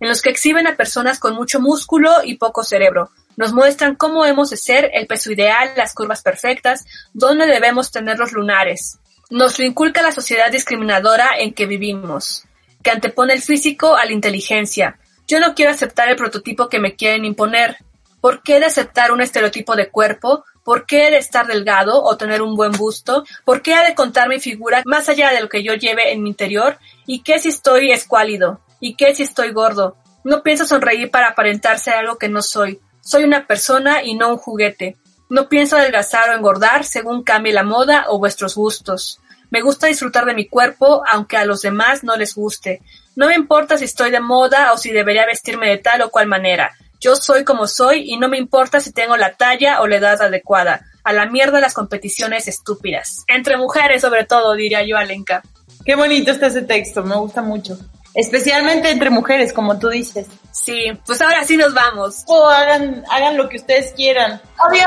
en 0.00 0.08
los 0.08 0.22
que 0.22 0.30
exhiben 0.30 0.66
a 0.66 0.76
personas 0.76 1.18
con 1.18 1.34
mucho 1.34 1.60
músculo 1.60 2.22
y 2.24 2.36
poco 2.36 2.62
cerebro, 2.62 3.10
nos 3.36 3.52
muestran 3.52 3.94
cómo 3.94 4.24
hemos 4.24 4.50
de 4.50 4.56
ser, 4.56 4.90
el 4.94 5.06
peso 5.06 5.30
ideal, 5.30 5.70
las 5.76 5.94
curvas 5.94 6.22
perfectas, 6.22 6.84
dónde 7.12 7.46
debemos 7.46 7.90
tener 7.90 8.18
los 8.18 8.32
lunares. 8.32 8.98
Nos 9.30 9.58
lo 9.58 9.64
inculca 9.64 10.02
la 10.02 10.10
sociedad 10.10 10.50
discriminadora 10.50 11.30
en 11.38 11.54
que 11.54 11.66
vivimos, 11.66 12.44
que 12.82 12.90
antepone 12.90 13.34
el 13.34 13.42
físico 13.42 13.94
a 13.94 14.04
la 14.04 14.12
inteligencia. 14.12 14.98
Yo 15.28 15.38
no 15.38 15.54
quiero 15.54 15.70
aceptar 15.70 16.08
el 16.08 16.16
prototipo 16.16 16.68
que 16.68 16.80
me 16.80 16.96
quieren 16.96 17.24
imponer. 17.24 17.76
¿Por 18.20 18.42
qué 18.42 18.58
de 18.58 18.66
aceptar 18.66 19.12
un 19.12 19.20
estereotipo 19.20 19.76
de 19.76 19.90
cuerpo? 19.90 20.44
¿Por 20.64 20.86
qué 20.86 21.10
de 21.10 21.18
estar 21.18 21.46
delgado 21.46 22.02
o 22.02 22.16
tener 22.16 22.42
un 22.42 22.56
buen 22.56 22.72
busto? 22.72 23.24
¿Por 23.44 23.62
qué 23.62 23.74
ha 23.74 23.84
de 23.84 23.94
contar 23.94 24.28
mi 24.28 24.40
figura 24.40 24.82
más 24.84 25.08
allá 25.08 25.30
de 25.30 25.40
lo 25.40 25.48
que 25.48 25.62
yo 25.62 25.74
lleve 25.74 26.12
en 26.12 26.22
mi 26.22 26.30
interior? 26.30 26.78
¿Y 27.06 27.22
qué 27.22 27.38
si 27.38 27.50
estoy 27.50 27.92
escuálido? 27.92 28.60
¿Y 28.80 28.94
qué 28.94 29.14
si 29.14 29.22
estoy 29.22 29.52
gordo? 29.52 29.96
No 30.24 30.42
pienso 30.42 30.66
sonreír 30.66 31.10
para 31.10 31.28
aparentarse 31.28 31.90
algo 31.90 32.18
que 32.18 32.28
no 32.28 32.42
soy. 32.42 32.80
Soy 33.00 33.24
una 33.24 33.46
persona 33.46 34.02
y 34.02 34.14
no 34.14 34.28
un 34.28 34.36
juguete. 34.36 34.96
No 35.30 35.48
pienso 35.48 35.76
adelgazar 35.76 36.30
o 36.30 36.34
engordar 36.34 36.84
según 36.84 37.22
cambie 37.22 37.52
la 37.52 37.62
moda 37.62 38.06
o 38.08 38.18
vuestros 38.18 38.54
gustos. 38.54 39.20
Me 39.50 39.62
gusta 39.62 39.86
disfrutar 39.86 40.26
de 40.26 40.34
mi 40.34 40.46
cuerpo, 40.46 41.02
aunque 41.10 41.36
a 41.36 41.44
los 41.44 41.62
demás 41.62 42.04
no 42.04 42.16
les 42.16 42.34
guste. 42.34 42.82
No 43.16 43.28
me 43.28 43.34
importa 43.34 43.78
si 43.78 43.84
estoy 43.84 44.10
de 44.10 44.20
moda 44.20 44.72
o 44.72 44.76
si 44.76 44.90
debería 44.90 45.26
vestirme 45.26 45.68
de 45.68 45.78
tal 45.78 46.02
o 46.02 46.10
cual 46.10 46.26
manera. 46.26 46.76
Yo 47.00 47.16
soy 47.16 47.44
como 47.44 47.66
soy 47.66 48.12
y 48.12 48.18
no 48.18 48.28
me 48.28 48.38
importa 48.38 48.80
si 48.80 48.92
tengo 48.92 49.16
la 49.16 49.34
talla 49.34 49.80
o 49.80 49.86
la 49.86 49.96
edad 49.96 50.20
adecuada. 50.20 50.84
A 51.04 51.12
la 51.12 51.26
mierda 51.26 51.60
las 51.60 51.74
competiciones 51.74 52.48
estúpidas. 52.48 53.24
Entre 53.28 53.56
mujeres 53.56 54.02
sobre 54.02 54.24
todo, 54.24 54.54
diría 54.54 54.82
yo, 54.84 54.98
Alenka. 54.98 55.42
Qué 55.84 55.94
bonito 55.94 56.30
está 56.30 56.48
ese 56.48 56.62
texto, 56.62 57.02
me 57.02 57.16
gusta 57.16 57.40
mucho. 57.40 57.78
Especialmente 58.18 58.90
entre 58.90 59.10
mujeres, 59.10 59.52
como 59.52 59.78
tú 59.78 59.90
dices. 59.90 60.26
Sí, 60.50 60.90
pues 61.06 61.22
ahora 61.22 61.44
sí 61.44 61.56
nos 61.56 61.72
vamos. 61.72 62.24
O 62.26 62.48
hagan, 62.48 63.04
hagan 63.08 63.36
lo 63.36 63.48
que 63.48 63.58
ustedes 63.58 63.92
quieran. 63.92 64.42
Adiós, 64.58 64.86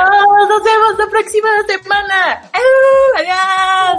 nos 0.50 0.62
vemos 0.62 0.98
la 1.00 1.08
próxima 1.10 1.48
semana. 1.66 2.42
adiós. 3.16 3.96